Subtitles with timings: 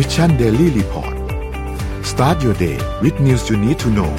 [0.00, 1.14] Mission Daily Report
[2.10, 4.12] start your day with news you need to know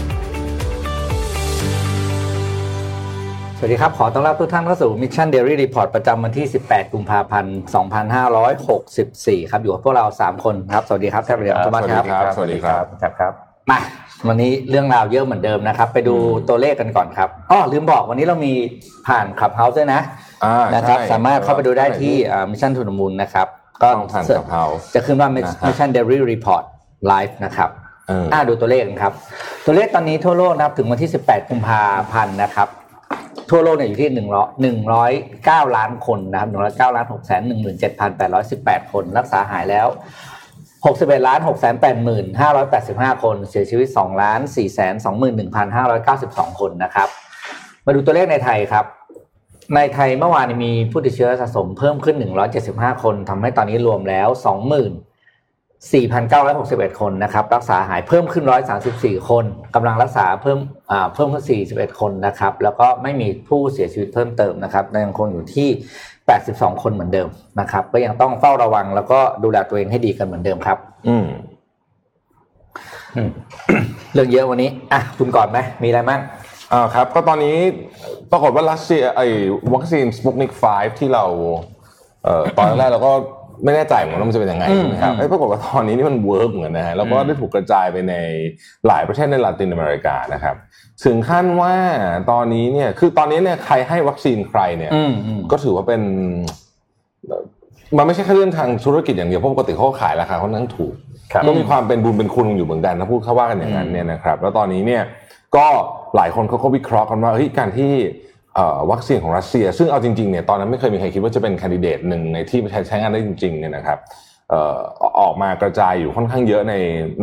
[3.58, 7.58] สวัสดีครับ ขอต้อนรับทุกท่านเข้าสู่ Mission Daily Report ประจำวันที่ 18 กุมภาพันธ์
[8.74, 13.34] 2564 ครับ อยู่กับพวกเรา 3 คนครับ สวัสดีครับแทบเดียวทุกท่านครับ สวัสดีครับครับครับ
[13.70, 13.80] มา
[14.28, 16.16] วันนี้เรื่องราวเยอะเหมือนเดิมนะครับ ไปดู
[16.50, 18.54] ตัวเลขกันก่อนครับอ้อลืมบอกวันนี้เรามี
[19.08, 20.02] ผ่าน Clubhouse ด้วยนะ
[20.46, 23.48] อ่านะครับใช่สามารถเข้าไปดูได้ที่อ่า Mission to the Moon นะครับ
[23.82, 26.64] ก็ต้องผ่าน Clubhouse จะขึ้นว่านะฮะ Mission Daily Report
[27.12, 27.70] Live นะครับ
[28.08, 29.14] เอออ่าดูตัวเลขกันครับ
[29.66, 32.70] ตัวเลขตอนนี้ทั่วโลกนะครับถึงวันที่ 18กุมภาพันธ์นะครับ
[33.50, 35.12] ทั่วโลกเนี่ยอยู่ที่หนึ่งร้อยหนึ่งร้อย
[35.46, 39.88] เก้าล้านคนนะครับหนึ่งร้อยเก้าล้านหกแสนหนึ่งหมื่นเจ็ดพันแปดร้อยสิบแปดคน รักษาหายแล้ว
[40.86, 47.08] หกสิบเอ็ดล้านหกแสนแปดหมื่นห้าร้อยแปดสิบห้าคน เสียชีวิตสองล้านสี่แสนสองหมื่นหนึ่งพันห้าร้อยเก้าสิบสองคนนะครับ
[47.86, 48.86] มาดูตัวเลขในไทยครับ
[49.76, 52.16] ในไทยเมื่อวานนมีผู้ติดเชื้อสะสมเพิ่มขึ้น
[52.60, 54.28] 175 คนทำให้ตอนนี้รวมแล้ว
[55.84, 58.46] 24,961 คนนะครับ รักษาหายเพิ่มขึ้น
[58.88, 60.60] 134 คนกำลังรักษาเพิ่ม
[60.92, 65.70] อ่าเพิ่มขึ้น 41 คนนะครับ แล้วก็ไม่มีผู้เสียชีวิตเพิ่มเติมนะครับยังคงอยู่ที่
[66.26, 67.28] 82 คนเหมือนเดิม
[67.60, 70.78] นะครับ ก็ยังต้องเฝ้าระวังแล้วก็ดูแลตัวเองให้ดีกันเหมือนเดิมครับ
[71.08, 71.26] อืม
[73.16, 73.30] อืม
[74.14, 76.22] เรื่องเยอะวันนี้อะคุณก่อนไหมมีอะไรบ้าง
[76.74, 77.58] อ่าครับก็ตอนนี้
[78.32, 79.28] ปรากฏว่ารัสเซียไอ้
[79.74, 81.26] วัคซีนสปุตนิก5ที่เรา
[82.24, 83.12] เอ่อตอนแรกเราก็
[83.64, 88.14] ไม่แน่ใจเหมือนกันว่ามันจะเป็นยังไงอืมใช่ไหมครับอืมไอ้ยปรากฏว่าตอนนี้นี่มัน work เหมือนกันนะฮะแล้วก็อืมได้ถูกกระจายไปใน
[88.88, 90.56] หลายประเทศในลาตินอเมริกานะครับ
[91.06, 91.74] ถึงขั้นว่า
[92.32, 96.02] ตอนนี้เนี่ยคือตอนนี้เนี่ยใครให้วัคซีนใครเนี่ยอืมอืมก็ถือว่าเป็น
[97.28, 97.44] เอ่อ
[97.98, 100.94] มันไม่ใช่แค่เรื่องทางธุรกิจอย่างเดียวเพราะปกติเขาก็ขายราคาค่อนข้างถูก
[101.34, 105.02] ครับก็มีความเป็นบุญเป็นคุณอยู่เหมือนกันนะพูดเขาว่ากันอย่างนั้นอืมเนี่ยนะครับ แล้วตอนนี้เนี่ย
[105.56, 105.68] ก็
[106.16, 107.92] หลายคนเขาก็วิเคราะห์กันว่าเฮ้ยการที่
[108.56, 114.00] เอ่อวัคซีนของรัสเซีย ซึ่งเอาจริงๆเนี่ยตอนนั้นไม่เคยมีใครคิดว่าจะเป็นแคนดิเดตหนึ่งในที่ใช้ใช้งานได้จริงๆเนี่ยนะครับ
[114.50, 114.78] เอ่อ
[115.20, 116.74] ออกมากระจายอยู่ค่อนข้างเยอะใน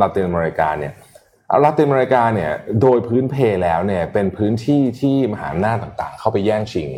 [0.01, 0.93] ลาตินอเมริกาเนี่ย
[1.65, 2.51] ลาตินอเมริกาเนี่ย
[2.83, 6.89] โดยพื้นเพแล้วเนี่ยเป็นพื้นที่ที่มหาอำนาจต่างๆ เข้าไปแย่งชิง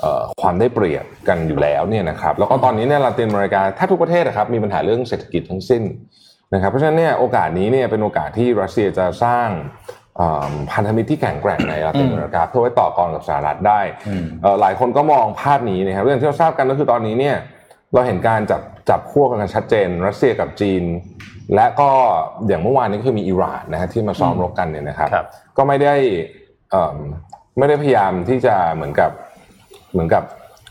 [0.00, 5.82] เอ่อความได้เปรียบกันอยู่แล้วเนี่ยนะครับแล้วก็ตอนนี้เนี่ยลาตินอเมริกาแทบทุกประเทศนะครับมีปัญหาเรื่องเศรษฐกิจทั้งสิ้น
[6.54, 10.03] นะครับเพราะฉะนั้นเนี่ยโอกาสนี้เนี่ยเป็นโอกาสที่รัสเซียจะสร้างเอ่อ
[10.72, 17.36] พันธมิตรที่แข็งแกร่งในลาตินอเมริกาเพื่อไว้ต่อกรกับสหรัฐได้อืมเอ่อหลายคนก็มองภาพนี้นะครับเรื่องที่เราทราบกันก็คือตอนนี้เนี่ย
[17.92, 20.82] เราเห็นการจับจับขั้วกันชัดเจน รัสเซียกับจีน
[21.54, 21.90] และก็
[22.46, 25.26] อย่างเมื่อวานนี้ก็คือมีอิหร่านนะฮะที่มาซ้อมรบกันเนี่ยนะครับครับ
[25.56, 25.94] ก็ไม่ได้
[26.70, 26.96] เอิ่ม
[27.58, 29.10] ไม่ได้พยายามที่จะเหมือนกับ
[29.92, 30.22] เหมือนกับ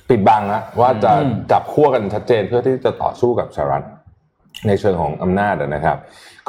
[0.09, 3.85] ปิดบังอะว่าจะอืมจับขั้วกันชัดเจนเพื่อที่จะต่อสู้กับสหรัฐ
[4.67, 5.97] ในเชิงของอำนาจอะนะครับ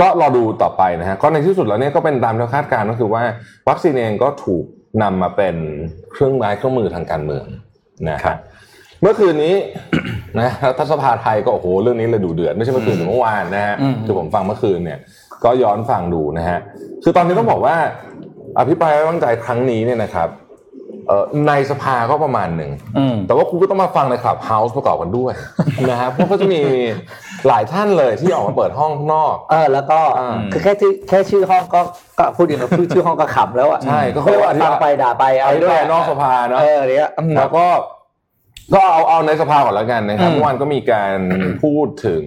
[0.00, 3.22] ก็รอดูต่อไปนะฮะก็ในที่สุดแล้วเนี่ยก็เป็นตามที่คาดการณ์ก็คือว่า
[3.68, 4.64] วัคซีนเองก็ถูก
[5.02, 5.56] นำมาเป็น
[6.12, 7.46] เครื่องไม้เครื่องมือทางการเมือง
[8.10, 8.38] นะครับ
[9.00, 9.54] เมื่อคืนนี้
[10.40, 14.98] นะรัฐสภาไทยก็โอ้โหเรื่องนี้เลยดูเดือด ไม่ใช่เมื่อคืนแต่เมื่อวานนะฮะอืมคือผมฟังเมื่อคืนเนี่ย
[15.44, 16.58] ก็ย้อนฟังดูนะฮะ
[17.04, 17.76] คือตอนนี้ต้องบอกว่า
[18.58, 20.43] อภิปรายไว้วางใจครั้งนี้เนี่ยนะครับเอ่อ
[21.48, 25.32] ในสภาก็ประมาณหนึ่งอืมแต่ว่าคุณก็ต้องมาฟังในคลับเฮาส์ประกอบกันด้วย
[25.90, 26.60] นะฮะเพราะก็จะมี
[27.46, 31.80] หลายท่านเลยที่ออกมาเปิดห้องข้างนอก เออแล้วก็อ่าคือแค่ชื่อแค่ชื่อห้องก็
[32.18, 37.66] ก็พูดอย่างพูดชื่อห้องก็ขำแล้วอะใช่ก็เขาเรียกว่าเขาเรียกฟัว่างไปด่าไปเอาอะไรด้ด้ววยยนอกสภาเนาะเออเนี้ยอืมแล้วก็
[38.74, 41.18] ก็เอาเอาในสภาก่อนแล้วกันนะครับอืมเมื่อวานก็มีการ
[41.62, 42.24] พูดถึง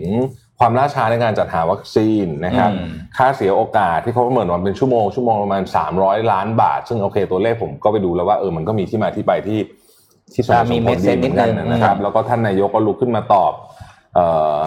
[0.59, 2.88] ความล่าช้าในการจัดหาวัคซีนนะครับอืม
[3.18, 5.63] ค่าเสียโอกาสที่เขาประเมินว่าเป็นชั่วโมงชั่วโมงประมาณ
[5.97, 9.59] 300 ล้านบาท ซึ่งโอเคตัวเลขผมก็ไปดูแล้วว่าเออมันก็มีที่มาที่ไปที่
[10.34, 13.53] ที่สมเหอ่าตุสมีมผลเมสเซดีจเหนิมืดอนกันนึงนะครับ แล้วก็ท่านนายกก็ลุกขึ้นมาตอบ
[14.16, 14.25] เอ่
[14.57, 14.59] อ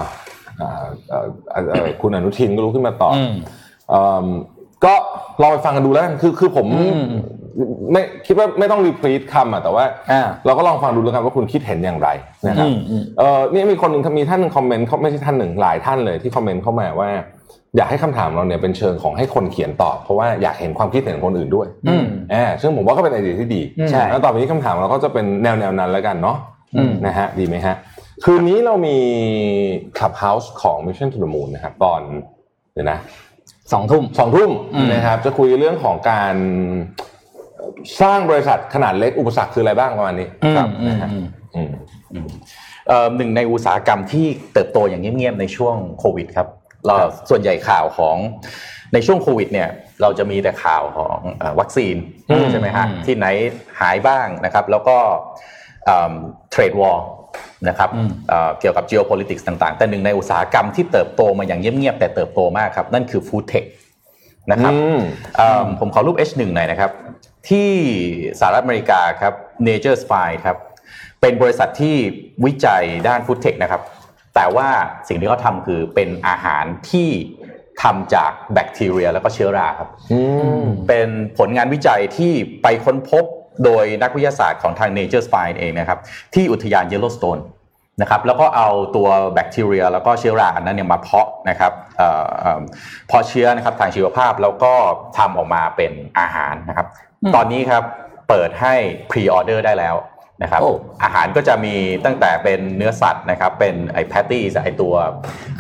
[0.59, 3.33] เอ่อเอ่อเอ่อเอ่อคุณอนุทินก็ลุกขึ้นมาตอบอืม
[3.91, 4.27] เอิ่ม
[4.85, 4.95] ก็
[5.41, 7.03] ลองไปฟังกันดูแล้วกันคือคือผมอืม
[7.93, 12.09] ไม่คิดว่าไม่ต้องรีพลีทคำอะแต่ว่าอ่าเราก็ลองฟังดูแล้วกันว่าคุณคิดเห็นอย่างไร
[12.49, 17.11] นะครับอืมอืมเออนี่มีคนหนึ่งมีท่านหนึ่งคอมเมนต์เขาไม่ใช่ท่านหนึ่งหลายท่านเลยที่คอมเมนต์เข้ามาว่า
[17.77, 26.37] อยากให้คำถามเราเนี่ยเป็นเชิงของให้คนเขียนตอบเพราะว่าอยากเห็นความคิดเห็นของคนอื่นด้วยอืมอ่าซึ่งผมว่าก็เป็นไอเดียที่ดีใช่แล้วต่อไปนี้คำถามเราก็จะเป็นแนวแนวนั้นแล้วกันเนาะ
[26.77, 27.75] อืมนะฮะดีไหมฮะ
[28.25, 28.97] คืนนี้เรามี
[29.97, 32.01] Clubhouse ของ Mission to the Moon นะครับตอน
[32.75, 32.99] เดี๋ยวนะ
[33.73, 36.35] สองทุ่มสองทุ่มอืมนะครับจะคุยเรื่องของการ
[38.01, 41.11] สร้างบริษัทขนาดเล็กอุปสรรคคืออะไรบ้างประมาณนี้ครับนะฮะ
[41.55, 41.71] อืม
[42.13, 42.29] อืม
[42.89, 46.49] เอ่อหนึ่งในอุตสาหกรรมที่เติบโตอย่างเงียบๆในช่วงโควิดครับ
[46.87, 48.17] เราครับส่วนใหญ่ข่าวของ
[48.95, 49.69] ในช่วงโควิดเนี่ย
[50.03, 51.97] เราจะมีแต่ข่าวของเอ่อวัคซีน
[52.31, 53.27] อืมใช่ไหมฮะอืมที่ไหน
[53.81, 54.97] หายบ้างนะครับ แล้วก็
[55.87, 56.99] เทรดวอล
[57.69, 63.65] นะครับอืมเอ่อเกี่ยวกับ geopolitics ต่างๆ แต่หนึ่งในอุตสาหกรรมที่เติบโตมาอย่างเงียบๆแต่เติบโตมากครับ นั่นคือ food tech
[64.51, 65.01] นะครับอืม
[65.37, 66.91] เอิ่มผมขอรูป H1 หน่อยนะครับ
[67.49, 67.71] ที่
[68.39, 69.35] สหรัฐอเมริกาครับ
[69.69, 70.57] Nature Spy ครับ
[71.21, 71.97] เป็นบริษัทที่
[72.45, 73.83] วิจัยด้านฟู้ดเทคนะครับ
[74.35, 74.69] แต่ว่า
[75.09, 77.09] สิ่งที่เขาทำคือเป็นอาหารที่
[77.83, 80.21] ทำจากแบคทีเรียแล้วก็เชื้อราครับอื
[80.61, 81.09] มเป็น
[81.39, 82.33] ผลงานวิจัยที่
[82.63, 83.25] ไปค้นพบ
[83.65, 85.99] โดยนักวิทยาศาสตร์ของทาง Nature's Fynd เองนะครับ
[86.35, 87.43] ที่อุทยาน Yellowstone
[88.01, 92.61] นะครับแล้วก็เอาตัวแบคทีเรีย แล้วก็เชื้อราอันนั้นเนี่ยมาเพาะนะครับเอ่อเอ่อ
[93.09, 94.73] เพาะเชื้อนะครับทางชีวภาพแล้วก็
[95.19, 96.87] ทำออกมาเป็นอาหารนะครับ
[97.35, 97.83] ตอนนี้ครับ
[98.29, 98.75] เปิดให้
[99.11, 99.95] pre-order ได้แล้ว
[100.43, 100.71] นะครับโอ้
[101.03, 101.75] อาหารก็จะมี
[102.05, 104.95] ตั้งแต่เป็นเนื้อสัตว์นะครับเป็นไอ้ patty ไอ้ตัว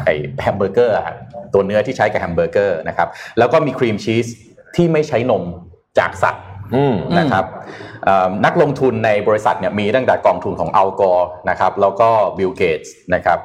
[0.05, 1.17] ไอ้แฮมเบอร์เกอร์อะ
[1.53, 3.09] ตัวเนื้อที่ใช้กับแฮมเบอร์เกอร์นะครับ
[3.39, 4.27] แล้วก็มีครีมชีส
[4.77, 5.43] ที่ไม่ใช้นม
[5.99, 7.45] จากสัตว์อืมนะครับ
[8.05, 12.09] เอ่อนักลงทุนในบริษัทเนี่ยมีตั้งแต่กองทุนของอัลกอร์นะครับแล้วก็
[12.39, 13.39] บิลเกตส์นะครับ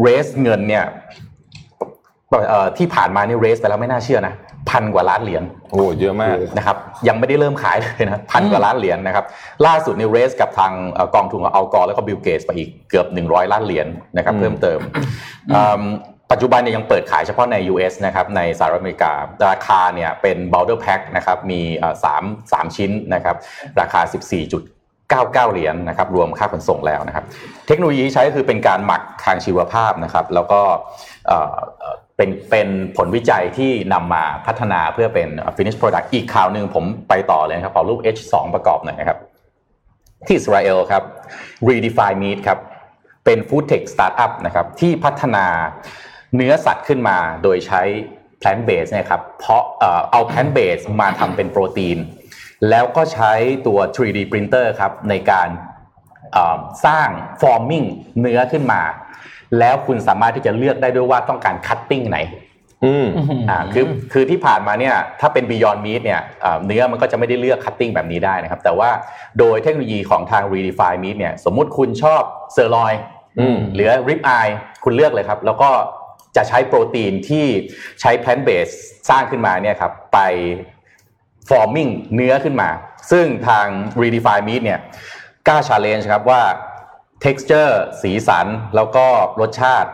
[0.00, 0.84] raise เงินเนี่ย
[2.48, 4.34] เอ่อที่ผ่านมานี่ raise ไปแล้วไม่น่าเชื่อนะ
[4.70, 6.76] พันกว่าล้านเหรียญโอ้เยอะมากนะครับ
[7.08, 9.24] ยังไม่ได้เริ่มขายเลยนะพันกว่าล้านเหรียญนะครับ
[9.66, 14.80] ล่าสุดใน raise กับทางเอ่อกองทุนของอัลกอร์แล้วก็บิลเกตส์ไปอีกเกือบ 100 ล้านเหรียญนะครับอืมเพิ่มเติม
[15.54, 15.84] อืม
[16.32, 19.12] ปัจจุบันเนี่ยยังเปิดขายเฉพาะใน US นะครับในสหรัฐอเมริกา
[19.46, 22.22] ราคาเนี่ยเป็น b o w d e r Pack นะครับมีเอ่อสาม
[22.52, 23.36] สามชิ้นนะครับ
[23.80, 24.00] ราคา
[24.56, 27.24] 14.99 เหรียญนะครับรวมค่าขนส่งแล้วนะครับ
[27.66, 30.60] เทคโนโลยีที่ใช้ก็คือเป็นการหมักทางชีวภาพนะครับแล้วก็
[32.16, 39.18] เป็นเป็นผลวิจัยที่นำมาพัฒนาเพื่อเป็น finished product อีกข่าวหนึ่งผมไปต่อเลยครับขอรูป H2 ประกอบหน่อยนะครับ
[40.26, 41.02] ที่อิสราเอลครับ
[41.68, 42.58] Redefine Meat ครับ
[43.24, 45.46] เป็น Food Tech Startup นะครับที่พัฒนา
[46.36, 47.82] เนื้อสัตว์ขึ้นมาโดยใช้
[48.40, 49.62] plant base นะครับเพราะ
[50.10, 51.98] เอา plant base มาทำเป็นโปรตีน
[52.70, 53.32] แล้วก็ใช้
[53.66, 55.48] ตัว 3D printer ครับในการ
[56.86, 57.08] สร้าง
[57.40, 57.86] forming
[58.20, 58.82] เนื้อขึ้นมา
[59.58, 62.18] แล้วคุณสามารถที่จะเลือกได้ด้วยว่าต้องการ cutting ไหน
[62.84, 63.06] อืม
[63.50, 68.90] อ่าคือคือที่ผ่านมาเนี่ยถ้าเป็น Beyond Meat เนี่ยเอ่อเนื้อมันก็จะไม่ได้เลือก cutting แบบนี้ได้นะครับ แต่ว่า
[69.38, 72.22] โดยเทคโนโลยีของทาง Redefine Meat เนี่ยสมมุติคุณชอบ
[72.54, 72.92] เซอร์ลอย
[73.40, 74.52] อืมหรือ Rib Eye
[74.84, 75.70] คุณเลือกเลยครับ แล้วก็
[76.36, 77.46] จะใช้โปรตีนที่
[78.00, 78.74] ใช้ plant base
[79.10, 80.18] สร้างขึ้นมาเนี่ยครับไป
[81.48, 82.68] forming เนื้อขึ้นมา
[83.10, 83.66] ซึ่งทาง
[84.02, 84.80] Redefine Meat เนี่ย
[85.48, 86.42] กล้า challenge ครับว่า
[87.24, 87.72] texture
[88.02, 88.46] สีสัน
[88.76, 89.06] แล้วก็
[89.40, 89.90] รสชาติ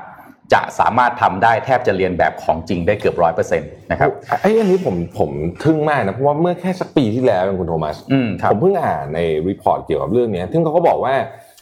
[0.52, 5.30] จะสามารถทำได้แทบจะเลียนแบบของจริงได้เกือบร้อยเปอร์เซ็นต์นะครับไอ้อันนี้ผมผม
[5.64, 11.14] ทึ่งมากนะ เพราะว่าเมื่อแค่สักปีที่แล้วเองคุณโทมัสอืมครับผมเพิ่งอ่านใน report เกี่ยวกับเรื่องเนี้ยซึ่งเขาก็บอกว่า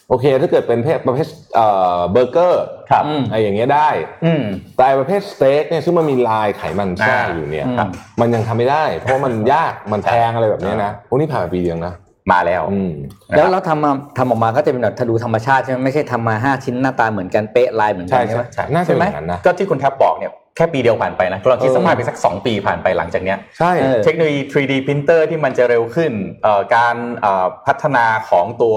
[0.08, 1.66] โอเค ถ้าเกิดเป็นเพศประเภทเอ่
[1.96, 3.88] อเบอร์เกอร์ครับไอ้อย่างเงี้ยได้
[4.24, 4.44] อืม
[4.76, 7.88] แต่ไอ้ประเภทสเต็กเนี่ยซึ่งมันมีลายไขมันแทรกอ่าอยู่เนี่ยครับ
[8.20, 11.94] มันยังทำไม่ได้ เพราะว่ามันยากมันแพงอะไรแบบเนี้ยนะโอ้นี่ผ่านมาปีเดียวนะ
[12.32, 12.92] มาแล้วอืม
[13.36, 28.76] แล้วเราทำมาทำออกมาก็จะเป็นแบบทะลุธรรมชาติใช่ไหมไม่ใช่ทำมาห้าชิ้นหน้าตาเหมือนกันเป๊ะลายเหมือนกัใช่นใช่ใช่ไหมใช่น่าจะเป็นอย่างนั้นนะก็ที่คุณแทบบอกเนี่ยแค่ปีเดียวผ่านไปนะลองคิดสมัยไปสัก 2 ปีผ่านไปหลังจากเนี้ยใช่เออเทคโนโลยี 3D printer ที่มันจะเร็วขึ้นเอ่อการเอ่อพัฒนาของตัว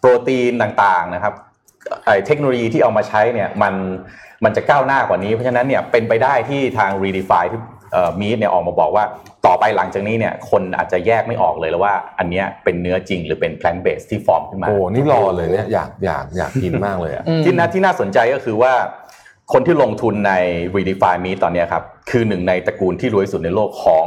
[0.00, 1.34] โปรตีนต่างๆนะครับ
[2.04, 3.74] ไอ้เทคโนโลยีที่เอามาใช้เนี่ยมัน
[4.44, 7.60] มันจะก้าวหน้ากว่านี้เพราะฉะนั้นเนี่ยเป็นไปได้ที่ทาง Redefine ที่
[8.20, 9.04] มีดเนี่ยออกมาบอกว่า
[9.46, 18.74] ต่อไปหลังจากนี้เนี่ยคนอาจจะแยกไม่ออกเลยแล้วว่า อันเนี้ยเป็นเนื้อจริงหรือเป็น plant based ที่ฟอร์มขึ้นมาโอ้นี่รอเลยเนี่ยอยากอยากอยากกินมากเลยอะที่น่าที่น่าสนใจก็คือว่า
[19.52, 20.32] คนที่ลงทุนใน
[20.74, 24.06] Redefine Meat ตอนเนี้ยครับ คือหนึ่งในตระกูลที่รวยสุดในโลกของ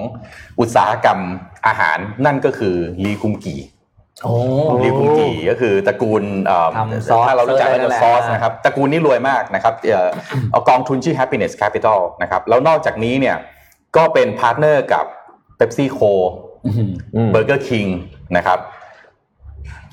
[0.60, 1.19] อุตสาหกรรม
[1.68, 3.57] อาหารนั่นก็คือลีกุมกี
[4.24, 4.33] โอ้
[4.83, 10.10] ลีกุมกีก็คือตระกูลเอ่อทำซอสถ้าเรารู้จักเออก็นั่นแหจะละซอสนะครับตระกูลนี้รวยมากนะครับเอ่อ
[10.51, 13.35] เอากองทุนชื่อ Happiness Capital นะครับแล้วนอกจากนี้เนี่ย
[13.98, 15.06] ก็เป็น partner กับ
[15.60, 16.12] PepsiCo
[16.66, 16.71] อื
[17.28, 17.86] มเบอร์เกอร์คิง
[18.38, 18.60] นะครับ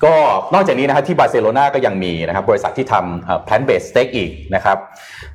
[0.05, 0.15] ก็
[0.53, 4.77] นอกจากนี้นะครับที่บาร์เซโลนาก็ยังมีนะครับบริษัทที่ทำ plant based steak อีกนะครับ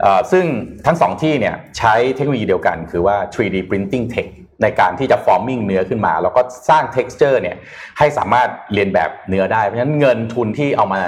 [0.01, 0.45] เอ่อซึ่ง
[0.87, 4.29] ทั้งสองที่เนี่ยใช้เทคโนโลยีเดียวกัน คือว่า 3D printing tech
[4.63, 7.57] ในการที่จะ forming เนื้อขึ้นมา แล้วก็สร้าง texture เนี่ย
[7.99, 11.03] ให้สามารถเรียนแบบเนื้อได้ เพราะฉะนั้นเงินทุนที่เอามา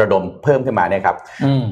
[0.00, 1.64] ระดมเพิ่มขึ้นมาเนี่ยครับอืม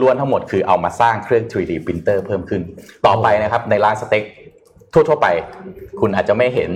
[0.00, 2.62] ล้วนๆทั้งหมดคือเอามาสร้างเครื่อง 3D printer เพิ่มขึ้น
[3.06, 4.24] ต่อไปนะครับในร้านสเต็ก
[5.08, 5.28] ทั่วๆไป
[6.00, 6.70] คุณอาจจะไม่เห็น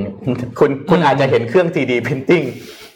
[0.58, 2.46] คุณคุณอาจจะเห็นเครื่อง 3D printing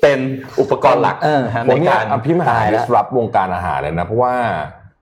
[0.02, 0.18] เป็น
[0.60, 4.34] อุปกรณ์หลักเออนะฮะผในมเนี่ยการอภิมหาตายแล้ว disrupt วงการอาหารเลยนะ เพราะว่า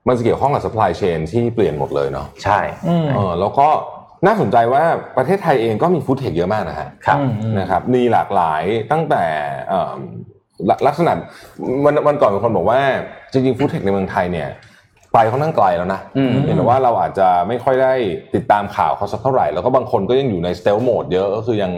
[0.06, 3.68] มันจะเกี่ยวข้องกับ supply chain ที่เปลี่ยนหมดเลยเนาะใช่อืมเออแล้วก็
[4.26, 4.84] น่าสนใจว่า
[5.16, 8.62] ประเทศไทยเองก็มีฟู้ดเทคเยอะมากนะฮะครับอืมอืมนะครับมีหลากหลาย
[8.92, 9.24] ตั้งแต่
[9.68, 9.98] เอิ่ม
[10.70, 11.12] ลักลักษณะ
[11.84, 12.80] วันวันก่อนมีคนบอกว่า
[13.32, 14.48] จริงๆฟู้ดเทคในเมืองไทยเนี่ย
[15.12, 17.94] ไปค่อนข้างไกลแล้วนะอืมเห็นแต่ว่าเราอาจจะไม่ค่อยได้
[18.34, 21.72] ติดตามข่าวเขาสักเท่าไหร่ แล้วก็บางคนก็ยังอยู่ในสเตลโหมดเยอะก็คือยัง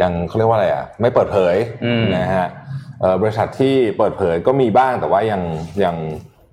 [0.00, 2.48] ยังเขาเรียกว่าอะไรอะไม่เปิดเผยอืมนะฮะ
[3.00, 5.42] เอ่อบริษัทที่เปิดเผยก็มีบ้างแต่ว่ายัง
[5.84, 5.96] ยัง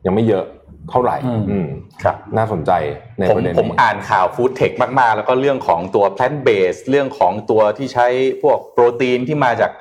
[0.05, 0.45] ยังไม่เยอะ
[0.89, 1.67] เท่าไหร่อืมอืม
[2.03, 2.71] ครับน่าสนใจ
[3.19, 8.07] ในผมประเด็นผมนี้อ่านข่าวฟู้ดเทคมาก ๆ แล้วก็เรื่องของตัว plant based เรื่องของตัวที่ใช้
[8.41, 9.71] พวกโปรตีนที่มาจาก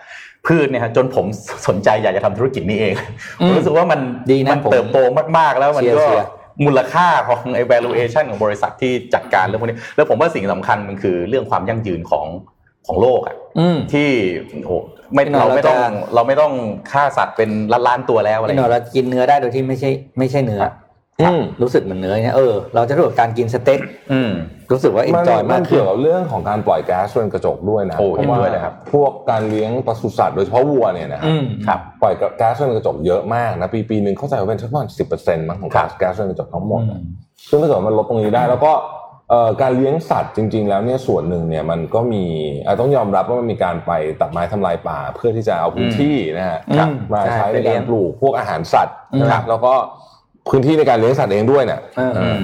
[0.46, 1.26] พืชเนี่ยฮะจนผม
[1.68, 2.94] สนใจอยากจะทำธุรกิจนี้เอง
[3.40, 4.98] อืมผมรู้สึกว่ามันดีนะมันผมเติบโต
[5.38, 6.28] มากๆแล้วมันก็เชียร์
[6.64, 12.26] มูลค่าของ evaluation ของบริษัทที่จัดการเรื่องพวกนี้ แล้วผมว่าสิ่งสำคัญมันคือเรื่องความยั่งยืนของ
[12.86, 14.08] ของโลกอะอืมที่
[14.64, 14.76] โอ้
[15.14, 16.52] ไม่พี่หน่อยเราไม่ต้องเราจะเราไม่ต้อง
[16.92, 20.74] ฆ่าสัตว์เป็นล้านล้านๆตัวแล้วอะไรพี่หน่อยเรากินเนื้อได้โดยที่ไม่ใช่ไม่ใช่เนื้ออืม
[21.62, 23.80] รู้สึกเหมือนเนื้อเนี่ยเออเราจะรู้สึกการกินสเต็ก
[24.12, 24.30] อืม
[24.72, 37.00] รู้สึกว่าอินจอยมัมากนขึ้เกี่นยวกับเรื่องของการปล่อยแก๊สเรือนกระจกด้วยนะโอ้เพเห็นราะด้ว่าวยเลยครับพวกการเลี้ยงปศุสัตว์โดยเฉพาะวัวเนี่ยนะอืมครับปล่อยแก๊สเรือนกระจกเยอะมากนะปีปีหนึ่งเข้าใจว่าเป็นสักประมาณสิบเปอร์เซ็นต์มั้งของครับแก๊สเรือนกระจกทั้งหมดนะ
[37.48, 38.72] ซึ่งถ้าเกิดมันลดตรงนี้ได้แล้วก็
[39.30, 42.24] เอ่อการเลี้ยงสัตว์จริง ๆ แล้วเนี่ยส่วนหนึ่งเนี่ยมันก็มี
[42.62, 49.74] เอ่อต้องยอมรับว่ามันมีการไปตัดไม้ทำลายป่า เพื่อที่จะเอาพื้นที่นะฮะครับมาใช้ใช่ในไปเลี้กายงรปลูกพวกอาหารสัตว์อืมนะครับแล้วก็
[50.50, 52.38] พื้นที่ในการเลี้ยงสัตว์เองด้วยเนี่ยเออเออ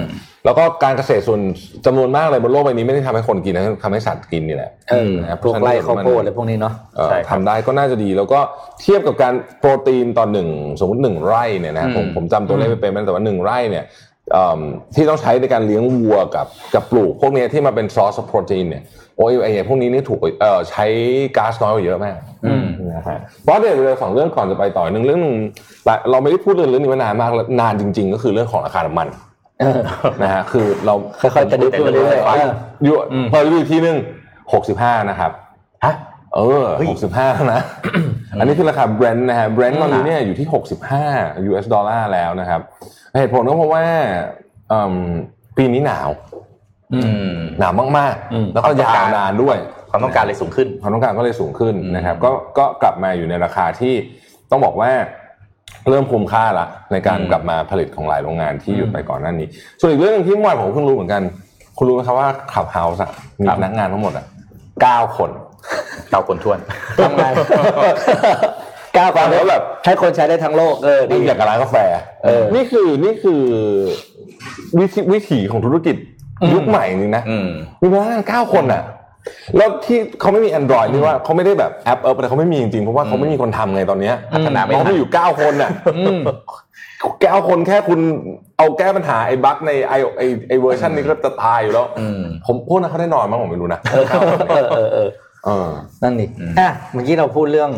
[0.45, 1.41] แล้วก็การเกษตรส่วน
[1.85, 8.39] จำนวนมากเลยบนโลกใบนี้ไม่ได้ทำให้คนกินนะทำให้สัตว์กินนี่แหละเออนะครับพวกไร่ข้าวโพดเพอะไรระฉะนั้นพวกนี้เนาะเอ่อใช่ครับทำได้ก็น่าจะดี แล้วก็
[8.81, 13.85] เทียบกับการโปรตีนต่อหนึ่งสมมติหนึ่งไร่เนี่ยนะผมอืมผมจำตัวเลขไม่เป็นแต่ว่าหนึ่งไร่เนี่ย
[14.33, 14.59] เอิ่ม
[14.95, 18.83] ที่ต้องใช้ในการเลี้ยงวัวกับกับปลูกพวกเนี้ยที่มาเป็นซอสโปรตีนเนี่ย
[19.17, 20.85] โอ้ยไอ้พวกนี้นี่ถูกเอ่อใช้
[21.37, 25.35] ก๊าซน้อยกว่าเยอะมากอืมนะฮะเพราะเดี๋ยวเราสองเรื่องก่อนจะไปต่อหนึ่งเรื่องหนึ่ง
[26.11, 29.07] เราไม่ได้พูดเรื่องเรื่องนี้มานานมากแล้วนานจริง ๆ ก็คือเรื่องของราคาน้ำมัน
[29.61, 29.81] เออ
[30.23, 32.51] นะฮะคือเราค่อยๆกระดึ๊บขึ้นมาเรื่อยๆไปเออ
[32.83, 33.97] อยู่อืมพอดูอีกทีหนึง
[34.53, 35.31] หกสิบห้านะครับ
[35.85, 35.93] ฮะ
[36.35, 37.61] เออเฮ้ยหกสิบห้านะ
[38.39, 41.05] อันนี้คือราคาเบรนท์นะฮะเบรนท์ตอนนี้เนี่ยอยู่ที่หกสิบห้า
[41.49, 42.61] US ดอลลาร์แล้วนะครับ
[43.19, 43.83] เหตุผลก็เพราะว่า
[44.71, 44.95] อืม
[45.57, 46.24] ปีนี้หนาวอือืมม
[47.59, 49.57] หนาวมากอืมๆแล้วก็ยาวนานด้วย
[49.89, 53.93] ความต้องการเลยสูงขึ้น ความต้องการก็เลยสูงขึ้นอืมนะครับ ก็ก็กลับมาอยู่ในราคาที่
[54.51, 54.91] ต้องบอกว่า
[55.89, 59.47] เริ่มคุ้มค่าละในการกลับมาผลิตของหลายโรงงานที่หยุดไปก่อนหน้านี้
[59.79, 61.21] ส่วนอีกเรื่องหนึงที่เมื่อวานผมเพิ่งรู้เหมือนกัน
[61.77, 62.99] คุณรู้ไหมครับว่าขับเฮาส์
[63.41, 64.25] มีพนักงานทั้งหมดอะ
[64.81, 65.31] เก้าคน
[66.09, 66.59] เก่าคนทวน
[66.97, 67.25] ทำไง
[68.97, 71.77] ก้าวความแล้วแบบให้คนใช้ได้ทั้งโลกเออดีนี่อย่างกับร้านกาแฟ
[72.25, 73.41] เออนี่คือนี่คือ
[74.79, 76.14] วิธีวิถีของธุรกิจอืม
[76.53, 77.47] ยุคใหม่จริงนะอืม
[77.81, 78.83] มีพนักงานเก้าคนอะ
[79.57, 86.21] แล้วที่เขาไม่มี Android นี่ว่าเขาไม่ได้แบบแอปเออแต่เขาไม่มีจริงๆเพราะว่าเขาไม่มีคนทำไงตอนเนี้ยพัฒนาไม่ทันเขาไม่อยู่เก้าคนอะอืม
[87.21, 87.99] เก้าคนแค่คุณ
[88.57, 94.05] เอาแก้ปัญหาไอ้ bug ในไอไอไอเวอร์ชันนี้ก็จะตายอยู่แล้วอืมผมพวกนั้นเขาได้นอนมั้งผมไม่รู้นะเออ
[94.49, 95.09] เออเออเออ
[95.45, 95.69] เออ
[96.03, 97.71] นั่นนี่อืมอะเมื่อกี้เราพูดเรื่อง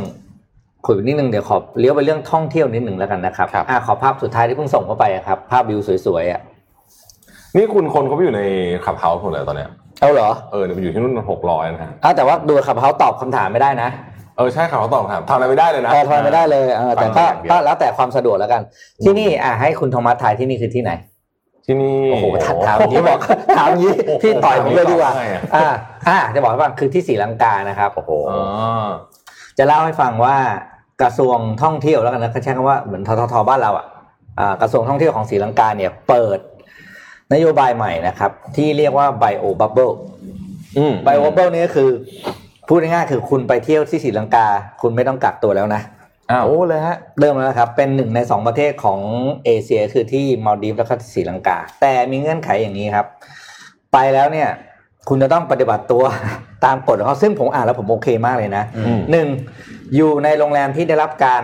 [0.86, 6.42] คุยนิดนึงเดี๋ยวขอเลี้ยวไปเรื่องท่องเที่ยวนิดหนึ่งแล้วกันนะครับครับอะขอภาพสุดท้ายที่เพิ่งส่งเข้าไปอะครับ ภาพวิวสวยๆอะ
[7.56, 8.42] นี่คุณคนเขาไปอยู่ใน
[8.86, 9.70] ขับเฮาส์หมดเลยตอนเนี้ย
[10.02, 13.90] เอาเหรอเออเนี่ยไปอยู่ที่นู่นหกร้อยนะฮะอ้าวแต่ว่าดูขับเขาตอบคำถามไม่ได้นะ
[14.38, 18.62] เออใช่ขับเขาตอบคำถามทำอะไรไม่ได้เลยนะเออทำไม่ได้เลยเออแต่ก็ฟังอย่างเดียวก็แล้วแต่ความสะดวกแล้วกัน
[19.04, 20.92] ที่นี่อะให้คุณโทมัสทายที่นี่คือที่ไหน
[21.66, 23.20] ที่นี่โอ้โหถามถามอย่างนี้บอก
[23.58, 25.68] ถามอย่างนี้พี่ต่อยผมเลยดีกว่าไงอะอ่า
[26.08, 28.42] อ่าจะบอกให้ฟังคือที่ศรีลังกานะครับโอ้โหอ๋อ
[29.58, 30.36] จะเล่าให้ฟังว่า
[31.02, 33.86] กระทรวงท่องเที่ยวแล้วกันนะเขาใช้คำว่าเหมือนทททบ้านเราอะ
[34.40, 36.40] อ่ากระทรวงท่องเที่ยวของศรีลังกาเนี่ยเปิด
[37.34, 39.94] นโยบายใหม่นะครับ ที่เรียกว่า Bio Bubble
[40.78, 41.90] อืม Bio Bubble นี่ก็คือ
[42.68, 44.48] พูดง่ายๆคือคุณไปเที่ยวที่ศรีลังกา
[44.82, 45.82] คุณไม่ต้องกักตัวแล้วนะ
[46.32, 49.00] อ้าวโอ้เลยฮะเริ่มแล้วนะครับ เป็นหนึ่งในสองประเทศของ
[49.46, 53.06] เอเชียคือที่มาลดีฟและก็ศรีลังกา แต่มีเงื่อนไขอย่างนี้ครับ
[53.94, 54.50] ไปแล้วเนี่ย
[55.10, 56.04] คุณจะต้องปฏิบัติตัว
[56.66, 59.28] ตามกฎของเขาซึ่งผมอ่านแล้วผมโอเคมากเลยนะอืมหนึ่ง
[59.96, 61.44] อยู่ในโรงแรมที่ได้รับการ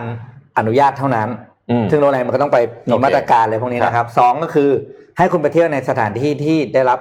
[0.58, 1.53] อนุญาตเท่านั้นอืม
[1.90, 4.70] ซึ่งโรงแรมมันก็ต้องไปมีโอเคมาตรการอะไรพวกนี้นะครับสองก็คือ
[5.18, 6.98] ให้คุณไปเที่ยวในสถานที่ที่ได้รับ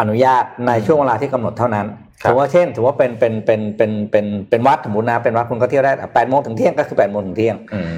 [0.00, 1.86] อนุญาตในช่วงเวลาที่กำหนดเท่านั้น
[2.22, 7.94] ครับถือว่าเช่นถือว่าเป็นเป็นเป็นเป็นเป็นเป็นวัดสมมตินะเป็นวัดคุณก็เที่ยวได้แปดโมงถึงเที่ยงก็คือแปดโมงถึงเที่ยงอืม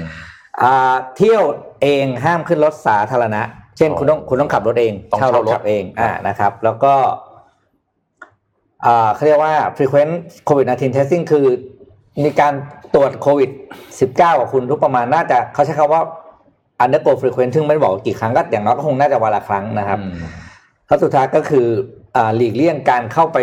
[0.63, 1.43] อ่าเที่ยว
[1.81, 3.41] เองห้ามขึ้นรถสาธารณะ
[3.77, 6.93] เช่นอ๋อคุณต้องคุณต้องขับรถเองต้องเช่ารถเช่ารถถเองอ่านะครับ แล้วก็
[8.85, 10.13] อ่าเขาเรียกว่า frequent
[10.47, 11.45] covid 19 testing คือ
[12.23, 12.53] มีการ
[12.93, 13.49] ตรวจโควิด
[13.93, 16.01] 19 กับคุณทุกประมาณน่าจะเขาใช้คำว่า
[16.83, 20.13] undergo frequent ซึ่งไม่ได้บอกว่ากี่ครั้งก็อย่างน้อยก็คงน่าจะวันละครั้งนะครับอืม
[20.87, 21.67] แล้วสุดท้ายก็คือ
[22.15, 23.37] อ่าหลีกเลี่ยงการเข้าไป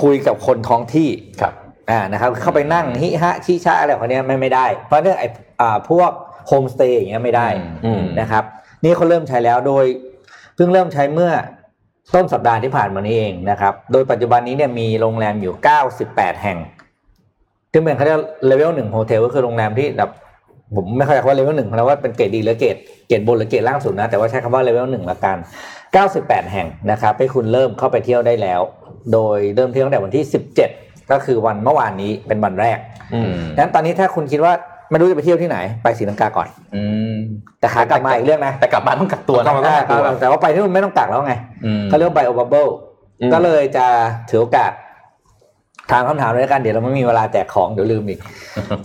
[0.00, 1.08] คุยกับคนท้องที่
[1.40, 1.54] ครับ
[1.90, 5.28] อ่านะครับ เข้าไปนั่งฮิฮะชี้ชะอะไรของเนี้ยไม่ไม่ได้ เพราะเรื่องไอ้
[5.60, 6.10] อ่าพวก
[6.46, 7.48] โฮมสเตย์อย่างเงี้ยไม่ได้
[7.84, 8.44] อืมนะครับ
[8.84, 9.84] นี่เขาเริ่มใช้แล้วโดย
[10.54, 11.32] เพิ่งเริ่มใช้เมื่อ
[12.14, 15.54] ต้นสัปดาห์ที่ผ่านมานี้เองนะครับ โดยปัจจุบันนี้เนี่ยมีโรงแรมอยู่
[15.98, 16.58] 98 แห่ง
[17.76, 20.10] ซึ่งเป็นเขาเรียก level หนึ่ง hotel ก็คือโรงแรมที่แบบ
[20.76, 22.76] ผมไม่เข้าใจว่าเลเวลหนึ่งแล้วว่าเป็นเกรดดีหรือเกรด
[23.08, 25.36] เกรดบนหรือเกรดล่างสุดนะ แต่ว่าใช้คำว่าเลเวลหนึ่งละกัน
[25.94, 28.60] 98 แห่งนะครับให้คุณเริ่มเข้าไปเที่ยวได้แล้ว
[29.12, 30.24] โดยเริ่มเที่ยวตั้งแต่วันที่
[30.68, 32.78] 17 ก็คือวันเมื่อวานนี้เป็นวันแรก
[33.14, 34.52] อืมดังนั้นตอนนี้ถ้าคุณคิดว่า
[34.90, 37.16] ไม่รู้จะไปเที่ยวที่ไหนไปศรีลังกาก่อน อืม
[37.60, 39.78] แต่ขากลับมาอีกเรื่องนะแต่กลับมาต้องกักตัวนะอ่า
[40.20, 42.66] แต่ว่าไปที่นู่นไม่ต้องกักแล้วไงอืมเขาเรียกว่าไบโอบับเบิล
[43.20, 43.86] อืมก็เลยจะ
[44.30, 44.72] ถือโอกาส
[45.90, 48.20] ถามคำถามเลยละกันเดี๋ยวเราไม่มีเวลาแจกของเดี๋ยวลืมอีก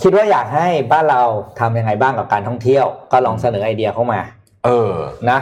[0.03, 1.21] คิดว่าอยากให้บ้านเรา
[1.59, 4.19] ทำยังไงบ้างกับการท่องเที่ยว ก็ลองเสนอไอเดียเข้ามา
[4.65, 4.93] เออ
[5.29, 5.39] นะ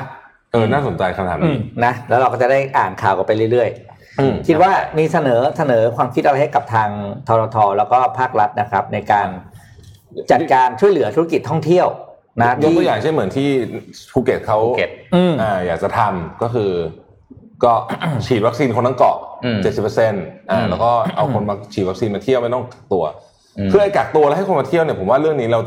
[0.52, 3.70] เออน่าสนใจขนาดนี้นะแล้วเราก็จะได้อ่านข่าวกันไปเรื่อย
[4.20, 6.90] อืมๆคิดว่ามีเสนอเสนอความคิดอะไรให้กับทาง
[7.28, 9.28] ทททแล้วก็ภาครัฐนะครับ ในการ
[10.32, 11.88] จัดการช่วยเหลือธุรกิจท่องเที่ยว
[12.40, 13.50] นะยกตัวอย่างเช่นเหมือนที่
[14.12, 16.72] ภูเก็ตเขาภูเก็ตอืมอ่าอยากจะทำก็คือ
[17.64, 17.74] ก็
[18.26, 23.04] ฉีดวัคซีนคนทั้งเกาะอืมเจ็ดสิบเปอร์เซ็นต์อ่าอืมแล้วก็เอาคนมาฉีดวัคซีนมาเที่ยวไม่ต้องกักตัว
[23.58, 25.60] อืมคือไอ้กักตัวแล้วให้คนมาเที่ยวเนี่ยผมว่าเรื่องนี้เรา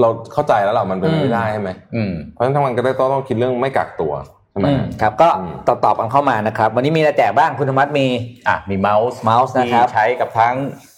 [0.00, 4.12] เราเข้าใจแล้วแหละมันเป็นไปไม่ได้ใช่ไหมอืมเพราะฉะนั้นทางมันก็ได้ต้องต้องคิดเรื่องไม่กักตัว
[4.52, 8.06] ใช่ไหมอืมครับก็อืมตอบตอบกันเข้ามานะครับ วันนี้มีอะไรแจกบ้างคุณโทมัสมี
[8.48, 10.54] อะมีเมาส์เมาส์นะครับที่ใช้กับทั้ง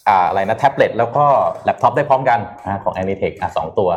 [0.08, 1.24] อ่าอะไรนะแท็บเล็ตแล้วก็
[1.64, 3.90] แล็ปท็อปได้พร้อมกันอะของ a n i t e c h อะสองตัว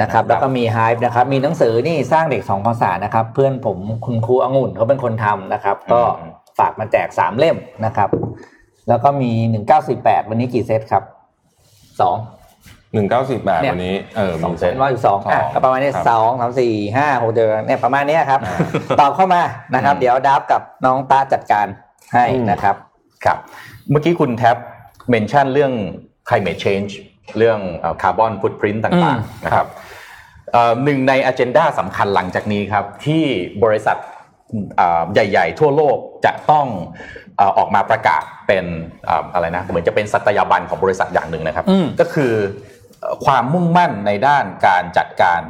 [0.00, 6.00] นะครับครับ แล้วก็มีไฮป์นะครับ มีหนังสือนี่สร้างเด็กสองภาษานะครับ เพื่อนผมคุณครูองุ่นเขาเป็นคนทำนะครับ ก็
[6.58, 8.08] ฝากมาแจกสามเล่มนะครับ
[8.88, 11.02] แล้วก็มีหนึ่งเก้าสี่แปดวันนี้กี่เซตครับ
[12.00, 12.16] สอง
[12.94, 18.40] หนึ่งเก้าสี่แปดเนี่ยวันนี้เออสองมีเซตร้อยอยู่สองอะสองก็ประมาณนี้ครับสองสามสี่ห้าหกเดือนเนี่ยประมาณเนี้ยครับ
[19.00, 19.42] ตอบเข้ามา
[19.74, 21.66] นะครับ เดี๋ยวดับกับน้องตาจัดการ
[22.14, 22.76] ให้นะครับ
[23.24, 23.38] ครับ
[23.90, 24.56] เมื่อกี้คุณแท็บ
[25.10, 25.72] เมนชั่นเรื่อง
[26.28, 26.92] climate change
[27.38, 27.58] เรื่อง
[28.02, 29.68] คาร์บอนฟุตพิ้นอืต่างมๆนะครับ
[30.52, 33.24] เอ่อหนึ่งในอ g e n d a สำคัญหลังจากนี้ครับ ที่
[33.64, 33.96] บริษัท
[34.76, 36.66] เอ่อใหญ่ ๆ ทั่วโลกจะต้อง
[37.36, 38.64] เอ่อออกมาประกาศเป็น
[39.06, 42.32] เอ่ออะไรนะเหมือนจะเป็นสัตยาบันของบริษัทอย่างหนึ่งนะครับอืมก็คือ
[43.00, 45.40] เอ่อความมุ่งมั่นในด้านการจัดการ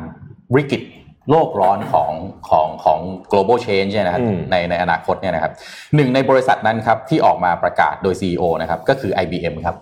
[0.56, 0.82] วิกฤต
[1.30, 2.10] โลกร้อนของ
[2.50, 2.98] ของของ
[3.32, 5.52] global change เนี่ยนะครับอืมในในอนาคตเนี่ยนะครับ
[5.96, 9.76] หนึ่งในบริษัทนั้นครับที่ออกมาประกาศโดย CEO นะครับก็คือ IBM ครับ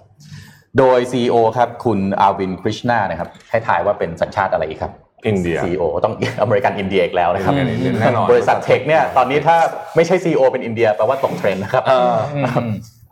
[0.79, 4.93] โดย CEO ครับคุณอาวินคริชนานะครับให้ถ่ายว่าเป็นสัญชาติอะไรอีกครับ
[5.27, 9.57] อินเดีย CEO ต้องอเมริกันอินเดียอีกแล้วนะครับอเมริกันอินเดียแน่นอนบริษัทเทคเนี่ยตอนนี้ถ้า
[9.97, 12.15] ไม่ใช่ CEO เป็นอินเดียแปลว่าตกเทรนด์นะครับเออ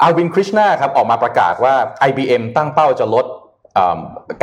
[0.02, 1.74] อาวินคริชนาครับออกมาประกาศว่า
[2.08, 3.45] IBM ตั้งเป้าจะลดเอิ่ม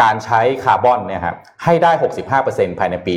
[0.01, 1.91] การใช้คาร์บอนเนี่ยครับให้ได้
[2.35, 3.15] 65%ภายในปี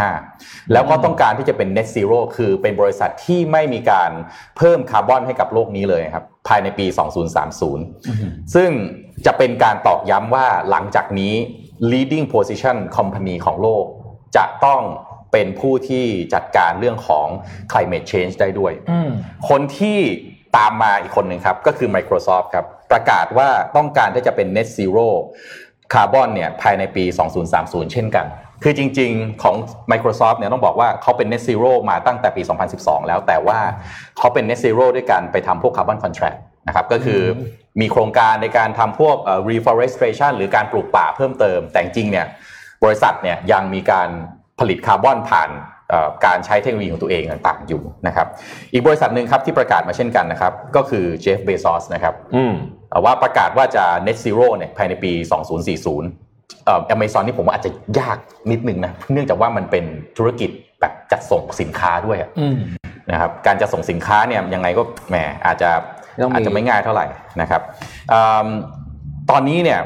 [0.00, 4.10] 2025 แล้วก็ต้องการที่จะเป็น net zero คือเป็นบริษัทที่ไม่มีการ
[4.56, 6.86] เพิ่มคาร์บอนให้กับโลกนี้เลยครับภายในปี
[7.70, 8.70] 2030 ซึ่ง
[9.26, 11.34] จะเป็นการตอกย้ำว่าหลังจากนี้
[11.92, 13.84] leading position company ของโลก
[14.36, 14.82] จะต้อง
[15.32, 17.26] เป็นผู้ที่จัดการเรื่องของ
[17.72, 19.10] climate change ได้ด้วยอืม
[19.48, 20.00] คนที่
[20.56, 25.06] ตามมาอีกคนหนึ่งครับ ก็คือ Microsoft ครับ ประกาศว่าต้องการที่จะเป็น net zero
[25.92, 27.04] คาร์บอนเนี่ยภายในปี
[27.48, 28.26] 2030 เช่นกัน
[28.62, 29.56] คือจริงๆของ
[29.92, 32.42] Microsoft เนี่ยต้องบอกว่าเขาเป็น net zero มาตั้งแต่ปี
[32.74, 33.58] 2012 แล้วแต่ว่า
[34.18, 37.20] เขาเป็น net zero ด้วยการไปทำพวก carbon contract นะครับก็คือ
[37.80, 42.26] มีโครงการในการทำพวกเอ่อ reforestation หรือการปลูกป่าเพิ่มเติม แต่จริงๆเนี่ย
[42.84, 44.08] บริษัทเนี่ยยังมีการ
[44.58, 45.76] ผลิตคาร์บอนผ่านเอ่อ
[46.26, 48.26] การใช้เทคโนโลยีของตัวเองต่างๆอยู่นะครับ
[48.72, 52.54] อีกบริษัทหนึ่งครับที่ประกาศมาเช่นกันนะครับก็คือเจฟเบซอสนะครับอืม
[52.90, 55.12] เอ่อว่าประกาศว่าจะ net zero เนี่ยภายในปี
[55.88, 58.18] 2040เอ่อ Amazon นี่ผมว่าอาจจะยาก
[58.50, 59.84] นิดนึงนะเนื่องจากว่ามันเป็น
[60.18, 62.58] ธุรกิจแบบจัดส่งสินค้าด้วยอะอืม
[63.10, 65.70] นะครับการจะส่งสินค้าเนี่ยยังไงก็แหมอาจจะ
[66.22, 67.06] ต้องมีอาจจะไม่ง่ายเท่าไหร่
[67.40, 67.62] นะครับ
[68.12, 68.48] อืม
[69.30, 69.80] ตอนนี้เนี่ย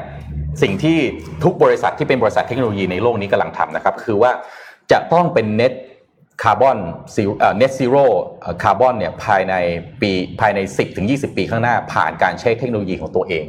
[0.61, 0.97] สิ่งที่
[1.43, 4.31] ทุกบริษัทที่เป็นบริษัทเทคโนโลยีในโลกนี้กำลังทำนะครับ คือว่า
[4.91, 5.73] จะต้องเป็น net
[6.43, 6.77] คาร์บอน
[7.57, 8.05] net zero
[8.63, 9.53] คาร์บอนเนี่ยภายใน
[10.01, 13.45] ปีภายใน 10ถึง20 ปีข้างหน้าผ่านการใช้เทคโนโลยีของตัวเอง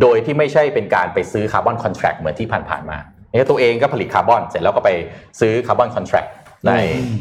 [0.00, 2.98] โดยที่ไม่ใช่เป็นการไปซื้อคาร์บอน contract เหมือนที่ผ่านๆมา
[3.30, 4.90] เนี่ยตัวเองก็ผลิตคาร์บอน เสร็จแล้วก็ไป
[5.40, 6.24] ซื้อคาร์บอน contract
[6.66, 6.72] ใน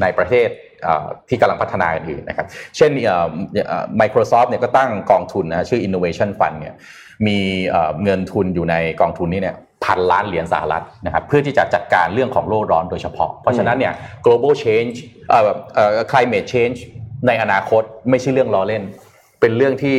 [0.01, 0.49] ในประเทศ
[0.83, 3.27] เอ่อที่กำลังพัฒนาอื่นๆนะครับ เช่นเอ่อ
[3.67, 6.75] เอ่อ Microsoft เนี่ยก็ตั้งกองทุนนะชื่อ Innovation Fund เนี่ย
[7.27, 7.37] มี
[7.69, 13.93] เอ่อเงินทุนอยู่ในกองทุนนี้เนี่ย พันล้านเหรียญสหรัฐนะครับเพื่อที่จะจัดการเรื่องของโลกร้อนโดยเฉพาะ เพราะฉะนั้นเนี่ย
[14.25, 14.95] global change
[15.29, 16.79] เอ่อเอ่อ climate change
[17.27, 18.83] ในอนาคตไม่ใช่เรื่องล้อเล่น
[19.39, 19.97] เป็นเรื่องที่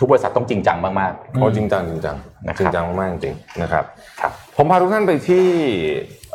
[0.00, 2.16] ทุกบริษัทต้องจริงจังมากโอ้จริงจังจริงจัง
[2.48, 3.84] นะครับจริงจังมากๆจริงๆนะครับ
[4.20, 5.46] ครับ ผมพาทุกท่านไปที่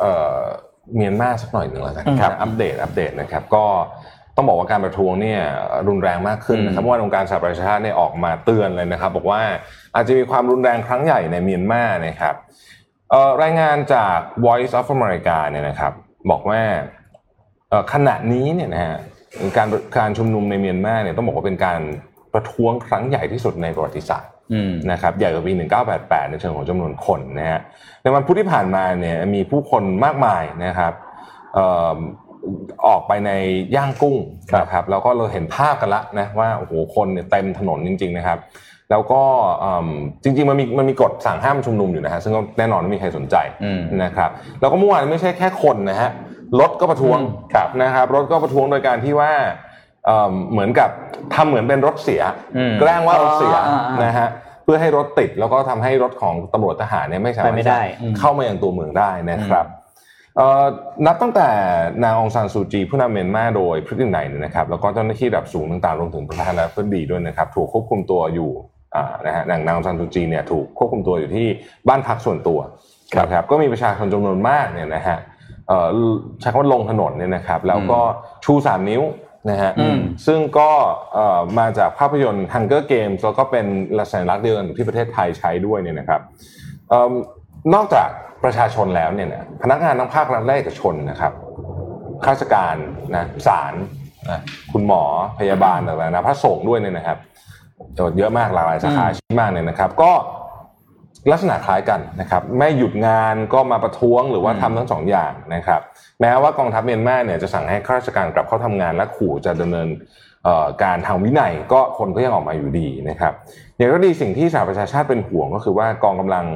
[0.00, 0.38] เอ่อ
[0.94, 3.64] เมียนมาสักหน่อยหนึ่งแล้วกันครับอัปเดตอัปเดตนะครับก็
[4.36, 5.40] ต้องบอกว่าการประท้วงเนี่ย
[5.88, 9.40] รุนแรงมากขึ้นนะครับอืมเมื่อวานองค์การสหประชาชาติเนี่ยออกมาเตือนเลยนะครับ บอกว่า
[9.94, 12.69] อาจจะมีความรุนแรงครั้งใหญ่ในเมียนมานะครับเอ่อ
[13.42, 15.92] รายงานจาก Voice of America เนี่ยนะครับ
[16.30, 16.60] บอกว่า
[17.68, 18.96] เอ่อขณะนี้เนี่ยนะฮะ
[19.56, 19.68] การ
[19.98, 21.80] การชุมนุมในเมียนมาเนี่ยต้องบอกว่าเป็นการ
[22.34, 25.52] ประท้วงครั้งใหญ่ที่สุดในประวัติศาสตร์ๆอืมนะครับใหญ่กว่าปี
[25.92, 27.60] 1988 ในเชิงของจำนวนคนนะฮะ
[28.02, 30.92] ในวันพุธที่ผ่านมาเนี่ยมีผู้คนมากมายนะครับ
[31.54, 33.30] เอ่อออกไปใน
[33.76, 34.16] ย่างกุ้ง
[34.50, 38.38] ครับนะครับแล้วก็เราเห็นภาพกันละนะว่าโอ้โหคนเนี่ยเต็มถนนจริง ๆนะครับ
[38.90, 39.22] แล้วก็
[39.64, 39.88] อืม
[40.22, 46.10] จริงๆมันมีมันมีกฎสั่งห้ามชุมนุมอยู่นะฮะซึ่งก็แน่นอนไม่มีใครสนใจอืมนะครับแล้วก็เมื่อวานไม่ใช่แค่คนนะฮะ
[46.60, 47.18] รถก็ประท้วง
[47.54, 49.32] ครับนะครับรถก็ประท้วงโดยการที่ว่า
[50.06, 50.90] เอ่อเหมือนกับ
[51.34, 52.22] ทำเหมือนเป็นรถเสีย
[52.56, 54.28] อืมแกล้งว่ารถเสียอ่าอ่าอ่านนะฮะ
[54.64, 59.79] เพื่อให้รถติดแล้วก็ทำให้รถของตำรวจทหารเนี่ยไม่สามารถไปไม่ได้จะอืมเข้ามายังตัวเมืองได้นะครับเอ่อ
[61.06, 61.48] นับตั้งแต่
[62.04, 68.50] นางองซานซูจีผู้นำเมียนมาโดยพฤตินัยเนี่ยนะครับแล้วก็เจ้าหน้าที่ระดับสูงต่างๆรวมถึงประธานาธิบดีด้วยนะครับถูกควบคุมตัวอยู่
[68.94, 71.46] อ่านะฮะนางนางองซานซูจีเนี่ยถูกควบคุมตัวอยู่ที่
[71.88, 72.58] บ้านพักส่วนตัว
[73.20, 75.18] นะครับก็มีประชาชนจำนวนมากเนี่ยนะฮะ
[75.68, 75.86] เอ่อ
[76.40, 78.00] ใช้คำว่าลงถนนเนี่ยนะครับแล้วก็
[78.44, 79.02] ชูสามนิ้ว
[79.50, 80.70] นะฮะอืมซึ่งก็
[81.14, 83.66] เอ่อมาจากภาพยนตร์ Hunger Games แล้วก็เป็น
[83.98, 86.20] ลักษณะลักษณ์เดียวกันกับที่ประเทศไทยใช้ด้วยเนี่ยนะครับ
[86.88, 87.12] เอิ่ม
[87.74, 88.08] นอกจาก
[88.44, 91.32] ประชาชนแล้วเนี่ยนะพนักงานทั้งภาครัฐและเอกชนนะครับ
[92.24, 92.76] ข้าราชการ
[93.14, 93.74] นะศาล
[94.30, 94.40] นะ
[94.72, 95.02] คุณหมอ
[95.38, 97.18] พยาบาลต่างๆนะพระสงฆ์ด้วยเนี่ยนะครับ
[98.16, 100.12] เยอะมากหลากหลายสาขาอาชีพมากเนี่ยนะครับ ก็
[101.30, 105.80] ลักษณะคล้ายกันนะครับไม่หยุดงานก็มาประท้วงหรือว่าทำทั้งสองอย่างนะครับ
[106.20, 109.88] แม้ว่ากองทัพเมียนมาเนี่ยจะสั่งให้ข้าราชการกลับเข้าทำงานและขู่จะดำเนิน
[110.44, 113.32] เอ่อการทางวินัยก็คนก็ยังออกมาอยู่ดีนะครับ
[113.76, 116.46] อย่างก็ดีสิ่งที่สหประชาชาติเป็นห่วงก็คือว่ากองกำลัง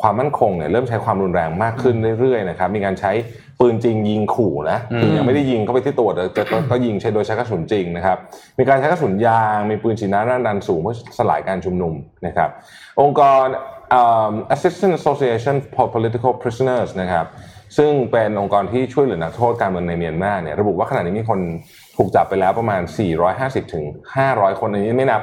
[0.00, 3.12] ความมั่นคงเนี่ยเริ่มใช้ความรุนแรงมากขึ้นเรื่อยๆนะครับมีการใช้
[3.60, 8.18] ปืนจริงยิงขู่นะคือยังไม่ได้ยิงเข้าไปที่ตัวแต่แต่ก็ก็ยิงใช้โดยใช้กระสุนจริงนะครับ
[8.58, 11.94] มีการใช้กระสุนยางมีปืนฉีดน้ำด้านดันสูงเพื่อสลายการชุมนุม
[12.26, 12.50] นะครับ
[13.00, 13.46] องค์กร
[13.90, 17.26] เอ่อ Assistance Association for Political Prisoners นะครับ
[17.78, 21.40] ซึ่งเป็นองค์กรที่ช่วยเหลือนักโทษการเมืองในเมียนมาเนี่ยระบุว่าขณะนี้มีคน
[21.96, 22.82] ถูกจับไปแล้วประมาณ
[23.28, 23.84] 450ถึง
[24.22, 25.22] 500 คนอันนี้ไม่นับ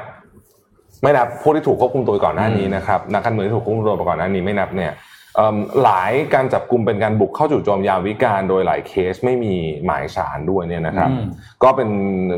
[1.01, 4.93] ไม่นับพวกที่ถูกควบคุมตัวก่อนหน้านี้นะครับนักการเมืองที่ถูกควบคุมตัวไปก่อนหน้านี้ไม่นับเนี่ย
[5.35, 9.53] เอิ่มหลายการจับกลุ่มเป็นการบุกเข้าจู่โจมยามวิการโดยหลายเคสไม่มี
[9.85, 11.25] หมายสารด้วยเนี่ยนะครับอืม
[11.63, 11.89] ก็เป็น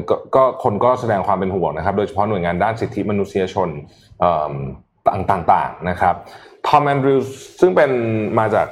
[0.10, 3.69] ก็ก็คนก็แสดงความเป็นห่วงนะครับ โดยเฉพาะหน่วยงานด้านสิทธิมนุษยชน
[4.19, 4.54] เอิ่ม
[5.32, 6.15] ต่างๆนะครับ
[6.67, 7.15] ทอมแอนดรู
[7.60, 7.91] ซึ่งเป็น
[8.39, 8.67] มาจาก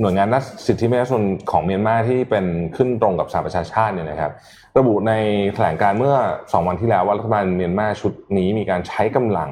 [0.00, 2.44] หน่วยงานด้านสิทธิมนุษยชนของเมียนมาที่เป็น
[2.76, 4.32] ขึ้นตรงกับสหประชาชาติเนี่ยนะครับ
[4.78, 5.12] ระบุใน
[5.54, 9.50] แถลงการเมื่อ 2 วันที่แล้วว่ารัฐบาลเมียนมาชุดนี้มีการใช้กำลัง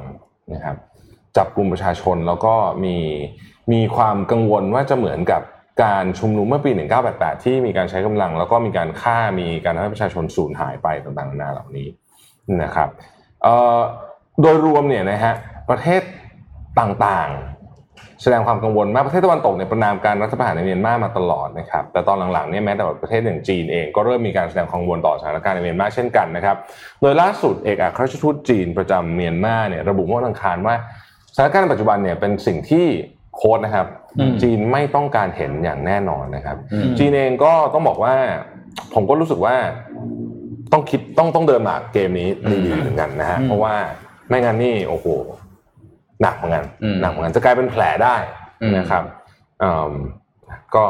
[0.53, 0.77] นะครับ
[1.37, 2.55] จับกลุ่มประชาชนแล้วก็
[2.85, 2.97] มี
[3.73, 5.43] มีความกังวลว่าจะเหมือนกับ
[5.85, 6.71] การชุมนุมเมื่อปี
[7.09, 11.89] 1988 ที่มีการใช้กำลัง แล้วก็มีการฆ่ามีการทำให้ประชาชนสูญหายไปต่างๆนานาเหล่านี้
[12.63, 12.89] นะครับ
[14.41, 15.35] โดยรวมเนี่ยนะฮะ
[15.71, 16.03] ประเทศ
[16.81, 17.55] ต่างๆ
[18.23, 26.57] แสดงความกังวลมากประเทศตะวันตกเนี่ยประนามการรัฐประหารในเมียนมามาตลอดนะครับแต่ตอนหลังๆเนี่ยแม้แต่ประเทศอย่างจีนเองก็เริ่มมีการแสดงความกังวลต่อสถานการณ์ในเมียนมาเช่นกันนะครับ
[27.01, 30.75] โดยล่าสุดเอกอัครราชทูตจีนประจำเมียนมาเนี่ยระบุเมื่อวันอังคารว่า
[31.35, 32.87] สถานการณ์ในปัจจุบันเนี่ยเป็นสิ่งที่
[33.37, 33.87] โค้ดนะครับ
[34.19, 38.15] อืมจีนไม่ต้องการเห็นอย่างแน่นอนนะครับอืมจีนเองก็ต้องบอกว่า
[38.95, 39.57] ผมก็รู้สึกว่า
[40.73, 42.29] ต้องคิดต้องต้องเดินหมากเกมนี้
[42.67, 43.75] ดีๆเหมือนกันนะฮะอืมเพราะว่า
[44.29, 45.07] ไม่งั้นนี่โอ้โห
[46.25, 48.17] หนักเหมือนกันอืมหนักเหมือนกันจะกลายเป็นแผลได้
[48.63, 49.05] อืมนะครับ
[49.63, 49.93] อืม
[50.75, 50.85] ก็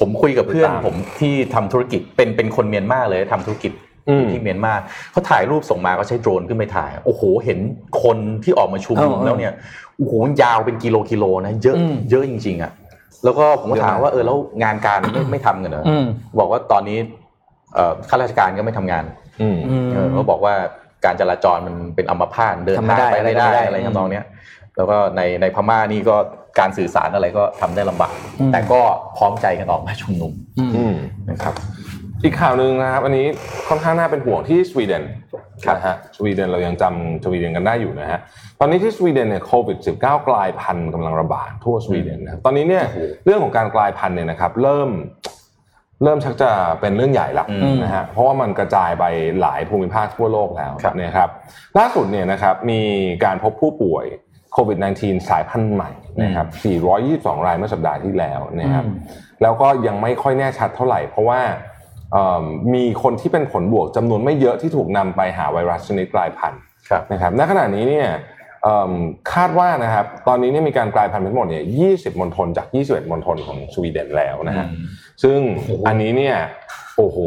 [0.00, 3.72] ผมคุยกับเพื่อนติดตามผมที่ทำธุรกิจเป็นเป็นคนเมียนมาเลยทำธุรกิจ
[4.08, 4.72] อืมที่เมียนมา
[5.12, 7.58] เขาถ่ายรูปส่งมาเขาใช้โดรนขึ้นไปถ่าย โอ้โห เห็น
[8.02, 9.52] คนที่ออกมาชุมนุมเออเออแล้วเนี่ย
[9.96, 12.72] โอ้โหยาวเป็นกิโลกิโลนะเยอะอืมเยอะจริง ๆอะ
[13.24, 16.06] แล้วก็ผมก็ถามว่าเออแล้วงานการไม่ไม่ทำกันเหรออืม
[16.38, 16.98] บอกว่าตอนนี้
[17.74, 19.04] เอ่อข้าราชการก็ไม่ทำงาน
[19.42, 20.54] อืมอืมเออเขาบอกว่า
[21.04, 24.24] การจราจรมันเป็นอัมพาตเดินทำไม่ทางได้ไปไม่ได้อะไรก็ไม่ได้อะไรทำนองเนี้ย
[24.76, 26.16] แล้วก็ในในพม่านี่ก็
[26.58, 28.80] การสื่อสารอะไรก็ทำได้ลำบากอืมแต่ก็
[29.16, 30.94] พร้อมใจกันออกมาชุมนุมอืมอืม
[31.30, 31.54] นะครับ
[32.24, 33.26] อีกข่าวหนึ่งนะครับ อันนี้
[33.68, 35.04] ค่อนข้างน่าเป็นห่วงที่สวีเดน
[35.64, 38.18] ครับนะฮะสวีเดนเรายังจำสวีเดนกันได้อยู่นะฮะ
[38.60, 42.84] ตอนนี้ที่สวีเดนเนี่ยโควิด -19 กลายพันธุ์กำลังระบาดทั่วสวีเดนนะครับตอนนี้เนี่ย
[43.24, 44.90] เรื่องของการกลายพันธุ์เนี่ยนะครับ เริ่ม
[46.04, 49.04] เริ่มชักจะเป็นเรื่องใหญ่ละอืมนะฮะเพราะว่ามันกระจายไป
[49.40, 51.28] หลายภูมิภาคทั่วโลกแล้วครับนะครับ
[51.78, 52.80] ล่าสุดเนี่ยนะครับมี
[53.24, 54.04] การพบผู้ป่วย
[54.52, 55.90] โควิด -19 สายพันธุ์ใหม่
[56.22, 56.46] นะครับ
[57.40, 58.94] 422 รายเมื่อสัปดาห์ที่แล้วนะครับอืม
[59.42, 61.40] แล้วก็ยังไม่ค่อยแน่ชัดเท่าไหร่ เพราะว่า
[62.12, 66.60] เอิ่มมีคนที่เป็นผลบวกจำนวนไม่เยอะที่ถูกนำไปหาไวรัสชนิดกลายพันธุ์
[66.90, 68.39] ครับนะครับณขณะนี้เนี่ยเอิ่ม
[69.32, 74.66] คาดว่านะครับตอนนี้เนี่ยมีการกลายพันธุ์ทั้งหมดเนี่ย20มณฑลจาก 21มณฑลของสวีเดนแล้วนะฮะ
[75.22, 75.38] ซึ่ง
[75.86, 76.36] อันนี้เนี่ย
[76.96, 77.18] โอ้โห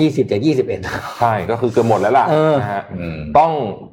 [0.00, 0.80] ยี่สิบจากยี่สิบเอ็ด
[1.20, 3.50] ใช่ ก็คือเกือบหมดแล้วล่ะเออนะฮะอืมต้อง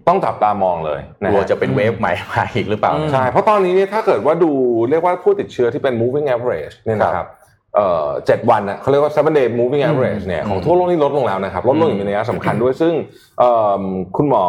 [0.07, 4.51] ต้องจับตามองเลยนะกลัวฮะจะเป็นเวฟใหม่มาอีกหรือเปล่า ใช่ เพราะตอนนี้เนี่ยถ้าเกิดว่าดู
[4.89, 7.27] เรียกว่าผู้ติดเชื้อที่เป็น moving average เนี่ยนะครับ
[7.75, 12.93] เอ่อเจ็ดวันนะเขาเรียกว่า seven day moving average เนี่ยของทั่วโลกนี่ลดลงแล้วนะครับ ลดลงอย่างมีนัยสำคัญด้วยซึ่ง
[13.39, 13.83] เอิ่ม
[14.17, 14.45] คุณหมอ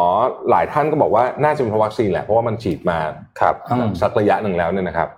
[0.49, 2.99] หลายท่านก็บอกว่าน่าจะเป็นเพราะวัคซีนแหละ เพราะว่ามันฉีดมา
[3.41, 5.09] ครับอืมสักระยะหนึ่งแล้วเนี่ยนะครับ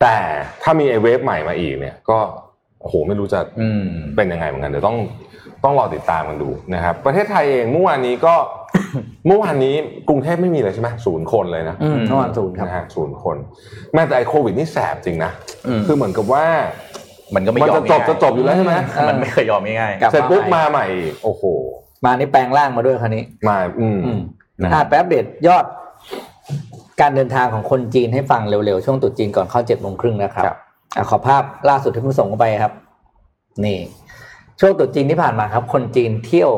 [0.00, 0.16] แต่
[0.62, 2.18] ถ้ามีไอเวฟใหม่มาอีกเนี่ยก็
[2.80, 3.84] โอ้โหไม่รู้จะอืม
[4.16, 4.96] เป็นยังไงเหมือนกันเดี๋ยวต้อง
[5.64, 8.34] ต้องรอติดตามกันดูนะครับ ประเทศไทยเองเมื่อวานนี้ก็
[9.26, 9.74] เมื่อวานนี้
[10.08, 13.36] กรุงเทพไม่มีเลยใช่ไหมศูนย์คนเลยนะอืมเมื่อวานศูนย์ครับนะฮะศูนย์คน
[13.94, 15.32] แม้แต่ไอโควิดนี่แสบจริงนะ
[15.66, 16.46] อืมคือเหมือนกับว่า
[17.34, 21.42] มันก็ไม่มันยอจะมจบง่ายๆจะจบอยู่แล้วใช่ไหมเออมันไม่เคยยอมง่ายกลับเสร็จปุ๊บมามาใหม่ใหม่อีกโอ้โห
[22.04, 24.20] มานี่แปลงร่างมาด้วยคันนี้ มาอืมอืม
[24.62, 25.64] นะอ่าแป๊บเดตยอด
[27.00, 30.56] การเดินทางของคนจีนให้ฟังเร็วๆ ช่วงตรุษจีนก่อนเข้าเจ็ดโมงครึ่งนะครับครับ
[30.96, 32.72] อะขอภาพล่าสุดที่เพิ่งส่งเข้าไปครับ
[33.64, 33.78] นี่
[34.60, 36.50] ช่วงตรุษจีนที่ผ่านมาครับ คนจีนเที่ยว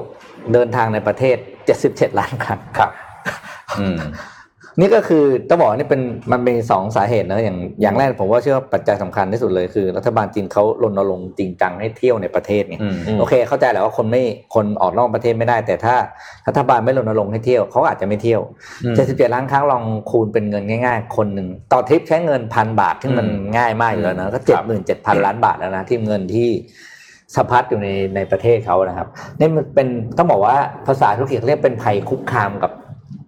[0.53, 1.37] เดินทางในประเทศ
[1.77, 2.91] 77ล้านครั้งครับ
[3.81, 3.99] อืม
[4.81, 14.23] นี่ก็คือต้องบอกว่านี่เป็นมันเป็นสองสาเหตุนะอย่างอย่างแรกผมว่าเชื่อว่าปัจจัยสำคัญที่สุดเลยคือ รัฐบาลจีนเขารณรงค์จริงจังให้เที่ยวในประเทศไงอืมโอเค เข้าใจแหละว่าคนไม่
[14.55, 15.97] คนออกนอกประเทศไม่ได้ แต่ถ้า
[16.49, 18.41] รัฐบาลไม่รณรงค์ให้เที่ยวเขาอาจจะไม่เที่ยว
[18.85, 26.49] อืม77ล้านครั้งลองคูณเป็นเงินง่าย ๆ คนหนึ่งต่อทริปใช้เงินพันบาทที่งมันอืมง่ายมากอยู่แล้วนะก็คเจ็รัดบหมื่นเจ็ดพันล้านบาทแล้วนะที่เงินที่
[27.35, 29.09] สะพัดอยู่ในในประเทศเขานะครับ
[29.39, 32.73] นี่มันเป็นต้องบอกว่าภาษาธุรกิจเขาเรียกเป็นภัยคุกคามกับ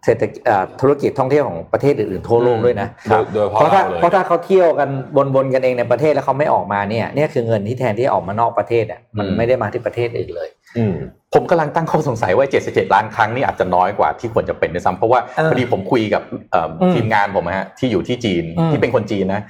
[0.05, 4.89] เศรษฐกิจเอ่อธุรกิจท่องเที่ยวของประเทศอื่นๆทั่วโลกด้วยนะโดยโดยเฉเพพาะราะถ้าเราเลยเพราะถ้าเขาเที่ยวกัน
[5.35, 10.95] บนๆกันเองในประเทศแล้วเขาไม่ออกมาเนี่ยเนี่ยคือเงินที่แทนที่จะออกมานอกประเทศอะมันอืมไม่ได้มาที่ประเทศอื่นเลยอืม
[11.35, 19.43] ผมกำลังตั้งข้อสงสัยว่า 77 ล้านครั้งนี่อาจจะน้อยกว่าที่ควรจะเป็นด้วยซ้ำเพราะว่าเออพอดีผมคุยกับเอ่ออมทีมงานผมนะฮะที่อยู่ที่จีนอืมที่เป็นคนจีนนะ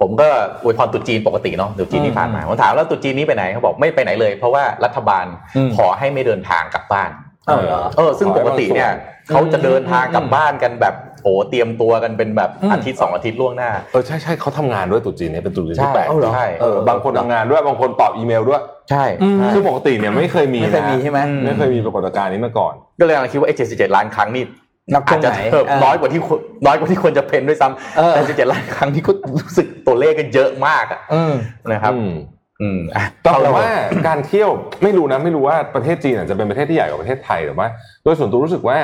[0.00, 0.28] ผมก็
[0.62, 7.10] อวยพรตรุษจีนปกติเนาะตรุษจีนที่ผ่านมาอืมผมถามแล้วตรุษจีนนี้ไปไหนเขาบอกไม่ไปไหนเลย เพราะว่ารัฐบาลอืมขอให้ไม่เดินทางกลับบ้าน
[7.46, 24.44] เออเหรอเออซึ่งปกติเนี่ยอืม เขาจะเดินทางกลับบ้านกันแบบโอ้เตรียมตัวกันเป็นแบบอืมอาทิตย์สองอาทิตย์ล่วงหน้าเออใช่ใช่เขาทำงานด้วยตรุ๊จีนเนี่ยเป็นตรุ๊จีนที่ใช่แปลกเอาเหรอใช่เออบางคนทำงานด้วยบางคนตอบอีเมลด้วยใช่อืมซึ่งปกติเนี่ยไม่เคยมีไม่เคยนะมีใช่ไหมไม่เคยมีปรากฏการณ์นี้มาก่อน ก็เลยกำลังคิดว่าไอ้77ล้านครั้งนี่
[24.92, 31.34] นับตรอาจงจะไหนเพิ่มเออน้อยกว่าที่ควรน้อยกว่าที่ควรจะเป็นด้วยซ้เออำแต่สิบเจ็ดล้านครั้งนี่ก็รู้สึกตัวเลขก็เยอะมากอะอืม
[31.72, 32.14] นะครับอืม
[32.62, 33.64] อืมอะแต่เท่ว่า
[34.08, 34.50] การเที่ยว
[34.82, 37.68] ไม่รู้นะไม่รู้ว่าประเทศจีนอาจจะเป็นประเทศที่ใหญ่กว่าประเทศไทยแต่ว่า
[38.02, 38.76] โดยส่วนตัวรู้สึกว่า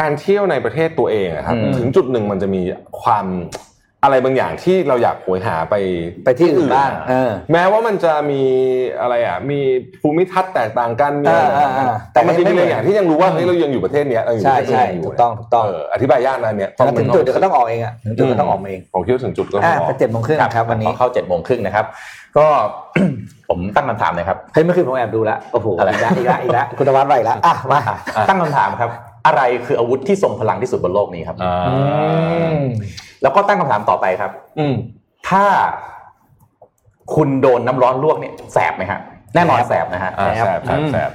[0.00, 2.62] การเที่ยวในประเทศตัวเองอะครับถึงจุดหนึ่งมันจะมี
[3.02, 3.26] ความ
[4.02, 5.74] อะไรบางอย่างที่เราอยากโหยหาไป
[6.24, 8.42] ไปที่อื่นบ้างเออแม้ว่ามันจะมี
[9.00, 9.60] อะไรอะมี
[10.02, 21.86] ภูมิทัศน์แตกต่างกันมีอ่าอ่าอ่าแต่มันจะแต่ไม่มีเหมืบาอนงอย่างที่ยังรู้ว่าเฮ้ยเรายังอยู่ประเทศเนี้ยเราอยู่ใช่ประเทศใช่นี้ยู่ถูกต้องถูกต้องเออธิบายยากนะเนี่ยแต่ถึงจุดเดี๋ยวก็ต้องออกเองอะถึงจุดก็ต้องออกมาเองผมคิดว่าถึงจุดก็ต้อ่าองอไปอกเจ็ดโมงครึ่งครับวันนี้พอเข้าเจ็ดโมงครึ่งนะครับ
[22.36, 22.46] ก็
[23.48, 27.80] ผมตั้งคำถามนะครับเฮ้ยเมื่อคืนผมแอบดูแล้วโอ้โหอะไรอีกแล้วอีกแล้วอีกแล้วคุณธวัฒน์ไปอีกแล้วอะมา
[28.28, 28.90] ตั้งคำถามครับ
[29.26, 31.76] อะไรคืออาวุธที่ทรงพลังที่สุดบนโลกนี้ครับอ่าอื
[32.58, 32.62] ม
[33.22, 34.74] แล้วก็ตั้งคำถามต่อไปครับอืม
[35.28, 35.44] ถ้า
[37.14, 39.00] คุณโดนน้ำร้อนลวกเนี่ยแสบไหมฮะ
[39.34, 41.10] แน่นอนแสบนะฮะอ่าแสบแสบแสบ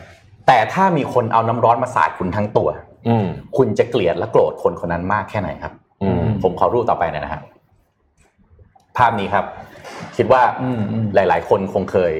[0.47, 2.69] แต่ถ้ามีคนเอาน้ำร้อนมาสาดคุณทั้งตัว
[3.07, 3.25] อืม
[3.57, 7.41] คุณจะเกลียดและโกรธคนคนนั้นมากแค่ไหนครับอืมผมขอรูปต่อไปหน่อยนะฮะ
[8.97, 9.45] ภาพนี้ครับ
[10.17, 12.13] คิดว่าอืมอืมหลาย ๆ คนคงเคย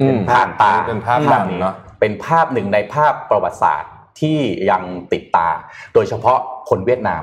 [0.00, 4.38] อืมผ่านตาเป็นภาพภาพดังนี้เนอะเป็นภาพหนึ่งในภาพประวัติศาสตร์ ที่
[4.70, 5.48] ยังติดตา
[5.94, 6.38] โดยเฉพาะ
[6.70, 7.22] คนเวียดนาม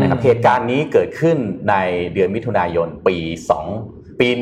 [0.00, 1.36] นะครับเหตุการณ์นี้เกิดขึ้น
[1.70, 1.74] ใน
[2.14, 3.16] เดือนมิถุนายนปี
[3.68, 4.40] 2 ปี 19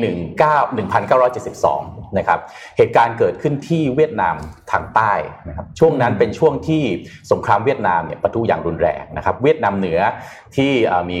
[1.27, 2.39] 1972นะครับ
[2.77, 4.35] เหตุการณ์เกิดขึ้นที่เวียดนาม
[4.71, 5.13] ทางใต้
[5.47, 6.83] นะครับช่วงนั้นเป็นช่วงที่
[7.31, 9.99] สงครามเวียดนามเนี่ยปะทุอย่างรุนแรงนะครับเวียดนามเหนือ
[10.55, 11.19] ที่เอ่อมี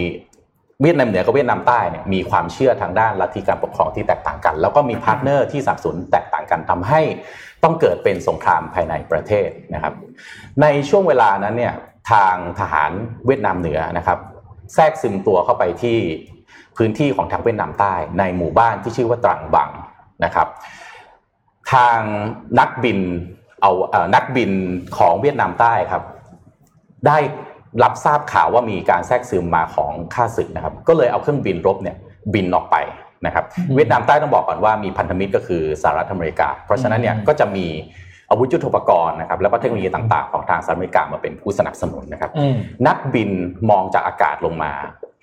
[0.81, 7.01] เวียดนามเหนือกับเวียดนามใต้เนี่ยมีความเชื่อทางด้านลัทธิการปกครองที่แตกต่างกัน แล้วก็มี partner ที่สนับสนุนแตกต่างกันทำให้
[7.63, 9.93] ต้องเกิดเป็นสงครามภายในประเทศนะครับ
[10.61, 11.73] ในช่วงเวลานั้นเนี่ย
[12.11, 12.91] ทางทหาร
[13.25, 14.19] เวียดนามเหนือนะครับ
[14.73, 15.97] แทรกซึมตัวเข้าไปที่
[16.77, 19.69] พื้นที่ของทางเวียดนามใต้ ในหมู่บ้านที่ชื่อว่าตรังบัง
[20.25, 20.47] นะครับ
[21.73, 21.99] ทาง
[22.59, 22.99] นักบิน
[23.61, 24.51] เอาเอ่อนักบิน
[24.97, 26.03] ของเวียดนามใต้ครับ
[27.07, 27.17] ได้
[27.83, 31.97] รับทราบข่าวว่ามีการแทรกซึมมาของข้าศึกนะครับ ก็เลยเอาเครื่องบินรบเนี่ย
[32.33, 32.75] บินออกไป
[33.25, 37.67] นะครับเวียดนามใต้ต้องบอกก่อนว่ามีพันธมิตรก็คือสหรัฐอเมริกา เพราะฉะนั้นเนี่ยก็จะมี
[38.29, 42.55] อาวุธยุทโธปกรณ์นะครับแล้วก็เทคโนโลยีต่างๆของทางสหรัฐอเมริกามาเป็นผู้สนับสนุนนะครับอืม
[42.87, 43.31] นักบิน
[43.69, 44.71] มองจากอากาศลงมา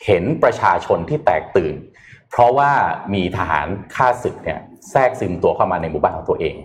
[0.04, 1.74] เห็นประชาชนที่แตกตื่น
[2.30, 2.70] เพราะว่า
[3.14, 4.58] มีทหารฆ่าศึกเนี่ย
[4.90, 6.56] แทรกซึมตัวเข้ามาในหมู่บ้านของตัวเอง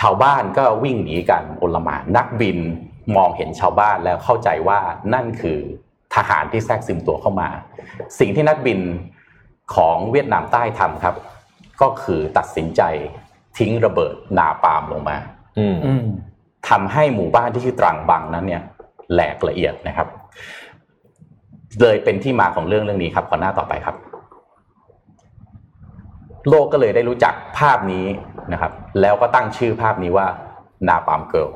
[0.00, 2.58] ชาวบ้านก็วิ่งหนีกันโอลหมานนักบิน
[3.16, 4.80] มองเห็นชาวบ้านแล้วเข้าใจว่า
[5.14, 5.58] นั่นคือ
[6.14, 7.48] ทหารที่แทรกซึมตัวเข้ามา
[8.18, 8.80] สิ่งที่นักบิน
[9.74, 11.16] ของเวียดนามใต้ทำครับ
[11.80, 12.82] ก็คือตัดสินใจ
[13.58, 15.16] ทิ้งระเบิดนาปาล์มลงมา
[15.58, 16.04] อืมอืม
[16.68, 18.62] ทำให้หมู่บ้านที่ชื่อตรังบังนั้น เนี่ย
[19.12, 20.08] แหลกละเอียดนะครับ
[21.82, 23.96] เลยเป็นที่มาของเรื่องเรื่องนี้ครับขอหน้าต่อไปครับ
[26.48, 28.06] โลกก็เลยได้รู้จักภาพนี้
[28.52, 30.26] นะครับ แล้วก็ตั้งชื่อภาพนี้ว่า
[30.88, 31.48] นาปามเกิล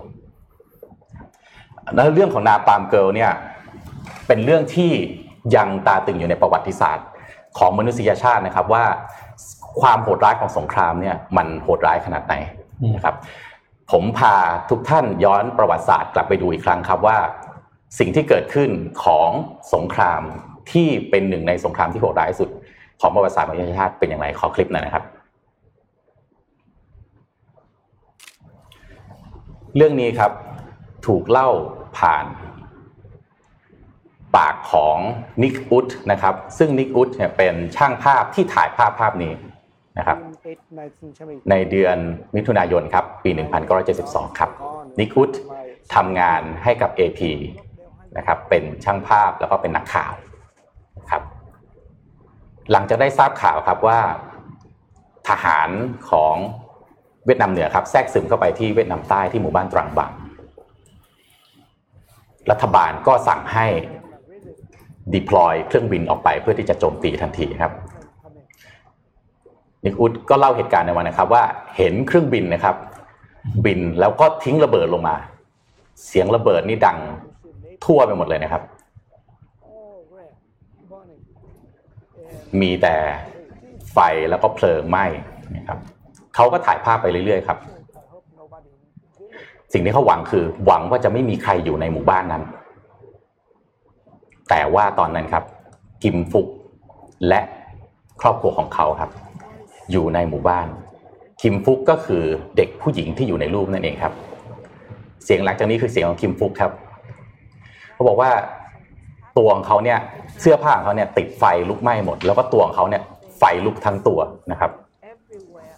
[1.94, 3.32] แล้วเรื่องของนาปามเกิลเนี่ย
[4.26, 4.92] เป็นเรื่องที่
[5.56, 7.06] ยังตาตึงอยู่ในประวัติศาสตร์
[7.58, 8.84] ของมนุษยชาตินะครับว่า
[9.80, 12.34] ความโหดร้ายของสงครามเนี่ยมันโหดร้ายขนาดไหน
[12.94, 13.14] นะครับ
[13.90, 14.36] ผมพา
[14.70, 17.18] ทุกท่านย้อนประวัติศาสตร์กลับไปดูอีกครั้งครับว่า
[17.98, 18.70] สิ่งที่เกิดขึ้น
[19.04, 19.30] ของ
[19.74, 20.22] สงคราม
[20.72, 22.50] ที่เป็นหนึ่งในสงครามที่โหดร้ายที่สุด
[23.00, 25.04] ของประวัติศาสตร์มนุษยชาติเป็นอย่างไรขอคลิปหน่อยนะครับ
[29.76, 30.32] เรื่องนี้ครับ
[31.06, 31.48] ถูกเล่า
[31.98, 32.24] ผ่าน
[34.36, 34.98] ปากของ
[35.42, 39.32] นิกอุดนะครับซึ่งนิกอุดเนี่ยเป็นช่างภาพที่ถ่ายภาพภาพนี้
[39.98, 40.18] นะครับ
[41.50, 41.96] ในเดือน
[42.36, 43.30] มิถุนายนครับปี
[43.84, 44.50] 1972 ครับ
[44.98, 45.30] นิคุต
[45.94, 47.20] ทำงานให้กับ AP
[48.16, 50.12] นะครับเป็นช่างภาพแล้วก็เป็นนักข่าว
[51.10, 51.22] ครับ
[52.72, 54.00] หลังจากได้ทราบข่าวครับว่า
[55.28, 55.70] ทหาร
[56.10, 56.36] ของ
[57.26, 60.12] เวียดนามเหนือครับแทรกซึมเข้าไปที่เวียดนามใต้ที่หมู่บ้านตรังบัง
[62.50, 63.66] รัฐบาลก็สั่งให้
[65.14, 67.72] deploy เครื่องบินออกไปเพื่อที่จะโจมตีทันทีครับ
[69.84, 71.44] นิกอุดก็เล่าเหตุการณ์ในวันนะครับ ว่า
[71.76, 72.76] เห็นเครื่องบินนะครับ
[73.64, 75.16] บินแล้วก็ทิ้งระเบิดลงมา
[76.06, 76.98] เสียงระเบิดนี่ดัง
[77.84, 78.62] ทั่วไปหมดเลยนะครับ
[82.60, 82.96] มีแต่
[83.92, 83.98] ไฟ
[84.30, 85.04] แล้วก็เพลิงไหม้
[85.56, 85.78] นะครับ
[86.34, 87.58] เขาก็ถ่ายภาพไปเรื่อยๆครับ
[89.72, 92.42] สิ่งที่เขาหวังคือหวังว่าจะไม่มีใครอยู่ในหมู่บ้านนั้น
[94.50, 95.44] แต่ว่าตอนนั้นครับ
[96.02, 96.48] กิมฟุก
[97.28, 97.40] และ
[98.20, 99.10] ครอบครัวของเขาครับ
[99.90, 100.66] อยู่ในหมู่บ้าน
[101.42, 102.22] คิมฟุกก็คือ
[102.56, 104.12] เด็กผู้หญิงที่อยู่ในรูปนั่นเองครับ
[105.24, 106.72] เสียงหลังจากนี้คือเสียงของคิมฟุกครับ
[107.94, 108.30] เขาบอกว่า
[109.38, 109.98] ตัวของเขาเนี่ย
[110.40, 113.02] เสื้อผ้าของเขาเนี่ยติดไฟลุกไหม้หมด แล้วก็ตัวของเขาเนี่ย
[113.38, 114.70] ไฟลุกทั้งตัวนะครับ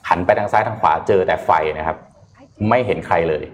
[0.09, 1.97] หันไปทางซ้ายทางขวาเจอแต่ไฟนะครับ
[2.69, 3.45] ไม่เห็นใครเลย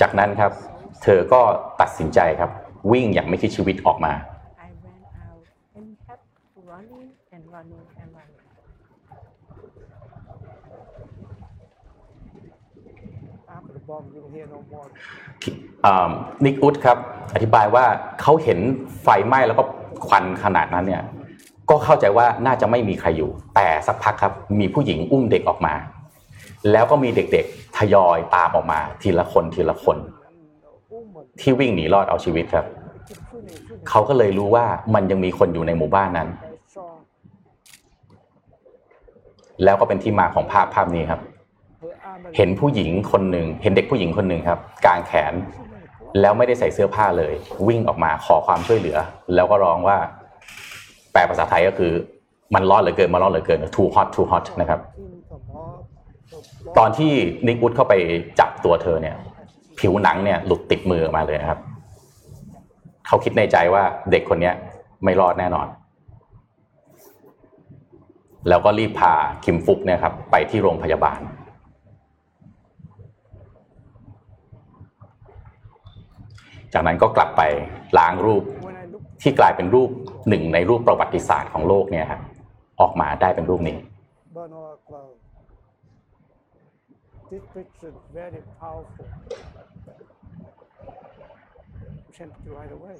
[0.00, 0.52] จากนั้นครับ
[1.02, 1.40] เธอก็
[1.80, 2.50] ตัดสินใจครับ
[2.92, 4.12] วิ่งอย่างไม่คิดชีวิตออกมา
[4.66, 5.44] I ran out
[5.78, 6.24] and kept
[6.70, 8.38] running and running and running
[13.56, 14.88] After the bomb, you don't hear no more.
[16.44, 16.98] นิกอุดครับ
[17.34, 17.84] อธิบายว่า
[18.20, 18.58] เขาเห็น
[19.02, 19.64] ไฟไหม้แล้วก็
[20.06, 21.02] ควันขนาดนั้นเนี่ย
[21.70, 25.74] ก็เข้าใจว่าน่าจะไม่มีใครอยู่ แต่สักพักครับ มีผู้หญิงอุ้มเด็กออกมา
[26.72, 29.98] แล้วก็มีเด็กๆ ทยอยตามออกมาทีละคนทีละคน
[31.40, 32.66] ที่วิ่งหนีรอดเอาชีวิตครับ
[33.88, 36.28] เขาก็เลยรู้ว่ามันยังมีคนอยู่ในหมู่บ้านนั้น
[39.64, 41.20] แล้วก็เป็นที่มาของภาพภาพนี้ครับ
[42.36, 45.32] เห็นผู้หญิงคนหนึ่งเห็นเด็กผู้หญิงคนหนึ่งครับกางแขน
[46.20, 47.32] แล้วไม่ได้ใส่เสื้อผ้าเลย
[47.68, 48.98] วิ่งออกมาขอความช่วยเหลือ
[49.34, 49.98] แล้วก็ร้องว่า
[51.12, 51.92] แปลภาษาไทยก็คือ
[52.54, 54.80] มันร้อนเหลือเกินมันร้อนเหลือเกิน too hot too hot นะครับ
[56.78, 57.12] ตอนที่
[57.46, 57.94] นิกอุดเข้าไป
[58.40, 59.16] จับตัวเธอเนี่ย
[59.78, 61.60] ผิวหนังเนี่ยหลุดติดมือออกมาเลยนะครับ
[63.06, 64.54] เขาคิดในใจว่าเด็กคนเนี้ย
[65.04, 65.66] ไม่รอดแน่นอน
[68.48, 69.12] แล้วก็รีบพา
[69.44, 71.20] คิมฟุกเนี่ยครับ ไปที่โรงพยาบาล
[76.72, 77.42] จากนั้นก็กลับไป
[77.98, 78.44] ล้างรูป
[79.22, 79.90] ที่กลายเป็นรูป
[80.28, 82.20] หนึ่งในรูปประวัติศาสตร์ของโลกเนี่ยครับ
[82.80, 83.76] ออกมาได้เป็นรูปนี้
[87.30, 89.06] This picture is very powerful.
[92.16, 92.96] Sent it right away.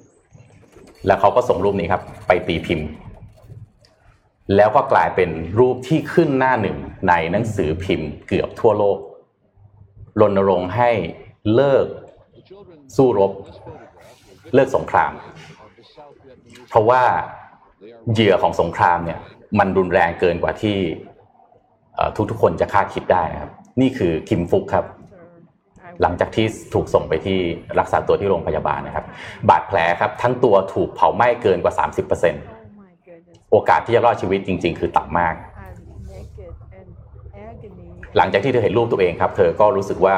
[1.05, 2.87] แล้วเขาก็ส่งรูปนี้ครับ ไปตีพิมพ์
[4.55, 8.97] แล้วก็กลายเป็นรูปที่ขึ้นหน้าหนึ่งในหนังสือพิมพ์เกือบทั่วโลก
[10.21, 10.91] รณรงค์ให้
[11.53, 11.85] เลิก
[12.95, 13.31] สู้รบ
[14.53, 15.11] เลิกสงคราม
[16.69, 17.03] เพราะว่า
[18.11, 19.19] เหยื่อของสงครามเนี่ย
[19.59, 20.77] มันรุนแรงเกินกว่าที่
[22.29, 24.85] ทุกๆคนจะคาดคิดได้นะครับ นี่คือคิมฟุกครับ
[26.01, 27.37] หลังจากที่ถูกส่งไปที่
[27.79, 29.05] รักษาตัวที่โรงพยาบาลนะครับ
[29.49, 31.73] บาดแผลครับทั้งตัวถูกเผาไหม้เกินกว่า
[32.77, 35.35] 30%โอกาสที่จะรอดชีวิตจริง ๆ คือต่ำมาก
[38.17, 40.15] หลังจากที่เธอเห็นรูปตัวเองครับ เธอก็รู้สึกว่า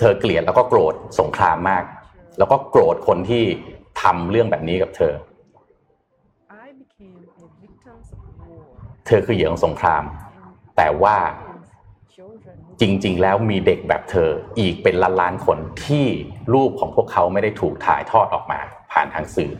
[0.00, 1.84] เธอเกลียดแล้วก็โกรธสงครามมาก
[2.38, 3.44] แล้วก็โกรธคนที่
[4.02, 5.12] ทำเรื่องแบบนี้กับเธอ
[9.06, 10.02] เธอคือเหยื่อของสงคราม
[10.84, 11.18] แต่ว่า
[12.80, 16.06] จริง ๆ แล้วมีเด็กแบบเธออีกเป็นล้านๆคนที่
[16.54, 18.60] รูปของพวกเขาไม่ได้ถูกถ่ายทอดออกมา
[18.92, 19.52] ผ่านทางสื่อ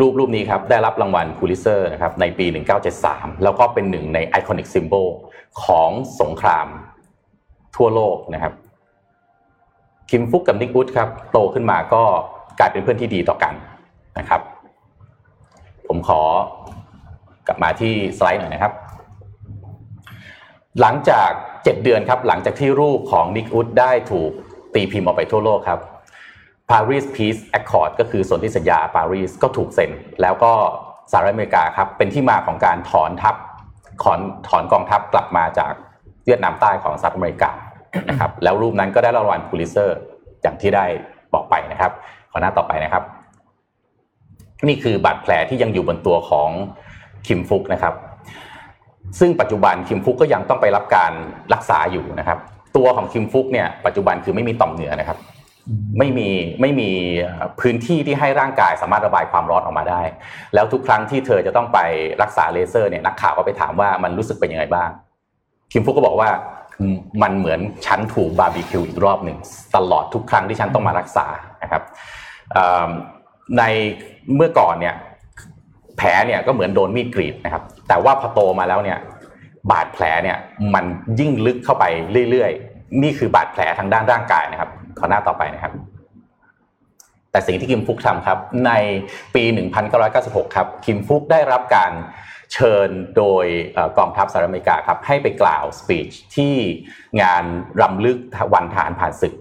[0.00, 2.46] รูปรูปนี้ครับ ได้รับรางวัลพูลิเซอร์นะครับในปี
[2.94, 5.08] 1973 แล้วก็เป็นหนึ่งใน iconic symbol
[5.64, 6.66] ของสงคราม
[7.76, 8.54] ทั่วโลกนะครับ
[10.10, 12.02] คิมฟุกกับนิกอุดครับโตขึ้นมาก็
[12.58, 13.54] กลายเป็นเพื่อนที่ดีต่อกัน
[14.18, 14.40] นะครับ
[15.88, 16.20] ผมขอ
[17.46, 18.72] กลับมาที่สไลด์หน่อยนะครับ
[20.80, 24.30] หลังจาก 7 เดือนครับ หลังจากที่รูปของนิกอุดได้ถูก
[24.74, 25.80] ตีพิมพ์ออกไปทั่วโลกครับ
[26.70, 29.90] Paris Peace Accord ก็คือส่วนที่สัญญาปารีสก็ถูกเซ็น
[30.22, 30.52] แล้วก็
[31.10, 33.36] สหรัฐอเมริกาครับ เป็นที่มาของการถอนทัพ
[34.02, 35.72] ถอนถอนกองทัพกลับมาจาก
[36.26, 37.50] เวียดนามใต้ของสหรัฐอเมริกา
[38.08, 39.98] นะครับแล้วรูปนั้นก็ได้รางวัลพูลิเซอร์
[40.42, 40.84] อย่างที่ได้
[41.34, 41.92] บอกไปนะครับ
[42.30, 43.02] ขอหน้าต่อไปนะครับ
[44.68, 46.50] นี่คือบาดแผลที่ยังอยู่บนตัวของ
[47.26, 47.94] คิมฟุกนะครับ
[49.20, 51.12] ซึ่งปัจจุบันคิมฟุกก็ยังต้องไปรับการ
[51.54, 52.38] รักษาอยู่นะครับ
[52.76, 55.18] ตัวของคิมฟุกเนี่ยปัจจุบันคือไม่มีต่อมเหงื่อนะครับ
[55.98, 56.28] ไม่มี
[56.60, 56.90] ไม่มี
[57.60, 60.02] พื้นที่ที่ให้ร่างกายสามารถระบายความร้อนออกมาได้
[60.54, 61.78] แล้วทุกครั้งที่เธอจะต้องไป
[62.22, 64.90] รักษาเลเซอร์เนี่ยนักข่าวก็ไปถามว่ามันรู้สึกเป็นยังไงบ้าง
[65.72, 66.28] คิมฟุกก็บอกว่า
[67.22, 69.38] มันเหมือนฉันถูกบาร์บีคิวอีกรอบหนึ่ง
[69.76, 71.26] ตลอดทุกครั้งที่ฉันต้องมารักษา
[71.62, 71.82] นะครับ
[73.58, 73.62] ใน
[74.34, 74.94] เมื่อก่อนเนี่ย
[75.96, 78.98] แผลเนี่ยก็เหมือนโดนมีดกรีดนะครับ แต่ว่าพอโตมาแล้วเนี่ย
[79.70, 80.38] บาดแผลเนี่ย
[80.74, 80.84] มัน
[81.20, 81.84] ยิ่งลึกเข้าไป
[82.30, 85.72] เรื่อยๆ นี่คือบาดแผลทางด้านร่างกายนะครับ ขอหน้าต่อไปนะครับ
[87.30, 88.72] แต่สิ่งที่คิมฟุกทำครับ ใน
[89.34, 89.42] ปี
[89.98, 91.92] 1996 ครับ คิมฟุกได้รับการ
[92.52, 93.46] เชิญโดย
[93.98, 96.54] กองทัพสหรัฐอเมริกาครับให้ไปกล่าวสปีชที่
[97.22, 97.44] งาน
[97.82, 98.18] รำลึก
[98.54, 99.34] วันทหารผ่านศึก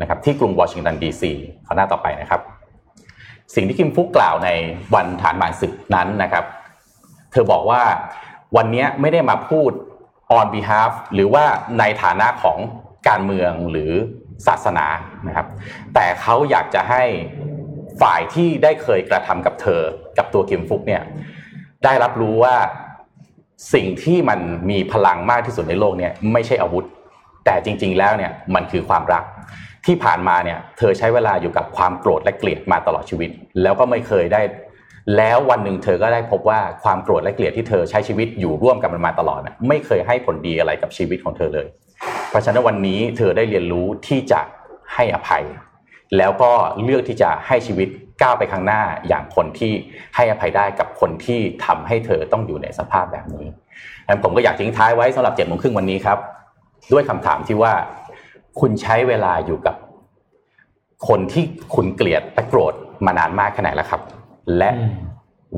[0.00, 1.32] นะครับที่กรุงวอชิงตันดีซี
[1.66, 2.40] ขอหน้าต่อไปนะครับ
[3.54, 4.48] สิ่งที่คิมฟุกกล่าวใน
[4.94, 6.44] วันฐานผ่านศึกนั้นนะครับ
[7.32, 7.82] เธอบอกว่า
[8.56, 9.70] วันนี้ไม่ได้มาพูด
[10.38, 11.44] on behalf หรือว่า
[11.78, 12.58] ในฐานะของ
[13.08, 13.92] การเมืองหรือ
[14.46, 14.86] ศาสนา
[15.28, 15.46] นะครับ
[15.94, 17.02] แต่เขาอยากจะให้
[18.02, 19.82] ฝ่ายที่ได้เคยกระทำกับเธอ
[20.18, 21.02] กับตัวคิมฟุกเนี่ย
[21.84, 22.56] ได้รับรู้ว่า
[23.74, 26.84] สิ่งที่มันมีพลังมากที่สุดในโลกเนี่ยไม่ใช่อาวุธ
[27.44, 29.24] แต่จริง ๆ แล้วเนี่ยมันคือความรัก
[29.86, 33.30] ที่ผ่านมาเนี่ยเธอใช้เวลาอยู่กับความโกรธและเกลียดมาตลอดชีวิต
[33.62, 34.42] แล้วก็ไม่เคยได้
[35.16, 41.66] แล้ววันหนึ่งเธอก็ได้พบว่าความโกรธและเกลียดที่เธอใช้ชีวิตอยู่ร่วมกับมันมาตลอดน่ะไม่เคยให้ผลดีอะไรกับชีวิตของเธอเลย
[42.30, 44.40] เพราะฉะนั้นวันนี้เธอได้เรียนรู้ที่จะ
[44.94, 45.44] ให้อภัย
[46.16, 46.52] แล้วก็
[46.82, 47.88] เลือกที่จะให้ชีวิต
[48.22, 49.72] ก้าวไปข้างหน้าอย่างคนที่
[50.16, 53.46] ให้อภัยได้กับ คนที่ทำให้เธอต้องอยู่ในสภาพแบบนี้
[54.04, 56.18] ดังนั้นผมก็อยากทิ้งท้ายไว้สำหรับเจ็ดโมงครึ่งวันนี้ครับ
[56.92, 57.72] ด้วยคำถามที่ว่า
[58.60, 59.76] คุณใช้เวลาอยู่กับ
[61.08, 61.44] คนที่
[61.74, 62.74] คุณเกลียดและโกรธ
[63.06, 64.00] มานานมากแค่ไหนแล้วครับ
[64.58, 64.70] และ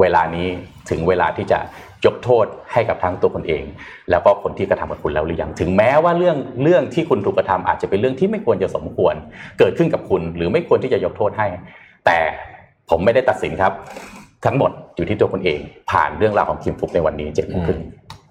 [0.01, 0.49] เวลานี้
[0.91, 1.59] ถึงเวลาที่จะ
[2.05, 3.64] ยกโทษให้กับทั้งตัวคนเอง
[4.11, 9.14] แล้วก็คนที่กระทำกับคุณแล้วหรือยังถึงแม้ว่าเรื่องเรื่องที่คุณถูกกระทำอาจจะเป็นเรื่องที่ไม่ควรจะสมควร
[9.59, 11.47] เกิดขึ้นกับคุณ หรือไม่ควรที่จะยกโทษให้
[12.07, 12.18] แต่
[12.91, 13.72] ผมไม่ได้ตัดสินครับ
[14.47, 15.61] ทั้งหมดอยู่ที่ตัวคุณเอง
[15.91, 17.80] ผ่านเรื่องราวของคิมฟุกในวันนี้เจ็ดโมงครึ่ง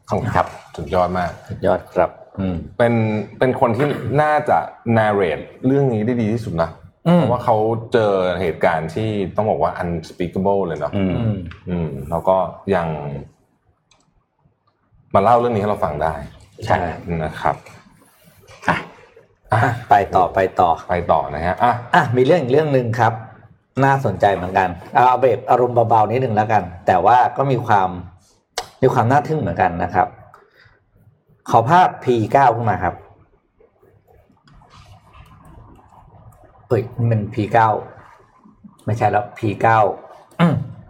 [0.10, 1.32] ขอบคุณครับสุดยอดมาก
[1.66, 2.94] ยอดครับอืมเป็น
[3.40, 3.86] เป็นคนที่
[4.22, 4.58] น่าจะ
[4.98, 6.70] narrate เรื่องนี้ได้ดีที่สุดนะ
[7.08, 7.56] อืมเพราะว่าเขา
[7.94, 11.38] เจอเหตุการณ์ที่ต้องบอกว่า unspeakable เลยเนาะอืมอืม
[11.70, 12.38] อืมแล้วก็
[12.76, 12.88] ยัง
[15.14, 16.14] มาเล่าเรื่องนี้ให้เราฟังได้
[16.66, 16.78] ใช่
[17.24, 17.56] นะครับ
[19.54, 23.14] อะไปต่อไปต่อไปต่อนะฮะอะอะมีเรื่องอีกเรื่องหนึ่งครับ
[23.84, 27.90] น่าสนใจเหมือนกัน เอาแบบอารมณ์เบาๆนิดหนึ่งแล้วกัน แต่ว่าก็มีความ
[28.82, 30.08] มีความน่าทึ่งเหมือนกันนะครับ
[31.50, 32.96] ขอภาพ P9 ขึ้นมาครับ
[36.68, 37.58] เฮ้ยนี่มัน P9
[38.86, 39.68] ไม่ใช่แล้ว P9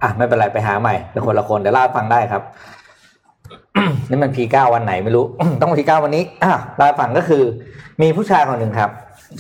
[0.03, 2.43] อะไม่เป็นไรไปหาใหม่เป็นคนละคนเดี๋ยวเล่าฟังได้ครับ
[4.09, 5.25] นี่มัน P9 วันไหนไม่รู้
[5.61, 7.43] ต้อง P9 วันนี้อะเล่าฟังก็คือ
[8.01, 8.91] มีผู้ชายคนหนึ่งครับ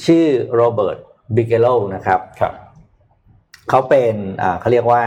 [0.05, 0.25] ชื่อ
[0.55, 0.97] โรเบิร์ต
[1.35, 2.53] บิเกโลนะครับครับ
[3.69, 5.03] เขาเป็นอ่าเขาเรียกว่า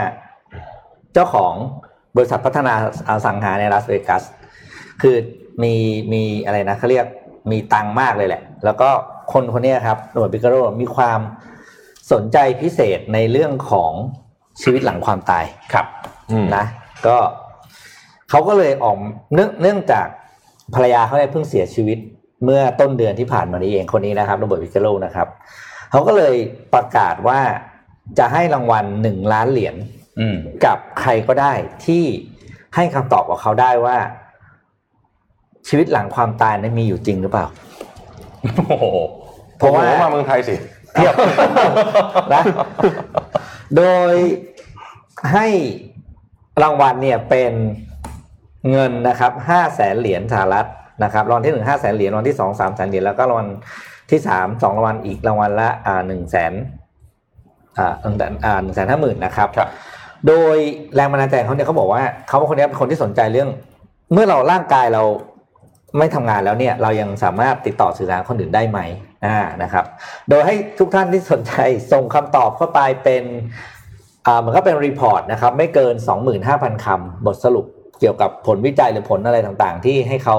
[1.15, 1.55] เจ้าของ
[2.17, 2.75] บริษัทพัฒนา
[3.09, 4.23] อสังหาในลาสเวกัส
[5.03, 5.17] คือ
[5.63, 5.75] มี
[6.13, 7.07] มีอะไรนะเขาเรียก
[7.51, 8.89] มีตังค์มากเลยแหละ แล้วก็
[9.33, 11.21] คนคนเนี้ยครับโรเบิร์ตบิเกโลว์มีความ
[12.13, 13.93] สนใจพิเศษในเรื่องของ
[14.63, 15.87] ชีวิตหลังความตายครับ
[16.31, 16.65] อืมนะ
[17.07, 17.17] ก็
[18.31, 18.97] เขาก็เลยออก
[19.35, 20.07] เนื่องเนื่องจาก
[20.75, 21.99] ภรรยาเขาเนี่ยเพิ่งเสียชีวิต
[22.45, 25.29] เมื่อต้นเดือนที่ผ่านมานี้เองคนนี้นะครับโรเบิร์ตบิเกโลว์นะครับ
[25.91, 26.35] เขาก็เลย
[26.75, 27.41] ประกาศว่า
[28.19, 29.77] จะให้รางวัลหนึ่งล้านเหรียญ
[30.21, 31.53] อืมกับใครก็ได้
[31.87, 32.05] ที่
[32.75, 33.97] ให้คำตอบกับเขาได้ว่า
[35.69, 37.47] ชีวิตหลังความตายนั้นมีอยู่จริงหรือเปล่า
[38.69, 38.87] โอ้โห
[39.57, 40.55] เพราะว่าผมมาเมืองไทยสิ
[40.95, 41.15] เทียบ
[42.35, 42.43] นะ
[43.77, 44.13] โดย
[45.33, 45.47] ให้
[46.63, 47.53] รางวัลเนี่ยเป็น
[48.71, 50.67] เงินนะครับห้าแสนเหรียญสหรัฐ
[51.05, 53.49] นะครับรางวัลที่หนึ่งห้าแสนเหรียญรางวัลที่สองสามแสนเหรียญแล้วก็รางวัล
[54.11, 56.53] ที่สามสองรางวัลอีกรางวัลละอ่าหนึ่งแสน
[57.79, 59.69] อ่าหนึ่งแสนอ่าหนึ่งแสนห้าหมื่นนะครับครับ
[60.27, 60.57] โดย
[60.95, 63.51] แรงบันดาลใจของเขาเนี่ยเขาบอกว่าเขาเป็นคนนี้เป็นคนที่สนใจเรื่อง
[64.13, 65.03] เมื่อเราร่างกายเรา
[65.99, 68.79] ไม่ทำงานแล้วเนี่ยเรายังสามารถติดต่อสื่อสารกับคนอื่นได้ไหม
[69.27, 69.85] อ่านะครับ
[70.29, 71.55] โดยให้ทุกท่านที่สนใจ
[71.93, 73.25] ส่งคำตอบเข้าไปเป็น
[74.27, 75.95] อ่าเหมือนก็เป็นรีพอร์ตนะครับไม่เกิน
[76.41, 77.67] 25,000คำบทสรุป
[78.01, 80.37] เกี่ยวกับผลวิจัยหรือผลอะไรต่างๆ ที่ให้เขา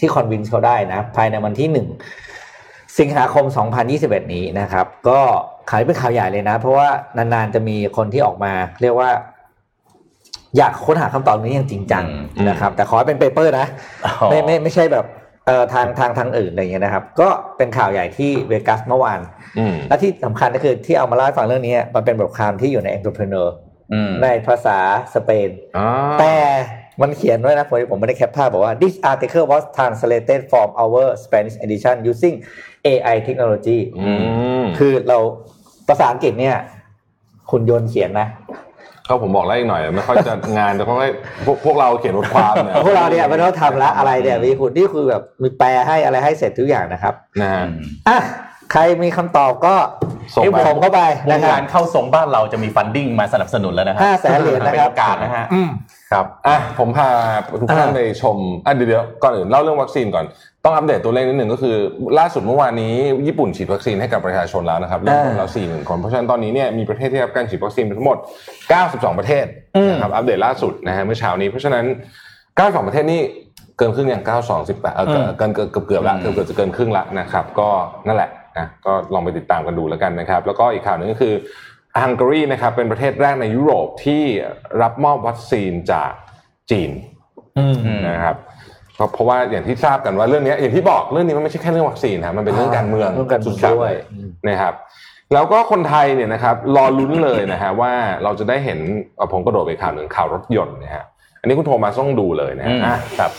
[0.00, 3.44] ที่ convince เขาได้นะ ภายในวันที่ 1 สิงหาคม
[3.88, 5.20] 2021 นี้นะครับ ก็
[5.68, 8.52] ข่าวนี้เป็นข่าวใหญ่เลยนะ เพราะว่านานๆจะมีคนที่ออกมา
[8.82, 9.10] เรียกว่า
[10.56, 12.04] อยากค้นหาคำตอบนี้อย่างจริงจัง
[12.36, 13.66] อืมนะครับ แต่ขอให้เป็น paper นะ
[14.30, 15.04] ไม่ไม่ไม่ใช่แบบ
[15.46, 19.20] เอ่อทางทางทางอื่นอะไรเงี้ยนะครับ ก็เป็นข่าวใหญ่ที่เวกัสเมื่อวาน
[19.58, 23.48] อืมและที่สำคัญก็คือที่เอามาเล่าให้ฟังเรื่องนี้มันเป็นบทความที่อยู่ใน Entrepreneur
[23.92, 24.78] อืมในภาษา
[25.14, 25.86] สเปนอ่า
[26.20, 26.34] แต่
[27.02, 32.36] มันเขียนไว้นะผมผมไม่ได้แคปภาพบอกว่า this article was translated from our Spanish edition using
[32.86, 34.12] AI technology อื
[34.62, 35.18] มคือเรา
[35.88, 36.56] ภาษาอังกฤษเนี่ย
[37.50, 38.28] คุณโยนต์เขียนนะ
[39.08, 41.08] ก็ผมบอกแล้วอีกหน่อยไม่ค่อยจะงานแต่ก็ไม่
[41.46, 47.64] พวกพวกเราเขียนบทความเนี่ยพวกเราเนี่ยไม่ต้องทำละอะไรเนี่ยมีคุณนี่คือแบบมีแปลให้อะไรให้เสร็จทุกอย่างนะครับนะฮะ
[48.08, 48.18] อะ
[48.72, 49.74] ใครมีคำตอบก็
[50.34, 55.44] ส่งนิ้วไปผมเข้าไปวนะงครักาบรเข้าทรงบ้านเราจะมีฟันดิ้งมาสนับสนุนแล้วนะฮะห้าแสนเหรียญนะครับเป็นโอกาสนะฮะ
[56.12, 57.08] ครับอะผมพา
[57.60, 58.36] ทุกท่านอ่าไปชม
[58.66, 60.24] อะเดี๋ยวเดี๋ยวก่อนอื่นเล่าเรื่องวัคซีนก่อน
[60.68, 61.76] ต้องอัปเดตตัวเลขนิดหนึ่งก็คือ
[62.18, 62.94] ล่าสุดเมื่อวานนี้
[63.26, 68.18] ญี่ปุ่นฉีดวัคซีนให้กับประชาชนแล้วนะครับเริ่มต้นแล้ว4 0,000คนเพราะฉะนั้นตอนนี้เนี่ยมีประเทศที่รับการฉีดวัคซีนไปทั้งหมด
[68.68, 69.46] 92 ประเทศ
[69.90, 71.84] นะครับอัปเดตล่าสุดนะฮะเมื่อเช้านี้เพราะฉะนั้น
[72.36, 73.20] 92 ประเทศนี่
[73.78, 77.68] เกินครึ่งอย่าง 92 18เออเกินเกินเกือบเกือบเกือบละเกือบเกือบจะเกินครึ่งละนะครับก็
[78.06, 81.34] นั่นแหละนะก็ลองไปติดตามกันดูแล้วกันนะครับ แล้วก็อีกข่าวหนึ่งก็คือ
[82.02, 84.24] ฮังการีนะครับเป็นประเทศแรกในยุโรปที่
[84.82, 86.10] รับมอบวัคซีนจาก
[86.70, 86.90] จีน
[87.58, 87.64] อื
[87.98, 88.36] มนะครับ
[88.98, 93.92] เพราะเพราะว่าอย่างที่ทราบกันว่าเรื่องนี้อย่างที่บอกเรื่องนี้มันไม่ใช่แค่เรื่องวัคซีนนะครับมันเป็นเรื่องการเมืองเรื่องการเมืองสุๆด้วย
[94.48, 94.74] นะครับ
[95.32, 97.92] แล้วก็คนไทยเนี่ยนะครับรอลุ้นเลยนะฮะว่า
[98.24, 98.78] เราจะได้เห็น
[99.16, 101.04] เอ่อผมกระโดดไปข่าวหนึ่งข่าวรถยนต์นะฮะ
[101.40, 103.30] อันนี้คุณโทมัสต้องดูเลยนะฮะอืมอะครับ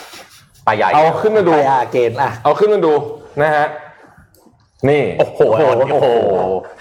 [0.66, 2.94] ไปใหญ่เอาขึ้นมาดูไปอาเกณฑ์อะเอาขึ้นมาดู
[3.42, 3.66] นะฮะ
[4.90, 5.42] นี่โอ้โห
[5.92, 6.08] โอ้โห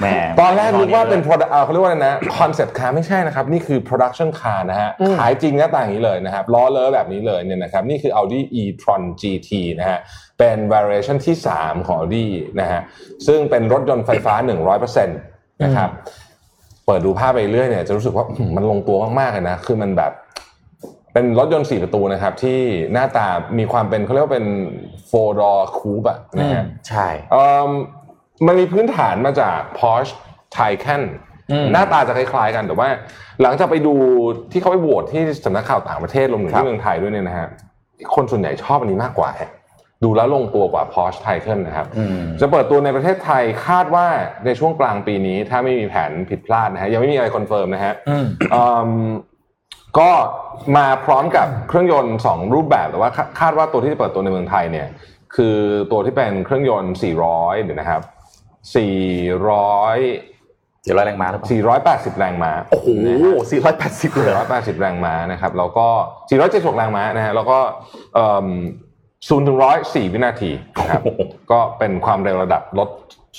[0.00, 0.06] แหม
[0.40, 9.98] ตอนแรกนึกว่าเป็น product เอ่อเขาเรียกว่าอะไรนะ concept car ไม่ใช่นะครับ นี่คือ production car นะฮะขายจริงหน้าตาอย่างนี้เลยนะครับล้อเลอะแบบนี้เลยเนี่ยนะครับนี่คือ Audi e-tron GT นะฮะ
[10.38, 12.26] เป็น variation ที่ 3 ของ Audi
[12.60, 12.80] นะฮะ
[13.26, 14.34] ซึ่งเป็นรถยนต์ไฟฟ้า
[14.78, 15.90] 100%นะครับ
[16.86, 20.12] เปิดดูภาพไปเรื่อยเนี่ยจะรู้สึกว่าอืมมันลงตัวมากๆเลยนะคือมันแบบ
[21.12, 22.58] เป็นรถยนต์4ประตูนะครับที่
[22.92, 23.26] หน้าตา
[23.58, 24.46] มีความเป็นเขาเรียกว่าเป็น
[25.10, 27.70] four door coupe อะนะฮะใช่เอิ่ม
[28.46, 30.12] มันมีพื้นฐานมาจาก Porsche
[30.56, 31.02] Taycan
[31.72, 32.88] หน้าตาจะคล้ายๆกันแต่ว่า
[33.42, 33.94] หลังจากไปดู
[34.52, 37.48] ที่เขาไปโหวตที่สำนักข่าวต่างประเทศรวมถึงครับที่เมืองไทยด้วยเนี่ยนะฮะ
[38.14, 39.50] คนส่วนใหญ่ชอบอันนี้มากกว่าฮะ
[40.04, 44.06] ดูแล้วลงตัวกว่า Porsche Taycan นะครับอืมจะเปิดตัวในประเทศไทยคาดว่า
[44.44, 48.64] ในช่วงกลางปีนี้ ถ้าไม่มีแผนผิดพลาดนะฮะยังไม่มีอะไร confirm นะฮะอืมอื
[49.08, 49.10] ม
[49.98, 50.10] ก็
[50.76, 54.88] มาพร้อมกับเครื่องยนต์ 2 รูปแบบแต่ว่าคาคาดว่าตัวที่จะเปิดตัวในเมืองไทยเนี่ย
[55.34, 55.56] คือ
[55.92, 56.94] ตัวที่เป็นเครื่องยนต์
[57.28, 58.02] 400เดี๋ยวนะครับ
[58.72, 62.88] 400เดี๋ยวร้อยแรงม้าหรือเปล่า480แรงม้า โอ้โห
[63.50, 65.86] สี่ร้อยแปดสิบเลยเหรอ480แรงม้านะครับ แล้วก็
[66.32, 67.58] 476แรงม้านะฮะ แล้วก็
[69.28, 71.02] ศูนย์ถึงร้อยสี่วินาทีนะครับ
[71.50, 72.88] ก็เป็นความเร็วระดับรถ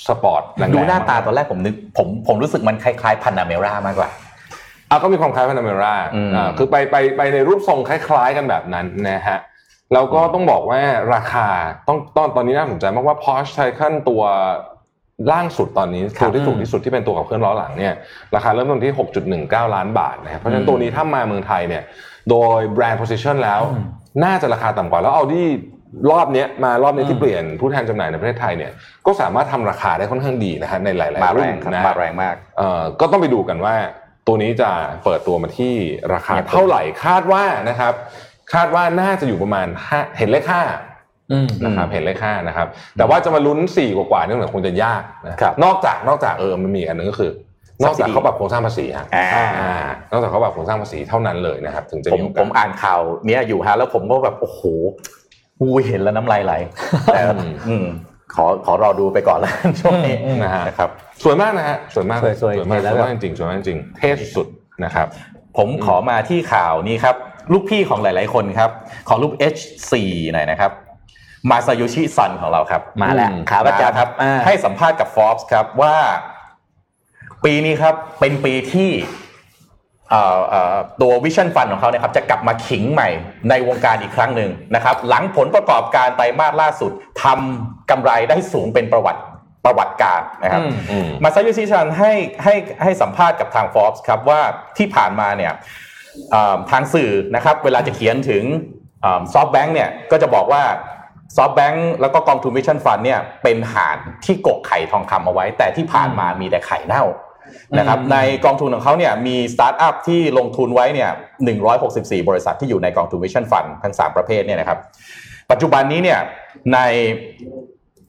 [0.06, 4.10] สปอร์ตแรงๆดูหน้าตาตอนแรกผมนึก ผมผมรู้สึกมันคล้ายๆพันนาเมร่ามากกว่า
[4.90, 9.38] อะก็มีความคล้ายพานาเมราอืมอ่าคือไปไปไปในรูปทรงคล้ายๆกันแบบนั้นนะฮะ
[9.92, 10.80] แล้วก็ต้องบอกว่า
[11.14, 11.46] ราคา
[11.88, 14.22] ต้องตอนตอนนี้น่าสนใจมากว่า Porsche Taycan ตัว
[15.32, 17.94] ล่างสุดตอนนี้ตัวที่ถูกที่สุดที่เป็นตัวกับเครื่องล้อหลังเนี่ย
[18.34, 18.94] ราคาเริ่มต้นที่
[19.34, 21.82] 6.19 ล้านบาทนะครับเพราะฉะนั้นตัวนี้ถ้ามาเมืองไทยเนี่ย
[22.30, 23.60] โดยแบรนด์ position แล้ว
[24.24, 25.44] น่าจะราคาต่ำกว่าแล้ว Audi
[26.10, 28.72] รอบเนี้ยมารอบนี้ที่เปลี่ยนผู้แทนจำหน่ายในประเทศไทยเนี่ย
[29.06, 33.74] ก็สามารถทำราคาได้ค่อนข้างดีนะฮะในหลายมาๆแรรุ่นงครับนะฮะมาแรงมากเอ่อก็ต้องไปดูกันว่า
[34.26, 34.70] ตัวนี้จะ
[35.04, 35.74] เปิดตัวมาที่
[36.14, 37.94] ราคาเนี่ยเท่าไหร่คาดว่านะครับ
[38.52, 40.62] คาดว่าน่าจะอยู่ประมาณห้าเห็นเลขห้า
[41.32, 42.66] อืมนะครับเห็นเลขห้านะครับ
[42.98, 47.32] แต่ว่าจะมาลุ้นสี่กว่าๆนี่เหมือนคงจะยากนะครับนอกจากนอกจากเออมันมีอันหนึงก็คือ
[47.84, 49.26] นอกจากเขาปรับโครงสร้างภาษีฮะอ่า
[49.58, 49.72] อ่า
[50.10, 54.60] นอกจากเขาปรับโครงสร้างภาษีเท่านั้นเลยนะครับ ถึงจะผมมีโอกาผสมอ่านข่าวเนี้ยอยู่ฮะแล้วผมก็แบบโอ้โห
[55.60, 56.54] กูเห็นแล้วน้ำลายไหล
[57.12, 57.86] แต่อืมอืม
[58.34, 60.90] ขอขอรอดูไปก่อนแล้วช่วงนี้อืมนะฮะนะครับ
[61.24, 65.06] สวยมากนะฮะสวยมากสวยๆสวยมากเห็นแล้วสวยแบบมากจริงๆสวยมากจริงๆเท่สุดๆนะครับ
[65.58, 67.16] ผมขอมาที่ข่าวนี้ครับ
[67.52, 68.70] ลูกพี่ของหลาย ๆ คนครับ
[69.08, 69.92] ของลูก H4
[70.32, 70.72] หน่อยนะครับ
[71.50, 75.96] มาซาโยชิซันของเราครับ มาแล้วอืมขาประจำครับอ่าให้สัมภาษณ์กับ Forbes ครับว่า
[77.44, 78.90] ปีนี้ครับเป็นปีที่
[80.10, 83.08] เอ่อเอ่อตัววิชั่นฟันของเขาเนี่ยครับจะกลับมาขิงใหม่
[83.48, 86.92] ในวงการอีกครั้งหนึ่งนะครับ หลังผลประกอบการไตรมาสล่าสุด
[87.22, 89.20] ทำกำไรได้สูงเป็นประวัติ
[89.64, 92.12] ประวัติการณ์นะครับอืมมาซาโยชิซันให้
[92.44, 94.40] ให้ให้สัมภาษณ์กับทาง Forbes ครับว่า
[94.78, 95.52] ที่ผ่านมาเนี่ย
[96.30, 98.44] เอ่อทางสื่อนะครับเวลาจะเขียนถึง
[99.32, 100.62] ซอฟต์แบงก์เนี่ยก็จะบอกว่า
[101.36, 107.04] ซอฟต์แบงก์แล้วก็กองทุน Vision Fund เนี่ยเป็นห่านที่กกไข่ทองคำเอาไว้ แต่ที่ผ่านมามีแต่ไข่เน่า
[107.78, 111.10] นะครับในกองทุนของเขาเนี่ยมีสตาร์ทอัพที่ลงทุนไว้เนี่ย
[111.68, 114.78] 164 บริษัทที่อยู่ในกองทุน Vision Fund ทั้ง 3 ประเภทเนี่ยนะครับ
[115.50, 116.20] ปัจจุบันนี้เนี่ย
[116.74, 116.78] ใน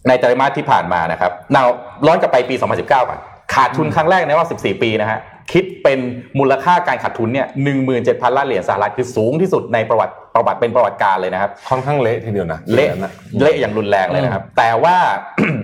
[0.08, 1.64] ในไตรมาสที่ผ่านมานะครับเรา
[2.08, 3.20] ย้อนกลับไปปี 2019ก่อน
[3.54, 5.20] ขาดทุนครั้งแรกในรอบ14 ปีนะฮะ
[5.52, 5.99] คิดเป็น
[6.39, 14.95] มูลค่าการขาดทุนเนี่ยหนึ่งหมื่นเจ็ดพันล้านเหรียญสหรัฐคือสูงที่สุดในประวัติประวัติเป็นประวัติการเลยนะครับ ค่อนข้างเละทีเดียวนะเละนะเละอย่างรุนแรงเลยนะครับ แต่ว่า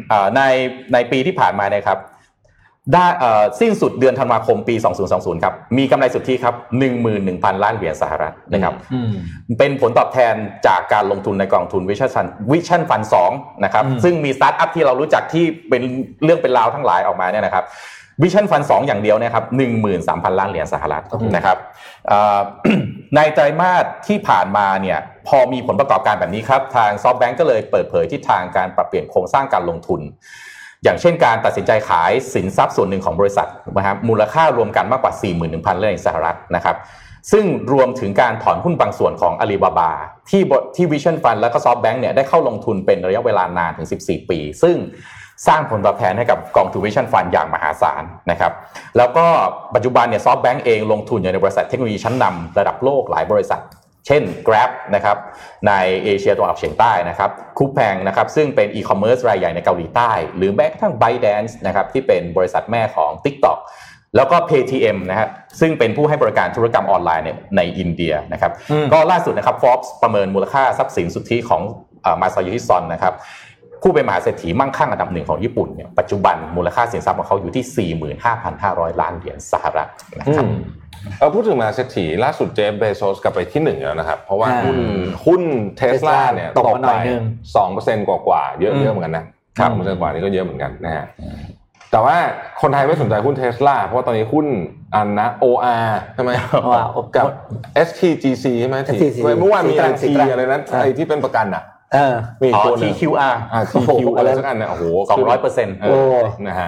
[0.10, 0.42] เอ่อใน
[0.94, 1.98] ในปีที่ผ่านมาเนะครับ
[2.94, 4.76] ได้เอ่อสิ้นสุดเดือนธันวาคมปี
[5.10, 6.56] 2020 ครับ มีกำไรสุทธิครับ
[7.10, 9.12] 11,000 ล้านเหรียญสหรัฐนะครับอืม
[9.60, 10.34] เป็นผลตอบแทน
[10.68, 13.32] จากการลงทุนในกองทุน Vision Vision Fund สอง
[13.64, 15.82] นะครับอืมซึ่งมีสตาร์ทอัพที่เรารู้จักที่เป็น
[16.24, 17.66] เรื่องเป็นราวทั้งหลายออกมาเนี่ยนะครับ
[18.24, 21.04] Vision Fund สองอย่างเดียวเนี่ยนะครับหนึ่งหมื่นสามพันล้านเหรียญสหรัฐ
[21.36, 21.58] นะครับ
[22.08, 22.40] เอ่อ
[23.16, 30.02] ในไตรมาสที่ผ่านมาเนี่ยพอมีผลประกอบการแบบนี้ครับ ทางซอฟต์แบงก์ก็เลยเปิดเผยทิศทางการปรับเปลี่ยนโครงสร้างการลงทุน
[30.84, 33.48] อย่างเช่นการตัดสินใจขายสินทรัพย์ส่วนหนึ่งของบริษัท
[33.78, 36.76] นะครับมูลค่ารวมกันมากกว่า 41,000ล้านเหรียญสหรัฐนะครับ
[37.32, 39.92] ซึ่งรวมถึงการถอนหุ้นบางส่วนของอาลีบาบา
[40.30, 44.76] ที่บที่ Vision Fund และก็ซอฟต์แบงก์เนี่ยได้เข้าลงทุนเป็นระยะเวลานานถึง 14 ปี ซึ่ง
[45.48, 48.52] สร้างผลตอบแทนให้กับกองทุน Vision Fund อย่างมหาศาลนะครับ
[48.98, 49.26] แล้วก็
[49.76, 53.62] ปัจจุบันเนี่ยซอฟต์แบงก์เองลงทุนอยู่ในบริษัทเทคโนโลยีชั้นนำระดับโลกหลายบริษัท
[54.08, 55.18] เช่น Grab นะครับ
[55.68, 63.58] ในเอเชียตะวันออกเฉียงใต้นะครับคูแพงนะครับซึ่งเป็นอีคอมเมิร์ซรายใหญ่ในเกาหลีใต้ หรือแม้กระทั่ง ByteDance นะครับที่เป็นบริษัทแม่ของ TikTok
[64.16, 65.28] แล้วก็ Paytm นะฮะ
[65.60, 71.62] ซึ่งเป็นผู้ให้บริการธุรกรรมออนไลน์เนี่ยในอินเดียนะครับอืมก็ล่าสุดนะครับ Forbes ประเมินมูลค่าทรัพย์สินสุทธิของ
[72.22, 73.14] มาซายุฮิซอนนะครับ
[73.84, 77.92] ผู้เป็นมหาเศรษฐีมั่งคั่งอันดับหนึ่งของญี่ปุ่นเนี่ยปัจจุบันมูลค่าสินทรัพย์ของเขาอยู่ที่
[78.54, 79.90] 45,500 ล้านเหรียญสหรัฐ
[80.20, 80.60] นะครับอืม
[81.20, 84.78] เออพูดถึงมาเศรษฐีล่าสุดเจฟเบโซสกลับไปที่หนึ่งแล้วนะครับ เพราะว่าอ่าหุ้น
[85.26, 85.42] หุ้น
[85.78, 87.22] เทสลา Tesla เนี่ยตกมาหน่อยนึง
[87.56, 89.26] สองเปอร์เซ็นต์กว่าๆเยอะอืมเยอะเหมือนกันนะ
[89.60, 91.06] ครับเปอร์เซ็นต์กว่านี่ก็เยอะเหมือนกันนะฮะ
[91.92, 92.16] แต่ว่า
[92.62, 94.46] คนไทยไม่สนใจหุ้นเทสลาเพราะว่าตอนนี้หุ้น
[94.96, 96.32] อันนะ OR ใช่ไหม
[96.72, 96.84] ว่า
[97.16, 97.26] กับ
[97.88, 106.68] STGC ใช่ไหม STGC เมื่อวานมีสีตรัง IT สีตรังอะไรนั้นอ่าไอ้ที่เป็นประกันอะเออมีอีกอ๋อตัวหนึ่ง TQR อ่าโอ้โห TQ อะไรสักอันเนี่ยโอ้โหสองร้อยเปอร์เซ็นต์เออนะฮะ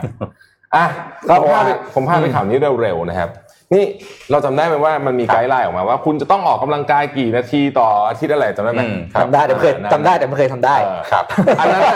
[0.75, 0.85] อะ
[1.29, 3.29] ก็ผมพาไปว่าผมพาไปข่าวนี้เร็วๆนะครับ
[3.73, 3.85] นี่
[4.31, 11.23] เราจำได้ไหมว่ามันมีไกด์ไลน์ออกมาว่า คุณจะต้องออกกำลังกายกี่นาทีต่ออาทิตย์อะไรจำได้ไหมอืมครับจำได้แต่ไม่เคยอ่าจำได้แต่ไม่เคยทำได้เออครับ
[11.59, 11.95] อันนั้นน่ะ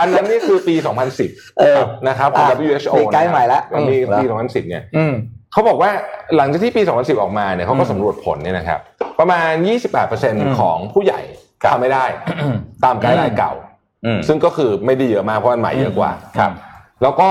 [0.00, 0.74] อันนั้นนี่คือปี
[1.16, 5.14] 2010เออนะครับของอะ WHO มีไกด์ใหม่ละนะครับมีอืมเหรอปี 2010 เนี่ยอืม
[5.52, 5.90] เขาบอกว่า
[6.36, 8.80] หลังจากที่ปี 2010 ออกมาเนี่ยเขาก็สำรวจผลเนี่ยนะครับ
[9.18, 9.50] ประมาณ
[10.06, 11.20] 28%ของผู้ใหญ่
[11.72, 12.04] ทำไม่ได้
[12.84, 13.52] ตามไกด์ไลน์เก่า
[14.04, 16.52] อืมซึ่งก็คือไม่ได้เยอะมากเพราะมันใหม่เยอะกว่าครับ
[17.02, 17.28] แล้วก็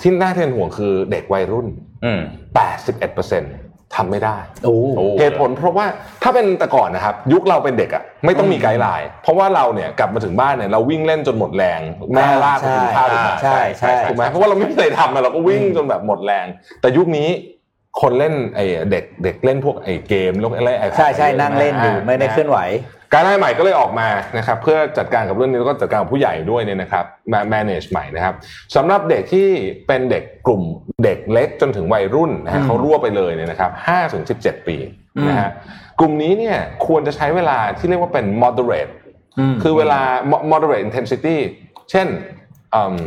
[0.00, 1.66] ที่น่าเทียนห่วงคือเด็กวัยรุ่น
[2.04, 2.20] อืม
[2.60, 5.86] 81%ทำไม่ได้โอ้โอ้เหตุผลเพราะว่า
[6.22, 11.80] ถ้าเป็นแต่ก่อนนะครับ ยุคเราเป็นเด็กอะไม่ต้องมีไกด์ไลน์เพราะว่าเราเนี่ยกลับมาถึงบ้านเนี่ยเราวิ่งเล่นจนหมดแรง
[12.14, 16.46] แม่ลากไปกินข้าวใช่ถึงบ้านใช่ใช่ถูกไหมเพราะว่าเราไม่มีอะไรทำอะเราก็วิ่งจนแบบหมดแรง
[16.80, 17.28] แต่ยุคนี้
[18.00, 22.58] คนเล่นไอ้เด็กเด็กเล่นพวกไอ้เกมแล้วอะไรไอ้ใช่ใช่นั่งเล่นอยู่ไม่ได้เคลื่อนไหว
[23.12, 24.08] การได้ใหม่ก็เลยออกมา
[24.38, 28.34] นะครับเพื่อจัดการกับเรื่องนี้แล้วก็จัดการกับผู้ใหญ่ด้วยเนี่ยนะครับมา manage ใหม่นะครับ
[28.76, 29.48] สำหรับเด็กที่
[29.86, 30.62] เป็นเด็กกลุ่ม
[31.04, 34.76] เด็กเล็กจนถึงวัยรุ่นนะฮะอืมเขารั่วไปเลยเนี่ยนะครับ5ถึง17ปี
[35.28, 35.50] นะฮะ
[35.98, 36.56] กลุ่มนี้เนี่ย
[36.86, 38.92] ควรจะใช้เวลาที่เรียกว่าเป็น moderate
[39.52, 40.00] มคือเวลา
[40.30, 41.36] mo- moderate intensity
[41.90, 42.06] เช่น
[42.74, 42.98] อืม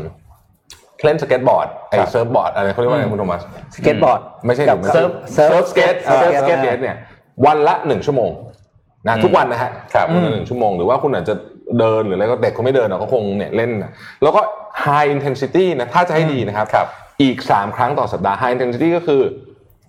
[1.03, 3.41] เล่นสเก็ตบอร์ดไอ้ครับเซิร์ฟบอร์ดอะไรเขาเรียกว่าอะไรคุณโทมัส
[3.75, 6.95] สเก็ตบอร์ดไม่ใช่กับดิเซิร์ฟเซิร์ฟสเก็ตเซิร์ฟเซิร์ฟสสเก็เก็ตตเกตเนี่ย
[7.45, 8.31] วันละหนึ่งชั่วโมง
[9.05, 11.35] นะอืมทุกวันนะฮะครับวันละหนึ่งชั่วโมงหรือว่าคุณอาจจะ
[11.79, 13.91] เดินหรืออะไรก็เด็กเขาไม่เดินเราก็คงเนี่ยเล่นนะ
[14.23, 14.41] แล้วก็
[14.85, 16.87] high intensity นะถ้าจะให้ดีนะครับครับ
[17.21, 19.21] อีก 3 ครั้งต่อสัปดาห์ high intensity ก็คือ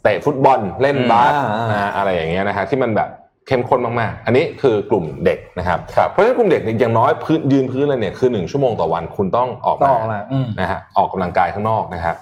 [0.02, 3.08] เตะฟุตบอลเล่นอืมบาสอ่าอ่านะอะไรอย่างเงี้ยนะฮะที่มันแบบ
[3.46, 12.16] เข้มข้นมากๆ อันนี้คือกลุ่มเด็กนะครับครับเพราะฉะนั้นกลุ่มเด็กเนี่ยอย่างน้อยพื้นยืนพื้นเลยเนี่ยคือหนึ่งชั่วโมงต่อวันคุณต้องออกต้องมาออกมาอืมนะฮะออกกำลังกายข้างนอกนะครับ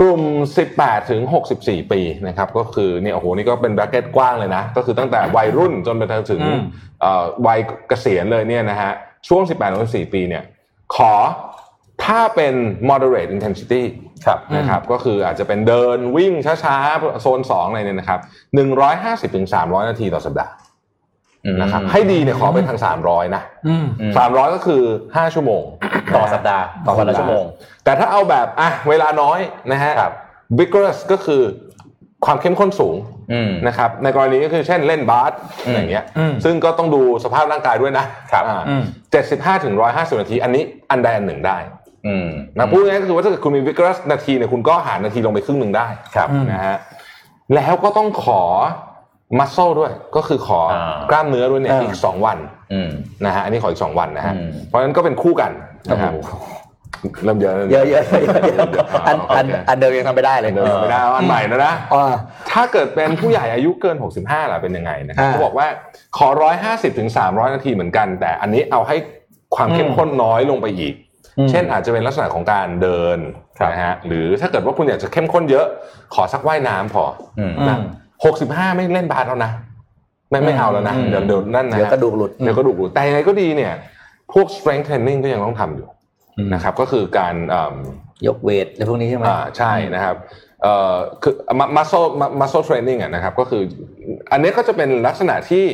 [0.00, 0.22] กลุ่ม
[0.66, 1.22] 18 ถึง
[1.56, 6.62] 64 ปีนะครับก็คือเนี่ยโอ้โหนี่ก็เป็นแบรเก็ตกว้างเลยนะ ก็คือตั้งแต่วัยรุ่นจนไปถึงอืม
[7.00, 8.92] เอ่อวัยเกษียณเลยเนี่ยนะฮะ
[9.28, 10.42] ช่วง 18ถึง64ปีเนี่ย
[10.96, 11.12] ขอ
[12.04, 12.54] ถ้าเป็น
[12.90, 13.82] moderate intensity
[14.26, 16.32] ครับนะครับก็คืออาจจะเป็นเดินวิ่ง
[16.64, 18.20] ช้าๆ โซน2อะไรเนี่ยนะครับ
[18.74, 20.52] 150ถึง300 นาทีต่อสัปดาห์
[21.60, 25.62] นะครับให้ดีเนี่ยขอเป็นทาง 300 นะอืมอืม300 ก็คือ 5 ชั่วโมง
[26.16, 27.44] ต่อสัปดาห์ต่อวันละชั่วโมง
[27.84, 29.38] แต่ถ้าเอาแบบอะเวลาน้อย
[29.72, 30.12] นะฮะครับ
[30.58, 31.42] vigorous ก็คือ
[32.24, 32.96] ความเข้มข้นสูง
[33.32, 35.32] อืมนะครับในกรณีก็คือเช่นเล่นบาส
[35.66, 38.82] อืมอย่างเงี้ยอืมซึ่งก็ต้องดูสภาพร่างกายด้วยนะครับอ่าอืม
[39.24, 41.58] 75ถึง150นาที อันนี้อันใดอันหนึ่งได้
[42.06, 45.86] อืมนะพูดง่ายๆก็คือว่าถ้าเกิดคุณมี vigorous นาทีเนี่ยคุณก็หารนาทีลงไปครึ่งหนึ่งได้
[46.16, 46.76] ครับนะฮะ
[47.54, 48.42] แล้วก็ต้องขอ
[49.38, 52.38] muscle ด้วยก็คือขออากล้ามเนื้อด้วยเนี่ยอ่าอีก2วัน
[52.72, 52.90] อืม
[53.24, 55.52] นะฮะอันนี้ขออีก2วันนะฮะอืมเพราะฉะนั้นก็เป็นคู่กัน
[55.90, 56.32] นะครับโอ้โห
[57.24, 58.42] เริ่มเยอะเยอะเยอะเยอะ
[58.74, 62.14] เยอะอันอันอันเดิมยังทำไม่ได้เลยเดินไม่ได้เอาอันใหม่นะนะอ่า
[62.50, 65.66] ถ้าเกิดเป็นผู้ใหญ่อายุเกิน 65ล่ะเป็นยังไงนะครับอ่าเขาบอกว่า
[66.18, 66.28] ขอ
[66.64, 68.96] 150ถึง300 นาทีเหมือนกัน แต่อันนี้เอาให้
[69.56, 70.94] ความเข้มอืมข้นน้อยลงไปอีก
[71.38, 73.18] อืมเช่นอาจจะเป็นลักษณะของการเดิน
[73.58, 75.66] ครับนะฮะหรือถ้าเกิดว่าคุณอยากจะเข้มข้นเยอะ
[76.14, 77.04] ขอสักว่ายน้ำพอ
[77.38, 77.78] อืมอืมนะ
[78.24, 79.50] หกสิบห้าไม่เล่นบาสแล้วนะ
[80.30, 83.72] ไม่ไม่เอาแล้วนะอืมเดี๋ยวเดี๋ยวนั่นนะเดี๋ยวกระดูกหลุดเดี๋ยวกระดูกหลุดแต่ยังไงก็ดีเนี่ย
[84.32, 85.86] พวก strength training ก็ยังต้องทำอยู่
[86.36, 87.74] อืมนะครับ ก็คือการเอิ่ม
[88.26, 90.16] ยกเวทอะไรพวกนี้ใช่ไหมอ่าใช่นะครับ
[90.62, 91.34] เอ่อคือ
[91.76, 92.06] muscle
[92.40, 93.62] muscle training อะนะครับ ก็คือ
[94.32, 95.64] อันนี้ก็จะเป็นลักษณะที่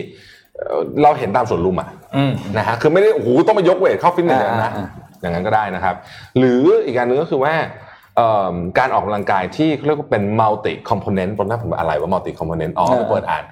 [0.57, 4.89] เอ่อเราเห็นตามสวนลุมอะอืมนะฮะคือไม่ได้โอ้โหต้องมายกเวทเข้าฟิตเนสอ่านะอ่า
[5.21, 5.95] อย่างนั้นก็ได้นะครับ
[6.39, 7.90] หรืออีกการหนึงก็คือว่าเอิ่ม
[8.79, 13.45] การออกกำลังกายที่เขาเรียกว่าเป็น multi component ตอนแรกผมอะไรว่า multi component อ๋อไปเปิดอ่าน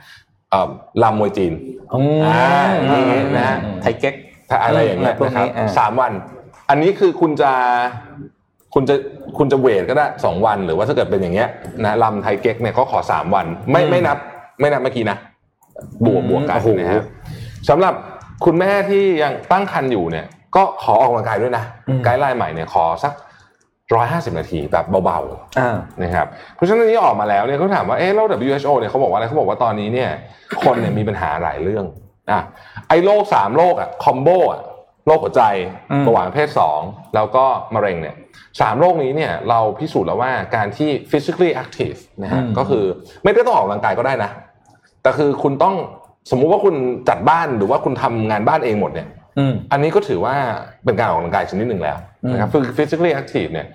[0.51, 0.71] เอิ่ม
[1.03, 1.53] ลำมวยจีน
[1.93, 2.41] อืมอ่า
[2.75, 4.15] อย่างงี้นะฮะไทเก๊ก
[4.49, 6.13] ถ้าอะไรอย่างเงี้ยพวกนะครับนี้อ่าสามวัน
[6.71, 7.53] อันนี้คือคุณจะ
[8.75, 8.95] คุณจะ
[9.39, 11.49] คุณจะเวทก็ได้สองวัน หรือว่าถ้าเกิดเป็นอย่างเงี้ย
[11.85, 14.19] นะลำไทยเก๊กเนี่ยเขาขอสามวัน ไม่ไม่นับ
[14.61, 15.17] ไม่นับเมื่อกี้นะ
[16.05, 17.05] บวกบวกกันโอ้โหนะครับ
[17.69, 17.95] สำหรับ
[18.45, 21.65] คุณแม่ที่ยังตั้งครรภ์อยู่เนี่ย ก็ขอออกกำลังกายด้วยนะ
[22.05, 23.13] ไกด์ไลน์ใหม่เนี่ยขอสัก
[23.95, 30.11] ร้อยห้าสิบนาทีแบบเบาๆอ่านะครับเพราะฉะนั้นอันนี้ออกมาแล้วเนี่ยเขาถามว่าเอ๊ะแล้ว WHO เนี่ยเขาบอกว่าอะไรเขาบอกว่าตอนนี้เนี่ย
[30.65, 31.85] คนเนี่ยมีปัญหาหลายเรื่อง
[32.31, 32.41] อะ
[32.89, 34.63] ไอ้โรคสามโรคอะคอมโบอะ
[35.07, 35.43] โรคหัวใจ
[35.93, 36.81] อืมเบาหวานประเพศสอง
[37.15, 38.15] แล้วก็มะเร็งเนี่ย
[38.61, 42.85] สามโรคนี้เนี่ยเราพิสูจน์แล้วว่าการที่ physically active นะฮะก็คือ
[43.25, 44.31] ไม่ได้ต้องออกกำลังกายก็ได้นะ
[45.03, 45.75] แต่คือคุณต้อง
[46.31, 46.75] สมมุติว่าคุณ
[47.09, 49.09] จัดบ้านหรือว่าคุณทำงานบ้านเองหมดเนี่ย
[49.39, 50.35] อืมอันนี้ก็ถือว่า
[50.85, 51.99] เป็นการออกกำลังกายชนิดหนึ่งแล้ว
[52.33, 53.67] นะครับคือ physically active เนี่ย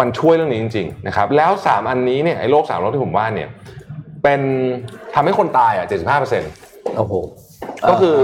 [0.00, 3.48] มันช่วยเรื่องนี้จริงๆนะครับแล้วสามอันนี้เนี่ยไอ้โรคสามโรคที่ผมว่าเนี่ย
[4.22, 4.40] เป็น
[5.14, 6.50] ทำให้คนตายอะ75เปอร์เซ็นต์
[6.96, 7.12] โอ้โห
[7.88, 8.16] ก็คือ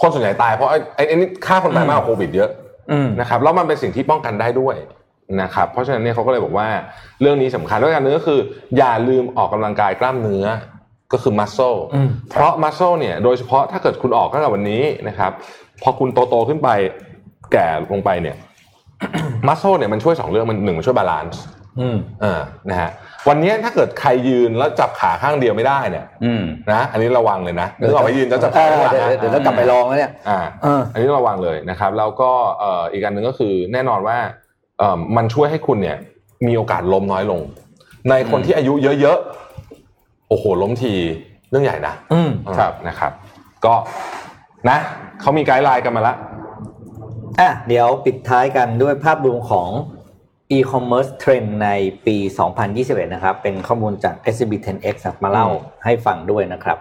[0.00, 2.50] คนส่วนใหญ่ตายเพราะไอ้ไอ้ไอ้นี่ฆ่าคนตายมากกว่าโควิดเยอะ
[2.92, 4.76] อืมนะครับแล้วมันเป็นสิ่งที่ป้องกันได้ด้วย
[5.42, 6.68] นะครับเพราะฉะนั้นเนี่ยเขาก็เลยบอกว่า
[7.20, 8.40] เรื่องนี้สำคัญด้วยกันนึงก็คือ
[8.76, 10.46] อย่าลืมออกกำลังกายกล้ามเนื้อ
[11.12, 15.32] ก็คือ muscle อืมเพราะ muscle เนี่ยโดยเฉพาะถ้าเกิดคุณออกตั้งแต่วันนี้นะครับ
[15.82, 16.68] พอคุณโตโตๆขึ้นไป
[17.52, 18.36] แก่ลงไปเนี่ย
[19.46, 21.42] muscle เนี่ยมันช่วยสองเรื่องมันหนึ่งมันช่วย balance
[21.80, 22.90] อืมอ่านะฮะ
[23.28, 34.18] วันนี้ถ้าเกิดใครยืนแล้วจับขาข้างเดียวไม่ได้เนี่ยอืมนะอันนี้ระวังเลยนะเดี๋ยวนึกออกไหมยืนแล้วจับเอขาอข้างหลังเดี๋ยวนะเดี๋ยวต้องกลับไปลองแล้วเนี่ยอ่าเอออันนี้ระวังเลยนะครับแล้วก็เอ่ออีกอันหนึ่งก็คือแน่นอนว่า
[34.78, 35.96] เอ่อมันช่วยให้คุณเนี่ย
[36.46, 37.40] มีโอกาสล้มน้อยลง
[38.08, 40.92] ในคนที่อายุเยอะๆโอ้โหล้มที
[41.50, 43.12] เรื่องใหญ่นะอืมครับนะครับ
[43.64, 43.74] ก็
[44.70, 44.78] นะ
[45.20, 46.14] เขามีไกด์ไลน์กันมาละ
[47.40, 49.70] อะเดี๋ยวปิดท้ายกันด้วยภาพรวมของ
[50.56, 51.68] e-commerce trend ใน
[52.06, 52.16] ปี
[52.64, 56.78] 2021 นะครับ เป็นข้อมูลจาก SCB 10X ครับมาเล่าอืมให้ฟังด้วยนะครับ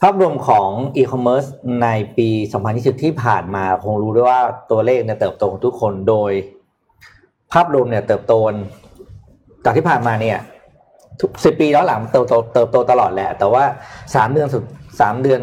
[0.00, 1.48] ภาพรวมของ e-commerce
[1.82, 2.28] ในปี
[2.66, 4.40] 2020 ที่ผ่านมาคงรู้ด้วยว่า
[4.70, 6.32] ตัวเลขเนี่ยเติบโตของทุกคนโดย
[7.52, 8.34] ภาพรวมเนี่ยเติบโต
[9.64, 10.38] จากที่ผ่านมาเนี่ย
[11.20, 13.64] ทุกสิบปีย้อนหลังเติบโตเติบโตตลอดแหละ แต่ว่า
[14.14, 14.62] สามเดือนสุด
[15.00, 15.40] สามเดือน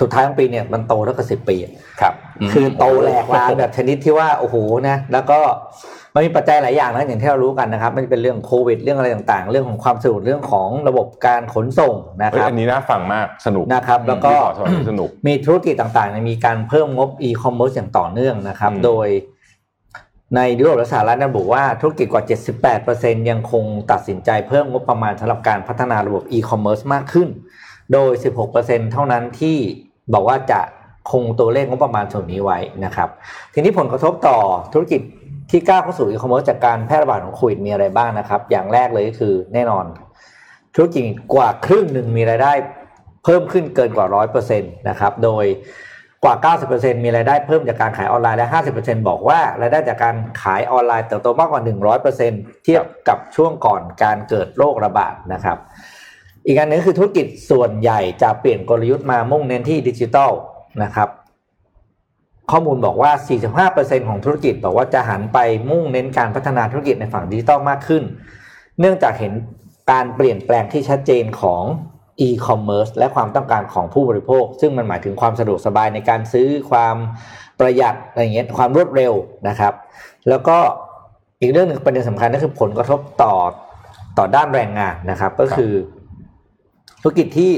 [0.00, 2.14] สุดท้ายของปีเนี่ยมันโตเท่ากับสิบปีอะครับ
[2.52, 4.56] คือโตแหลกลานแบบชนิดที่ว่าโอ้โห
[4.88, 5.38] นะแล้วก็
[6.14, 19.08] มันมีปัจจัยหลายอย่างนะอย่างที่เรารู้กันนะครับ มันจะเป็นเรื่องโควิด เรื่องอะไรต่างๆ เรื่องของความสะดวกเรื่องของระบบการขนส่งนะครับเฮ้ยอันนี้น่าฟังมากสนุกนะครับ แล้วก็ report สมัยนี้สนุกมีธุรกิจต่างๆเนี่ยมีการเพิ่มงบ e-commerce อย่างต่อเนื่องนะครับอืมโดย
[20.36, 22.24] ในยุโรปและสหรัฐนั้นบอกว่าธุรกิจกว่า
[22.76, 27.28] 78%ยังคงตัดสินใจเพิ่มงบประมาณสำหรับการพัฒนาระบบ e-commerce มากขึ้น
[27.92, 28.12] โดย
[28.52, 29.58] 16%เท่านั้นที่
[30.14, 30.60] บอกว่าจะ
[31.10, 33.08] คงตัวเลขงบประมาณส่วนนี้ไว้นะครับ
[33.54, 34.38] ทีนี้ผลกระทบต่อ
[34.72, 35.00] ธุรกิจ
[35.50, 39.84] ที่ก้าวเข้าสู่ e-commerce จากการแพร่ระบาดของโควิดมีอะไรบ้างนะครับ อย่างแรกเลยก็คือแน่นอน
[40.74, 41.04] ธุรกิจ
[41.34, 42.52] กว่าครึ่งหนึ่งมีรายได้
[43.24, 44.06] เพิ่มขึ้นเกินกว่า
[44.48, 45.44] 100%นะครับ โดย
[46.24, 48.48] กว่า 90%มีรายได้เพิ่มจากการขายออนไลน์และ
[48.78, 51.62] 50%บอกว่ารายได้จากการขายออนไลน์เติบโตมากกว่า
[52.12, 55.58] 100%เทียบกับช่วงก่อนการเกิดโรคระบาดนะครับ
[56.46, 60.30] อีกอันหนึงคือธุรกิจส่วนใหญ่จะเปลี่ยนกลยุทธ์มามุ่งเน้นที่ดิจิทัล
[60.82, 61.08] นะครับ
[62.50, 63.12] ข้อมูลบอกว่า
[63.68, 65.38] 45%ของธุรกิจบอกว่าจะหันไป
[65.70, 68.02] มุ่งเน้นการพัฒนาธุรกิจในฝั่งดิจิทัลมากขึ้น
[68.80, 69.32] เนื่องจากเห็น
[69.92, 71.62] การเปลี่ยนแปลงที่ชัดเจนของ
[72.26, 76.96] e-commerce และความต้องการของผู้บริโภค ซึ่งมันหมายถึงความสะดวกสบายในการซื้อความ
[77.60, 79.12] ประหยัดอะไรเงี้ยความรวดเร็ว
[79.48, 79.74] นะครับ
[80.28, 80.56] แล้วก็
[81.40, 83.34] อีกเรื่องหนึ่งประเด็นสำคัญก็คือผลกระทบต่อ
[84.18, 85.72] ต่อด้านแรงงานนะครับ ก็คือ
[87.02, 87.52] ธุรกิจที่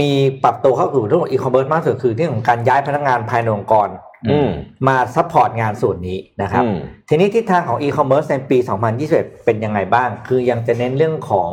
[0.00, 0.10] มี
[0.44, 3.88] ปรับตัวเข้าสู่ธุรกิจอีคอมเมิร์ซมากที่สุดคือเรื่องของการย้ายพนักงานภายในองค์กร
[4.30, 4.50] อืม
[4.88, 6.76] มา support งานส่วนนี้นะครับอืม
[7.08, 8.58] ทีนี้ทิศทางของ e-commerce ในปี
[9.00, 11.50] 2021 เป็นยังไงบ้าง คือยังจะเน้นเรื่องของ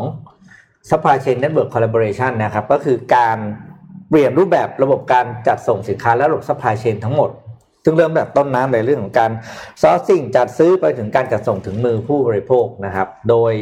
[0.89, 3.37] supply chain network collaboration นะครับ ก็คือการ
[4.09, 7.29] เปลี่ยนรูปแบบระบบการจัดส่งสินค้าและระบบ supply chain ทั้งหมด
[7.83, 9.31] ซึ่งเริ่มแบบต้นน้ำในเรื่องของการ
[9.81, 13.53] sourcing จัดซื้อไปถึงการจัดส่งถึงมือผู้บริโภคนะครับ โดย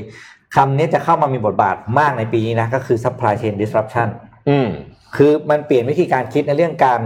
[0.55, 4.07] คำนี้จะเข้ามามีบทบาทมากในปีนี้นะก็คือ supply chain disruption
[4.49, 4.69] อืม
[5.15, 7.01] คือมันเปลี่ยนวิธีการคิดในเรื่องการ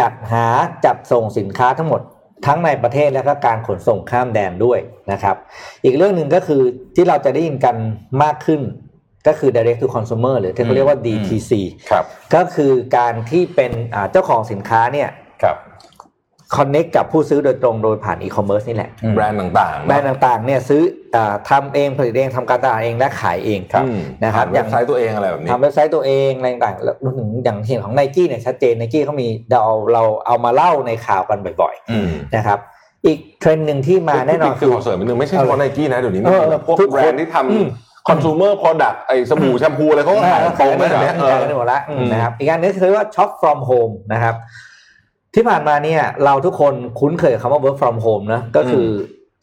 [0.00, 0.46] จัดหา
[0.84, 2.00] จัดส่งสินค้าทั้งหมด
[2.46, 4.78] ทั้งในประเทศและก็การขนส่งข้ามแดนด้วย
[5.12, 5.36] นะครับ
[5.84, 6.62] อีกเรื่องหนึ่งก็คือ
[6.96, 7.76] ที่เราจะได้ยินกัน
[8.22, 8.60] มากขึ้น
[9.26, 11.52] ก็คือ direct to consumer หรือที่เขาเรียกว่า DTC
[11.90, 12.04] ครับ
[12.34, 15.08] ก็คือการที่เป็นอ่าเจ้าของสินค้าเนี่ย
[16.50, 20.82] ครับ connect กับผู้ซื้อโดยตรงโดยผ่านอีคอมเมิร์ซนี่แหละ แบรนด์ต่างๆ แบรนด์ต่างๆเนี่ยซื้อ
[21.14, 32.58] อาทำเองผลิตเองทำการตลาดเองและขายเองอืมนะครับผ่านเว็บไซต์ตัวเองอะไรแบบนี้ทำเว็บไซต์ตัวเองอะไรต่างๆแล้วรวมถึงอย่างเห็นของไนกี้เนี่ยชัดเจนไนกี้เขามีเราเอาเราเอามาเล่าในข่าวกันบ่อยอืมๆนะครับ
[33.06, 44.34] อีกเทรนด์หนึ่งที่มาแน่นอนคือขอเสริมนิดนึงไม่ใช่เฉพาะไนกี้นะเดี๋ยวนี้มีเออเออพวกทุกคนแบรนด์ที่ทอืมำ consumer product ไอ้สบู่แชมพูอะไรเขาก็ขายตรงไม่เลยเหรอเนี่ยเอขายอกันหมดละอืมอืมนะครับอีกอันนึงคือว่า shop from home นะครับ
[45.38, 48.86] ที่ผ่านมาเนี่ยเราทุกคนคุ้นเคยกับคำว่า work from home นะก็คือ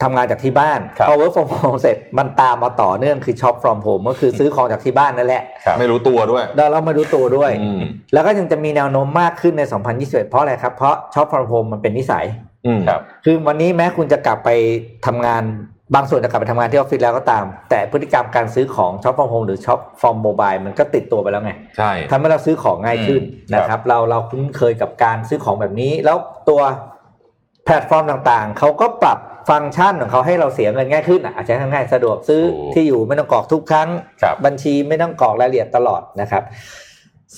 [0.02, 7.80] ทำงานจากที่บ้านครับพอ work from home เสร็จมันตามมาต่อเนื่องคือ shop from home ก็คือซื้อของจากที่บ้านนั่นแหละครับไม่รู้ตัวด้วยแล้วเรามาดูตัวด้วยอืม
[8.12, 9.62] แล้วก็ยังจะมีแนวโน้มมากขึ้นใน
[9.96, 12.26] 2021 เพราะอะไรครับ เพราะ shop from home มันเป็นนิสัย
[12.66, 14.50] อืมครับคือวันนี้แม้คุณจะกลับไป
[15.06, 15.42] ทำงาน
[15.94, 26.16] บางส่วนจะกลับไปทำงานที่ออฟฟิศแล้วก็ตาม แต่พฤติกรรมการซื้อของ shop from home หรือ shop from mobile มันก็ติดตัวไปแล้วไงใช่ทำให้เราซื้อของง่ายขึ้นอืมนะครับ เราเราคุ้นเคยกับการซื้อของแบบนี้ แล้ว
[26.48, 26.60] ตัว
[27.64, 29.18] แพลตฟอร์มต่างๆ เขาก็ปรับ
[29.48, 33.88] ฟังก์ชันของเขาให้เราเสียเงินง่ายขึ้นอะอาจจะง่ายๆสะดวกซื้อถูกที่อยู่ไม่ต้องกรอกทุกครั้ง
[34.22, 36.42] ครับบัญชีไม่ต้องกรอกรายละเอียดตลอดนะครับ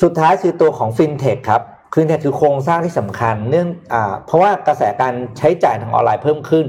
[0.03, 1.63] สุดท้ายคือตัวของฟินเทคครับ
[1.95, 6.67] ฟินเทคคือโครงสร้างที่สำคัญ เนื่องอ่าเพราะว่ากระแสการใช้จ่ายทางออนไลน์เพิ่มขึ้น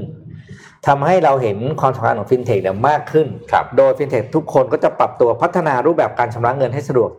[0.86, 7.10] ทำให้เราเห็นความสำคัญของฟินเทคเนี่ยมากขึ้นครับโดยฟินเทคทุกคนก็จะปรับตัวพัฒนารูปแบบการชำระเงินให้สะดวก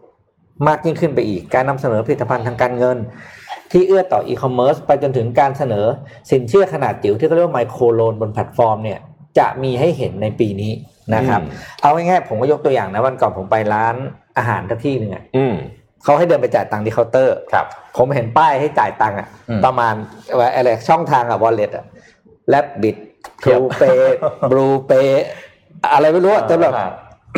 [0.68, 2.98] มากยิ่งขึ้นไปอีก การนำเสนอผลิตภัณฑ์ทางการเงิน
[3.72, 5.86] ที่เอื้อต่ออีคอมเมิร์ซไปจนถึงการเสนอ
[6.32, 9.00] สินเชื่อขนาดจิ๋วที่เขาเรียกว่า microloan บนแพลตฟอร์มเนี่ย
[9.40, 10.72] จะมีให้เห็นในปีนี้
[11.16, 11.50] นะครับอืม
[11.82, 13.96] เอาง่ายๆผมก็ยกตัวอย่างนะวันก่อนผมไปร้าน
[14.38, 15.54] อาหารสักที่หนึ่งอะอืม
[16.04, 17.66] เขาให้เดินไปจ่ายตังค์ที่เคาน์เตอร์ครับ
[17.98, 19.94] ผมเห็นป้ายให้จ่ายตังค์อะอืมประมาณ
[20.40, 21.86] ว่าอะไรช่องทางอะ wallet อะ
[22.50, 22.98] Rabbit
[23.40, 25.26] เทีทย BluePay BluePay
[25.94, 26.74] อะไรไม่รู้อะแต่แบบ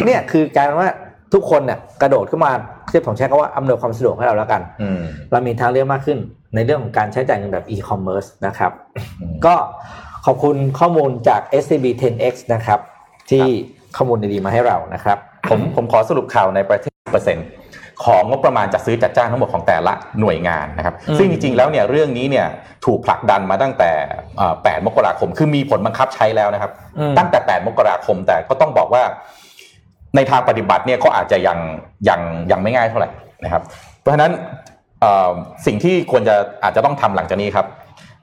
[0.05, 0.89] เนี่ยคือการว่า
[1.33, 2.51] ทุกคนเนี่ยกระโดดขึ้นมา
[2.91, 6.17] ที่ผมใช้คำว่าอำนวยความสะดวกให้เราแล้วกันอืมเรามีทางเลือกมากขึ้น
[6.55, 8.71] ในเรื่องของการใช้จ่ายเงินแบบอีคอมเมิร์ซนะครับ
[9.21, 9.55] อืมก็
[10.25, 12.79] ขอบคุณข้อมูลจาก SCB 10X นะครับ
[13.29, 13.45] ที่
[13.97, 15.17] ข้อมูลดีๆมาให้เรานะครับ
[15.49, 17.45] ผมผมขอสรุปข่าวในประเทศเปอร์เซ็นต์
[18.03, 22.47] ของงบประมาณจัดซื้อจัดจ้างทั้งหมดของแต่ละหน่วยงานนะครับอืมซึ่งจริงๆแล้วเนี่ยเรื่องนี้เนี่ย
[22.85, 23.91] ถูกผลักดันมาตั้งแต่
[24.37, 29.03] เอ่อ8มกราคม คือมีผลบังคับใช้แล้วนะครับอืมตั้งแต่ 8 มกราคม แต่ก็ต้องบอกว่า
[30.15, 31.57] ในทางปฏิบัติเนี่ยก็อาจจะยัง
[32.09, 32.21] ยัง
[32.51, 33.09] ยังไม่ง่ายเท่าไหร่
[33.43, 33.63] นะครับ
[33.99, 34.31] เพราะฉะนั้น
[35.01, 35.31] เอ่อ
[35.65, 37.67] สิ่งที่ควรจะอาจจะต้องทำหลังจากนี้ครับ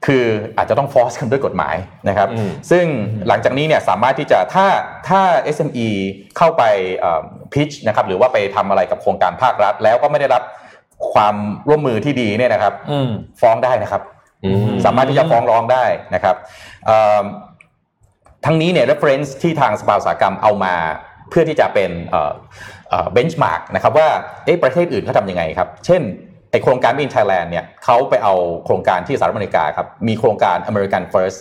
[0.05, 0.25] คือ
[0.57, 1.75] อาจจะต้องฟอสกันด้วยกฎหมาย
[2.09, 2.85] นะครับอืมซึ่ง
[3.27, 4.67] หลังจากนี้เนี่ยสามารถที่จะถ้า
[5.09, 5.21] ถ้า
[5.55, 5.87] SME
[6.37, 6.63] เข้าไป
[7.53, 10.43] พิชนะครับหรือว่าไปทำอะไรกับโครงการภาครัฐ แล้วก็ไม่ได้รับ
[11.13, 11.35] ความ
[11.67, 13.09] ร่วมมือที่ดีเนี่ยนะครับอืม
[13.41, 14.01] ฟ้องได้นะครับ
[14.43, 15.85] อืมสามารถที่จะฟ้องร้องได้
[16.15, 16.35] นะครับ
[16.85, 17.23] เอ่อ
[18.45, 20.75] ทั้งนี้เนี่ย reference ที่ทางสภาอุตสาหกรรมเอามา
[21.29, 22.33] เพื่อที่จะเป็นเอ่อ
[22.89, 24.07] เอ่อ benchmark นะครับว่า
[24.45, 26.01] เอ๊ะประเทศอื่นเขาทำยังไงครับ เช่น
[26.51, 28.33] ไอโครงการ Made in Thailand เนี่ยเขาไปเอา
[28.65, 31.39] โครงการที่สหรัฐอเมริกาครับมีโครงการ American First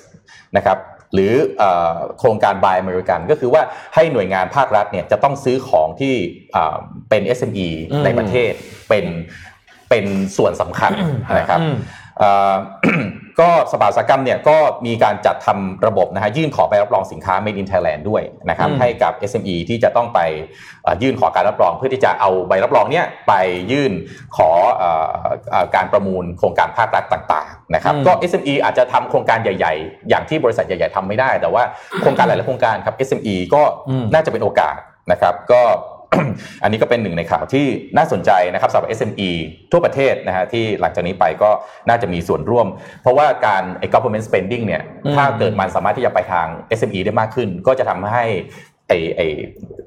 [0.56, 0.78] นะครับ
[1.14, 3.62] หรือเอ่อโครงการ Buy American ก็คือว่า
[3.94, 6.14] ให้หน่วยงานภาครัฐเนี่ยจะต้องซื้อของที่
[6.52, 6.76] เอ่อ
[7.10, 8.52] เป็น SME อืมในประเทศ
[8.88, 9.06] เป็น
[9.90, 10.04] เป็น
[10.36, 10.92] ส่วนสำคัญ
[11.38, 11.76] นะครับอืม
[12.18, 12.54] เอ่อ
[13.40, 20.20] ก็สภาอุตสาหกรรมเนี่ยก็มีการจัดทำระบบนะฮะยื่นขอใบรับรองสินค้า Made in Thailand ด้วยนะครับอืมให้กับ SME ที่จะต้องไป
[20.84, 23.32] เอ่อยื่นขอการรับรอง เพื่อที่จะเอาใบรับรองเนี่ยไป
[23.70, 23.92] ยื่น
[24.36, 25.08] ขอเอ่อ
[25.50, 31.62] เอ่อการประมูลโครงการภาครัฐต่าง ๆ นะครับอืมก็ SME อาจจะทำโครงการใหญ่ ๆ อย่างที่บริษัทใหญ่ ๆทำไม่ได้ แต่ว่า
[32.00, 33.62] โครงการหลายๆโครงการครับ SME ก็
[34.12, 34.76] น่าจะเป็นโอกาส
[35.12, 35.62] นะครับก็
[36.62, 39.30] อันนี้ก็เป็นหนึ่งในข่าวที่น่าสนใจนะครับสำหรับ SME
[39.72, 41.50] ทั่วประเทศนะฮะที่หลังจากนี้ไปก็
[41.88, 42.66] น่าจะมีส่วนร่วม
[43.02, 46.46] เพราะว่าการไอ้ government spending เนี่ยอืมถ้าเกิดมันสามารถที่จะไปทาง
[46.78, 48.26] SME ได้มากขึ้น ก็จะทำให้
[48.88, 49.28] ไอ้ไอ้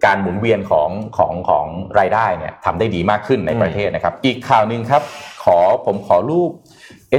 [0.06, 1.66] การหมุนเวียนของของของ
[2.00, 5.02] รายได้เนี่ยทำได้ดีมากขึ้นในประเทศนะครับ อีกข่าวหนึ่งครับ
[5.44, 6.50] ขอผมขอรูป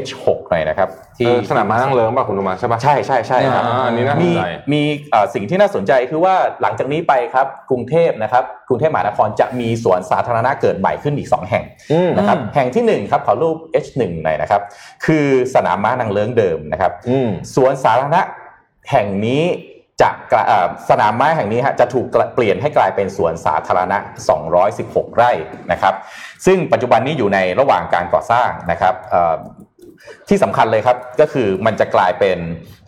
[0.02, 0.88] H6 หน่อยนะครับ
[1.18, 14.60] ที่เออสนามม้านั่งเลิงป่ะคุณโทมัสใช่ป่ะใช่ใช่ใช่ครับอ่าอันนี้น่าสนมีใจมีเอ่อสิ่งที่น่าสนใจคือว่าหลังจากนี้ไปครับกรุงเทพนะครับกรุงเทพมหานครจะมีสวนสาธารณะเกิดใหม่ขึ้นอีก 2 แห่งอืมนะครับแห่งทีหนึ่1ครับขอรูป H1 หน่อยนะครับ
[15.06, 18.22] คือสนามม้านางเลิ้งเดิมนะครับอืมสวนสาธารณะ
[18.90, 19.44] แห่งนี้
[20.02, 23.98] จะกลายเอ่อสนามม้าแห่งนี้ฮะจะถูกเปลี่ยนให้กลายเป็นสวนสาธารณะ
[24.58, 25.32] 216 ไร่
[25.72, 25.94] นะครับ
[26.46, 29.34] ซึ่งปัจจุบันนี้อยู่ในระหว่างการก่อสร้างนะครับเอ่อ
[30.28, 32.38] ที่สำคัญเลยครับก็คือมันจะกลายเป็น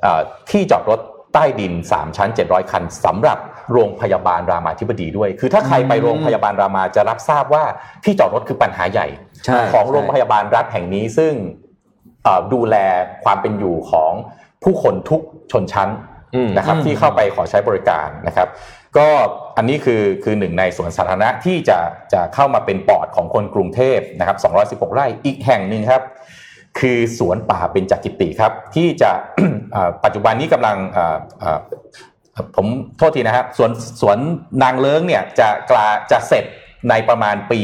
[0.02, 1.00] เอ่อที่จอดรถ
[1.34, 3.38] ใต้ดิน 3 ชั้น 700 คันสำหรับ
[3.72, 7.64] โรงพยาบาลรามาธิบดีด้วย คือถ้าใครไปโรงพยาบาลรามาจะรับทราบว่า
[8.04, 9.06] ที่จอดรถคือปัญหาใหญ่
[9.44, 11.32] ใช่ของโรงใช่พยาบาลรัฐแห่งนี้ซึ่ง
[12.24, 12.76] เอ่อดูแล
[13.24, 14.12] ความเป็นอยู่ของ
[14.64, 15.20] ผู้คนทุก
[15.52, 15.90] ชนชั้น
[16.34, 18.48] อืมนะครับอืมที่เข้าไปขอใช้บริการนะครับ
[18.96, 19.08] ก็
[19.56, 21.78] อันนี้คือคือหนึ่งในสวนสาธารณะที่จะ
[22.12, 24.36] จะเข้ามาเป็นปอดของคนกรุงเทพนะครับ
[24.80, 26.02] 216 ไร่อีกแห่งหนึ่งครับ
[26.80, 29.10] คือสวนป่าเป็นจักิติครับ ที่จะ
[30.04, 30.76] ปัจจุบันนี้กำลัง
[32.56, 32.66] ผม
[32.98, 33.70] โทษทีนะครับสวน
[34.00, 34.18] สวน
[34.62, 36.44] นางเลิ้งเนี่ยจะกลาจะเสร็จ
[36.90, 37.60] ในประมาณปี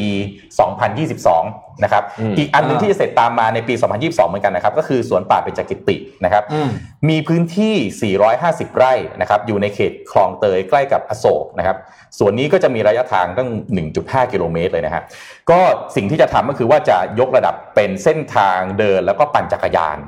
[1.11, 6.71] 2022 นะครับอืมอีกอันหนึงที่จะเสร็จตามมาในปี 2022 เหมือนกันนะครับ ก็คือสวนป่าเบญจกิตินะครับอืม
[7.09, 11.77] มีพื้นที่ 450 ไร่นะครับ อยู่ในเขตคลองเตยใกล้กับอโศกนะครับ
[12.19, 13.49] ส่วนนี้ก็จะมีระยะทางตั้ง
[13.91, 15.03] 1.5 กิโลเมตรเลยนะฮะ
[15.51, 15.61] ก็
[15.97, 19.99] สิ่งที่จะทำก็คือว่าจะยกระดับเป็นเส้นทางเดินแล้วก็ปั่นจักรยาน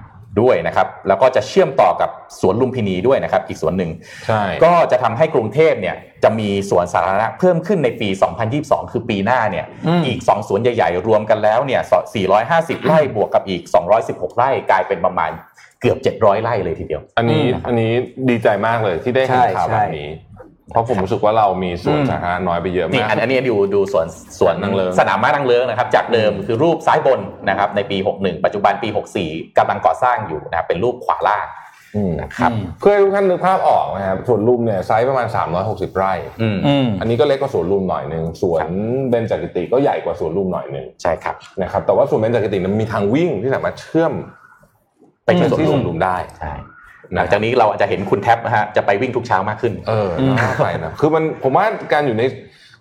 [0.40, 2.10] ด้วยนะครับ แล้วก็จะเชื่อมต่อกับ
[2.40, 3.90] สวนลุมพินีด้วยนะครับ อีกสวนหนึ่ง
[4.26, 8.08] ใช่ก็จะทำให้กรุงเทพเนี่ยจะมีสวนสาธารณะเพิ่มขึ้นในปี
[8.50, 11.80] 2022 คือปีหน้าเนี่ยอืมอีก 2 สวนใหญ่ ๆ รวมกันแล้วเนี่ย
[12.34, 13.62] 450 ไร่บวกกับอีก
[14.00, 15.30] 216 ไร่กลายเป็นประมาณ
[15.80, 17.92] เกือบ 700 ไร่เลยทีเดียว อันนี้อืมอันนี้
[18.28, 20.10] ดีใจมากเลยที่ได้เห็นใช่ข่าวใช่แบบนี้
[20.70, 24.06] เพราะผมรู้สึกว่าเรามีส่วนอืมสาธารณะน้อยไปเยอะนี่มากอันอันนี้ดูดูสวน
[24.38, 28.88] สวนนางเลิ้งสนามม้านางเลิ้งนะครับ จากเดิมคือรูปซ้ายบนนะครับ ในปี 61 ปัจจุบันปี
[29.22, 31.46] 64กำลังก่อสร้างอยู่นะครับเป็นรูปขวาล่าง
[31.96, 35.26] อืมนะครับอืมเพื่อให้ทุกท่านนึกภาพออกนะครับสวนลุมเนี่ยไซส์ประมาณ
[35.62, 36.12] 360 ไร่
[36.42, 38.66] อืมอืมอันนี้ก็เล็กกว่าสวนลุมหน่อยหนึ่งสวน
[39.10, 44.12] เบญจกิติก็ใหญ่กว่าสวนลุมหน่อยหนึ่งใช่ครับนะครับแต่ว่าสวนเบญจกิตินั้นมีทางวิ่งที่สามารถเชื่อม
[45.24, 46.54] ไปที่สวนลุมได้ใช่
[47.14, 52.22] หลังจากนี้เราอาจจะเห็นคุณแท็บนะฮะจะไปวิ่งทุกเช้ามากขึ้น เออน่าไปนะคือมันผมว่าการอยู่ใน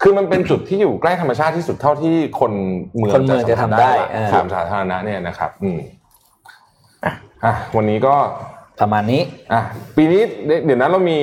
[0.01, 2.51] คือมันเป็นจุดที่อยู่ใกล้ธรรมชาติที่สุดเท่าที่คน
[2.97, 5.79] เมืองคนเมืองจะทำได้ละเออสวนสาธารณะเนี่ยนะครับ อืม
[7.45, 8.15] อะวันนี้ก็
[8.79, 9.21] ประมาณนี้
[9.53, 9.61] อะ
[9.97, 11.19] ปีนี้เดี๋ยวเดี๋ยวนั้นเรามี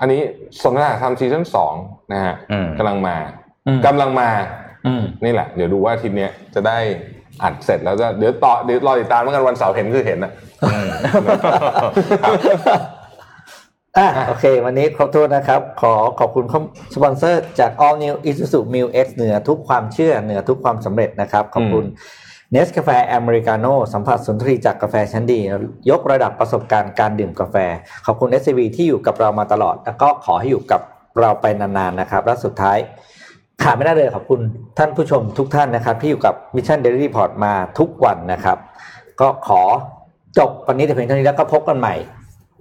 [0.00, 0.20] อันนี้
[0.62, 1.74] สนทนาธรรมซีซั่นสอง
[2.12, 3.16] นะฮะอืมกำลังมา
[3.66, 4.30] อืมกำลังมา
[4.86, 6.78] อืมนี่แหละ เดี๋ยวดูว่าอาทีเนี้ยจะได้
[7.42, 10.32] อัดเสร็จแล้วจะเดี๋ยวต่อเดี๋ยวรอติดตามแล้วกันวันเสาร์เห็นคือเห็นนะ
[13.98, 16.60] อะโอเค วันนี้ครบถ้วนนะครับ ขอขอบคุณข้อ
[16.94, 21.84] สปอนเซอร์จาก All New Isuzu m i l X เหนือทุกความเชื่อเหนือทุกความสำเร็จนะครับ ขอบคุณ
[22.52, 25.40] เนสกาแฟอเมริกาโน่สัมผัสสุนทรีจากกาแฟชั้นดี
[25.90, 27.56] ยกระดับประสบการณ์การดื่มกาแฟ
[28.06, 30.80] ขอบคุณ s อ b ที่อยู่กับเรามาตลอด แล้วก็ขอให้อยู่กับ
[31.20, 32.78] เราไปนานๆนะครับ และสุดท้าย
[33.62, 34.40] ขาดไม่ได้เลยขอบคุณ
[34.78, 38.58] ท่านผู้ชมทุกท่านนะครับ ที่อยู่กับ Mission Daily Report มาทุกวันนะครับ
[39.20, 39.62] ก็ขอ
[40.38, 41.94] จบวันนี้แต่เพียงเท่านี้แล้วก็พบกันใหม่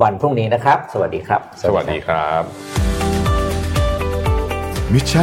[0.03, 2.41] วันพรุ่งนี้นะครับ สวัสดีครับ สวัสดีครับ
[4.93, 5.21] มิชชั